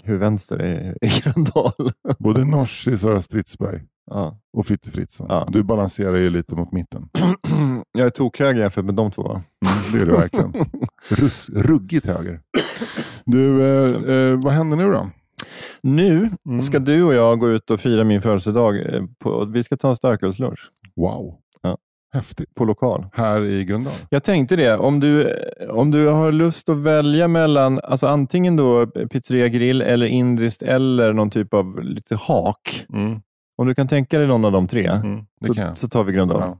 hur 0.03 0.17
vänster 0.17 0.59
är 0.59 0.97
i 1.01 1.07
Gröndal. 1.07 1.91
Både 2.19 2.45
Norsi, 2.45 2.97
Sara 2.97 3.21
Stridsberg 3.21 3.81
Ja. 4.05 4.39
och 4.57 4.65
Fritte 4.67 4.91
Fritzson. 4.91 5.27
Ja. 5.29 5.47
Du 5.49 5.63
balanserar 5.63 6.15
ju 6.15 6.29
lite 6.29 6.55
mot 6.55 6.71
mitten. 6.71 7.09
Jag 7.91 8.05
är 8.05 8.09
tokhög 8.09 8.57
jämfört 8.57 8.85
med 8.85 8.95
de 8.95 9.11
två. 9.11 9.31
Mm, 9.31 9.43
det 9.93 10.01
är 10.01 10.05
du 10.05 10.11
verkligen. 10.11 10.53
Russ, 11.09 11.49
ruggigt 11.49 12.05
höger. 12.05 12.41
Du, 13.25 13.63
eh, 13.63 14.15
eh, 14.15 14.39
vad 14.43 14.53
händer 14.53 14.77
nu 14.77 14.91
då? 14.91 15.09
Nu 15.83 16.29
Mm. 16.45 16.61
ska 16.61 16.79
du 16.79 17.03
och 17.03 17.13
jag 17.13 17.39
gå 17.39 17.49
ut 17.49 17.71
och 17.71 17.79
fira 17.79 18.03
min 18.03 18.21
födelsedag. 18.21 18.93
eh, 18.95 19.03
På, 19.23 19.45
vi 19.45 19.63
ska 19.63 19.77
ta 19.77 19.89
en 19.89 19.95
starkölslunch 19.95 20.59
Wow. 20.95 21.35
Ja. 21.61 21.77
Häftigt. 22.13 22.55
på 22.55 22.65
lokal. 22.65 23.05
Här 23.13 23.45
i 23.45 23.63
Gröndal. 23.65 23.93
Jag 24.09 24.23
tänkte 24.23 24.55
det, 24.55 24.77
om 24.77 24.99
du, 24.99 25.33
om 25.69 25.91
du 25.91 26.07
har 26.07 26.31
lust 26.31 26.69
att 26.69 26.77
välja 26.77 27.27
mellan 27.27 27.79
alltså 27.83 28.07
antingen 28.07 28.55
då 28.55 28.87
pizzeria 28.87 29.47
grill 29.47 29.81
eller 29.81 30.05
indiskt 30.05 30.61
eller 30.61 31.13
någon 31.13 31.29
typ 31.29 31.53
av 31.53 31.83
lite 31.83 32.15
hak. 32.15 32.85
Mm. 32.93 33.19
Om 33.57 33.67
du 33.67 33.75
kan 33.75 33.87
tänka 33.87 34.17
dig 34.19 34.27
någon 34.27 34.45
av 34.45 34.51
de 34.51 34.67
tre 34.67 34.87
Mm. 34.87 35.19
Så, 35.45 35.53
så 35.75 35.87
tar 35.89 36.03
vi 36.03 36.13
Gröndal. 36.13 36.41
Ja. 36.41 36.57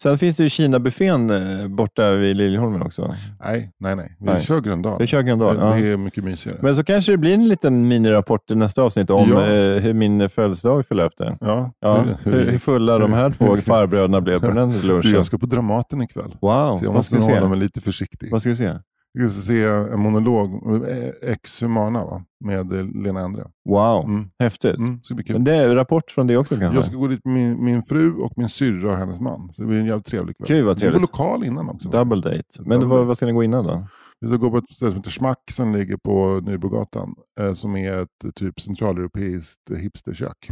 Sen 0.00 0.18
finns 0.18 0.36
det 0.36 0.42
ju 0.42 0.48
Kina-buffén 0.48 1.30
eh, 1.30 1.68
borta 1.68 2.10
vid 2.10 2.36
Liljeholmen 2.36 2.82
också. 2.82 3.14
Nej, 3.44 3.70
nej, 3.80 3.96
nej. 3.96 4.16
Vi 4.20 4.26
Nej. 4.26 4.42
kör 4.42 4.60
Gröndal. 4.60 4.96
Vi 4.98 5.06
kör 5.06 5.22
Gröndal, 5.22 5.56
Det, 5.56 5.62
ja. 5.62 5.74
det 5.74 5.88
är 5.88 5.96
mycket 5.96 6.24
mysigare. 6.24 6.58
Men 6.62 6.76
så 6.76 6.84
kanske 6.84 7.12
det 7.12 7.18
blir 7.18 7.34
en 7.34 7.48
liten 7.48 7.88
minirapport 7.88 8.50
i 8.50 8.54
nästa 8.54 8.82
avsnitt 8.82 9.10
om 9.10 9.30
Ja. 9.30 9.40
eh, 9.46 9.80
hur 9.82 9.92
min 9.92 10.28
födelsedag 10.28 10.86
förlöpte. 10.86 11.36
ja, 11.40 11.70
Ja, 11.80 12.00
hur- 12.22 12.32
hur, 12.32 12.50
hur 12.50 12.58
fulla 12.58 12.98
de 12.98 13.12
här 13.12 13.30
två 13.30 13.56
farbröderna 13.56 14.20
blev 14.20 14.40
på 14.40 14.50
den 14.50 14.70
Du, 14.80 14.86
lunchen. 14.88 15.10
jag 15.12 15.26
ska 15.26 15.38
på 15.38 15.46
Dramaten 15.46 16.02
ikväll. 16.02 16.36
Wow, 16.40 16.76
Så 16.78 16.84
jag 16.84 16.92
måste 16.94 17.14
nog 17.14 17.24
hålla 17.24 17.48
mig 17.48 17.58
lite 17.58 17.80
försiktig. 17.80 18.28
Vad 18.32 18.40
ska 18.40 18.50
vi 18.50 18.56
se? 18.56 18.70
Jag 19.18 19.30
ska 19.30 19.40
se 19.42 19.64
en 19.64 20.00
monolog, 20.00 20.50
eh, 20.88 21.30
Ex 21.30 21.62
Humana, 21.62 22.04
va? 22.04 22.24
med 22.44 22.72
eh, 22.72 22.84
Lena 22.86 23.20
Endre. 23.20 23.44
Wow, 23.68 24.04
Mm. 24.04 24.28
häftigt. 24.38 24.78
Mm, 24.78 25.00
det 25.08 25.14
bli 25.14 25.24
kul. 25.24 25.34
Men 25.36 25.44
det 25.44 25.52
är 25.54 25.74
rapport 25.74 26.10
från 26.10 26.26
det 26.26 26.36
också 26.36 26.56
kanske? 26.56 26.76
Jag 26.78 26.84
ska 26.84 26.96
gå 26.96 27.06
dit 27.06 27.24
med 27.24 27.34
min, 27.34 27.64
min 27.64 27.82
fru 27.82 28.14
och 28.14 28.32
min 28.36 28.48
syrra 28.48 28.92
och 28.92 28.96
hennes 28.98 29.20
man. 29.20 29.52
Så 29.52 29.62
det 29.62 29.68
blir 29.68 29.78
en 29.78 29.86
jävligt 29.86 30.06
trevlig 30.06 30.36
kväll. 30.36 30.48
Gud, 30.48 30.64
vad 30.64 30.76
Vi 30.76 30.80
ska 30.80 30.86
på 30.86 30.90
trevligt. 30.92 31.10
lokal 31.12 31.44
innan 31.44 31.68
också. 31.68 31.88
Double 31.88 32.20
date. 32.20 32.42
Men 32.58 32.68
Double 32.80 32.86
vad, 32.88 32.98
date. 32.98 33.06
vad 33.06 33.16
ska 33.16 33.26
ni 33.26 33.32
gå 33.32 33.44
innan 33.44 33.64
då? 33.64 33.86
Vi 34.20 34.28
ska 34.28 34.36
gå 34.36 34.50
på 34.50 34.56
ett 34.58 34.64
ställe 34.76 34.90
som 34.90 34.98
heter 34.98 35.10
Schmack 35.10 35.50
som 35.50 35.72
ligger 35.74 35.96
på 35.96 36.40
Nybrogatan. 36.42 37.14
Eh, 37.40 37.52
som 37.54 37.76
är 37.76 37.92
ett 38.02 38.24
eh, 38.24 38.30
typ 38.30 38.60
centraleuropeiskt 38.60 39.60
hipsterkök. 39.82 40.50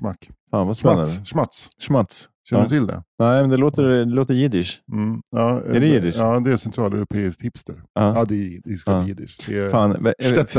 Schmack. 0.00 0.30
Fan 0.50 0.66
vad 0.66 0.76
spännande. 0.76 1.04
Schmatz. 1.04 1.30
Schmatz. 1.30 1.68
Schmatz. 1.80 2.28
Känner 2.50 2.62
Ja. 2.62 2.68
du 2.68 2.74
till 2.76 2.86
det? 2.86 3.02
Nej, 3.18 3.40
men 3.40 3.50
det 3.50 3.56
låter, 3.56 3.82
det 3.82 4.04
låter 4.04 4.34
jiddisch. 4.34 4.82
Mm. 4.92 5.20
Ja, 5.36 5.60
Är 5.60 5.80
det 5.80 5.86
jiddisch? 5.86 6.14
Ja, 6.18 6.40
det 6.40 6.52
är 6.52 6.56
centraleuropeiskt 6.56 7.42
hipster. 7.42 7.74
Ja. 7.94 8.14
Ja, 8.16 8.24
det 8.24 8.34
är, 8.34 8.60
det 8.64 8.76
ska 8.76 8.90
Ja. 8.90 8.96
vara 8.96 9.06
jiddisch. 9.06 9.36
Det 9.46 9.58
är, 9.58 9.68
Fan, 9.68 10.06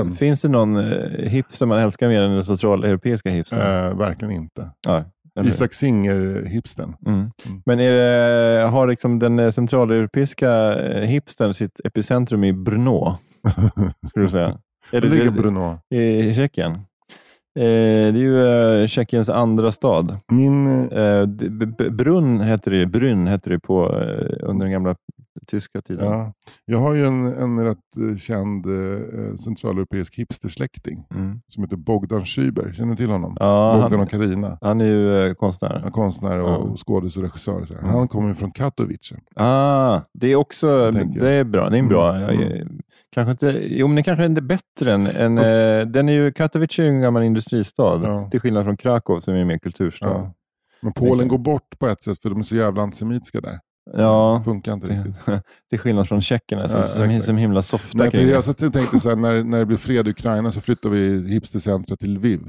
eh, 0.07 0.13
finns 0.15 0.41
det 0.41 0.49
någon 0.49 0.77
eh, 0.77 1.29
hipster 1.29 1.65
man 1.65 1.79
älskar 1.79 2.07
mer 2.07 2.23
än 2.23 2.31
den 2.35 2.45
centraleuropeiska 2.45 3.29
hipstern? 3.29 3.89
eh, 3.91 3.97
verkligen 3.97 4.33
inte. 4.33 4.69
Ja, 4.87 5.03
Isak 5.43 5.73
Singer-hipstern. 5.73 6.93
Mm. 7.05 7.19
Mm. 7.19 7.61
Men 7.65 7.79
är 7.79 7.91
det, 7.93 8.67
har 8.67 8.87
liksom 8.87 9.19
den 9.19 9.39
eh, 9.39 9.49
centraleuropeiska 9.49 10.79
eh, 10.79 11.01
hipstern 11.07 11.53
sitt 11.53 11.79
epicentrum 11.83 12.43
i 12.43 12.53
Brno? 12.53 13.17
Skulle 14.07 14.25
du 14.25 14.29
säga? 14.29 14.57
Är 14.91 15.01
Det 15.01 15.07
ligger 15.07 15.23
det, 15.25 15.31
Bruno. 15.31 15.79
I 15.95 16.33
Tjeckien? 16.33 16.79
Eh, 17.55 18.13
det 18.13 18.19
är 18.19 18.23
ju 18.23 18.47
eh, 18.81 18.87
Tjeckiens 18.87 19.29
andra 19.29 19.71
stad. 19.71 20.17
Min, 20.31 20.89
eh, 20.91 21.25
Brunn 21.91 22.39
hette 22.39 22.69
det, 22.69 22.85
Brünn 22.85 23.27
hette 23.27 23.49
det 23.49 23.59
på, 23.59 23.85
eh, 23.85 24.49
under 24.49 24.65
den 24.65 24.71
gamla 24.71 24.95
tyska 25.47 25.81
tiden. 25.81 26.05
ja, 26.05 26.33
jag 26.65 26.79
har 26.79 26.93
ju 26.93 27.05
en, 27.05 27.25
en 27.27 27.63
rätt 27.63 27.77
eh, 28.11 28.17
känd 28.17 28.65
eh, 28.65 29.35
centraleuropeisk 29.35 30.15
hipstersläkting 30.15 31.05
Mm. 31.15 31.41
som 31.47 31.63
heter 31.63 31.75
Bogdan 31.77 32.23
Schüber. 32.23 32.73
Känner 32.73 32.89
du 32.91 32.95
till 32.97 33.09
honom? 33.09 33.37
Ja, 33.39 33.71
Bogdan 33.73 33.91
han, 33.91 34.01
och 34.01 34.09
Karina. 34.09 34.57
han 34.61 34.81
är 34.81 34.85
ju 34.85 35.35
konstnär. 35.35 35.81
En 35.85 35.91
konstnär 35.91 36.39
och 36.39 36.49
Ja. 36.49 36.75
skådis 36.75 37.17
och 37.17 37.23
regissör. 37.23 37.65
Här. 37.69 37.79
Mm. 37.79 37.91
Han 37.95 38.07
kommer 38.07 38.33
från 38.33 38.51
Katowice. 38.51 39.15
Ah, 39.35 40.01
det 40.13 40.27
är 40.31 40.35
också 40.35 40.91
det 40.91 41.29
är 41.29 41.43
bra. 41.43 41.69
Det 41.69 41.77
är 41.77 41.79
en 41.79 41.87
bra. 41.87 42.15
Mm, 42.15 42.41
mm. 42.41 42.79
Kanske 43.11 43.31
inte, 43.31 43.59
jo, 43.67 43.87
men 43.87 43.95
det 43.95 44.03
kanske 44.03 44.23
är 44.23 44.41
bättre 44.41 44.93
än... 44.93 45.07
än 45.07 45.37
Fast- 45.37 45.49
eh, 45.49 45.81
den 45.91 46.09
är 46.09 46.13
ju, 46.13 46.31
Katowice 46.31 46.79
är 46.81 46.83
ju 46.83 46.89
en 46.89 47.01
gammal 47.01 47.23
industristad, 47.23 48.01
Ja. 48.03 48.29
till 48.31 48.39
skillnad 48.39 48.63
från 48.65 48.77
Krakow 48.77 49.19
som 49.19 49.33
är 49.35 49.45
mer 49.45 49.57
kulturstad. 49.57 50.07
Ja. 50.07 50.33
Men 50.81 50.93
Polen 50.93 51.27
går 51.27 51.37
bort 51.37 51.79
på 51.79 51.87
ett 51.87 52.03
sätt 52.03 52.21
för 52.21 52.29
de 52.29 52.39
är 52.39 52.43
så 52.43 52.55
jävla 52.55 52.81
antisemitiska 52.81 53.41
där. 53.41 53.59
Så 53.95 54.01
Ja. 54.01 54.35
Det 54.39 54.43
funkar 54.43 54.73
inte 54.73 54.87
riktigt. 54.93 55.25
till 55.69 55.79
skillnad 55.79 56.07
från 56.07 56.21
tjeckerna 56.21 56.67
som, 56.69 56.79
Ja, 56.79 56.87
som, 56.87 57.21
som 57.21 57.37
himla 57.37 57.61
softa 57.61 57.97
Nej, 57.97 58.11
för 58.11 58.17
jag 58.17 58.43
satt 58.43 58.61
och 58.61 58.73
tänkte 58.73 58.99
så 58.99 59.09
här, 59.09 59.15
när, 59.15 59.43
när 59.43 59.59
det 59.59 59.65
blir 59.65 59.77
fred 59.77 60.07
i 60.07 60.11
Ukraina 60.11 60.51
så 60.51 60.61
flyttar 60.61 60.89
vi 60.89 61.31
hipstercentra 61.33 61.95
till 61.95 62.13
Lviv. 62.13 62.39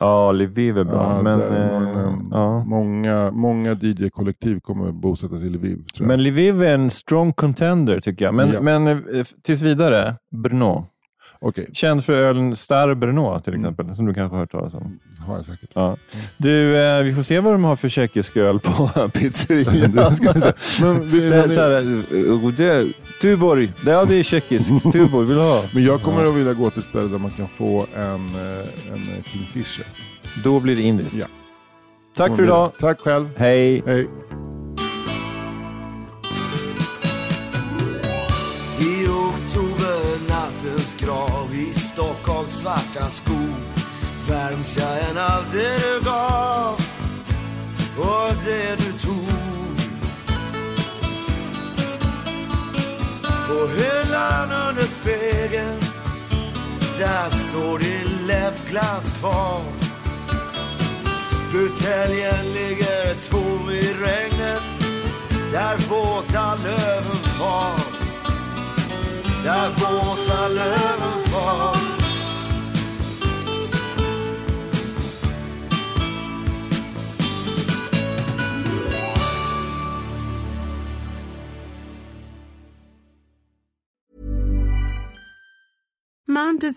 Ja, 0.00 0.32
Lviv 0.32 0.78
är 0.78 0.84
bra. 0.84 0.94
Ja, 1.16 1.22
men, 1.22 1.40
eh, 1.40 2.12
ja. 2.30 2.64
Många, 2.64 3.30
många 3.30 3.72
DJ-kollektiv 3.80 4.60
kommer 4.60 4.92
bosättas 4.92 5.44
i 5.44 5.48
Lviv. 5.48 5.78
Men 6.00 6.22
Lviv 6.22 6.62
är 6.62 6.74
en 6.74 6.90
strong 6.90 7.32
contender 7.32 8.00
tycker 8.00 8.24
jag. 8.24 8.34
Men, 8.34 8.52
Ja. 8.52 8.60
men 8.60 8.86
eh, 8.86 9.26
tills 9.42 9.62
vidare, 9.62 10.14
Brno. 10.30 10.84
Okej, 11.42 11.68
Känd 11.72 12.04
för 12.04 12.12
ölen 12.12 12.56
Star 12.56 12.94
Brno 12.94 13.40
till 13.40 13.52
Mm. 13.54 13.64
exempel, 13.64 13.96
som 13.96 14.06
du 14.06 14.14
kanske 14.14 14.34
har 14.34 14.40
hört 14.40 14.52
talas 14.52 14.74
om. 14.74 14.98
har 15.26 15.36
jag 15.36 15.44
säkert. 15.44 15.70
Ja. 15.74 15.96
Du, 16.36 16.76
eh, 16.78 17.02
vi 17.02 17.14
får 17.14 17.22
se 17.22 17.40
vad 17.40 17.54
de 17.54 17.64
har 17.64 17.76
för 17.76 17.88
tjeckisk 17.88 18.36
öl 18.36 18.58
på 18.60 18.90
pizzerian. 19.12 19.98
Eh, 22.60 22.86
Tuborg, 23.22 23.72
ja 23.86 24.04
det 24.04 24.14
är 24.14 24.22
tjeckiskt. 24.22 24.92
Tuborg, 24.92 25.26
vill 25.26 25.36
du 25.36 25.42
ha? 25.42 25.62
men 25.74 25.84
jag 25.84 26.02
kommer 26.02 26.24
att 26.24 26.34
vilja 26.34 26.52
gå 26.54 26.70
till 26.70 26.78
ett 26.78 26.84
ställe 26.84 27.08
där 27.08 27.18
man 27.18 27.30
kan 27.30 27.48
få 27.48 27.86
en, 27.96 28.02
eh, 28.04 28.92
en 28.92 28.94
eh, 28.94 29.24
Kingfisher. 29.24 29.86
Då 30.44 30.60
blir 30.60 30.76
det 30.76 30.82
indiskt. 30.82 31.16
Ja. 31.16 31.26
Tack 32.16 32.36
för 32.36 32.42
idag. 32.44 32.72
Tack 32.80 33.00
själv. 33.00 33.28
Hej. 33.36 33.82
Hej. 33.86 34.08
Stockholms 42.00 42.60
svarta 42.60 43.10
skog 43.10 43.60
värms 44.28 44.76
jag 44.76 45.10
än 45.10 45.18
av 45.18 45.44
det 45.52 45.76
du 45.76 46.00
gav 46.04 46.74
och 47.98 48.32
det 48.44 48.76
du 48.76 48.92
tog. 48.98 49.76
På 53.48 53.66
hyllan 53.66 54.68
under 54.68 54.82
spegeln 54.82 55.78
där 56.98 57.30
står 57.30 57.78
din 57.78 58.26
läppglans 58.26 59.12
kvar. 59.20 59.62
Buteljen 61.52 62.52
ligger 62.52 63.14
tom 63.30 63.49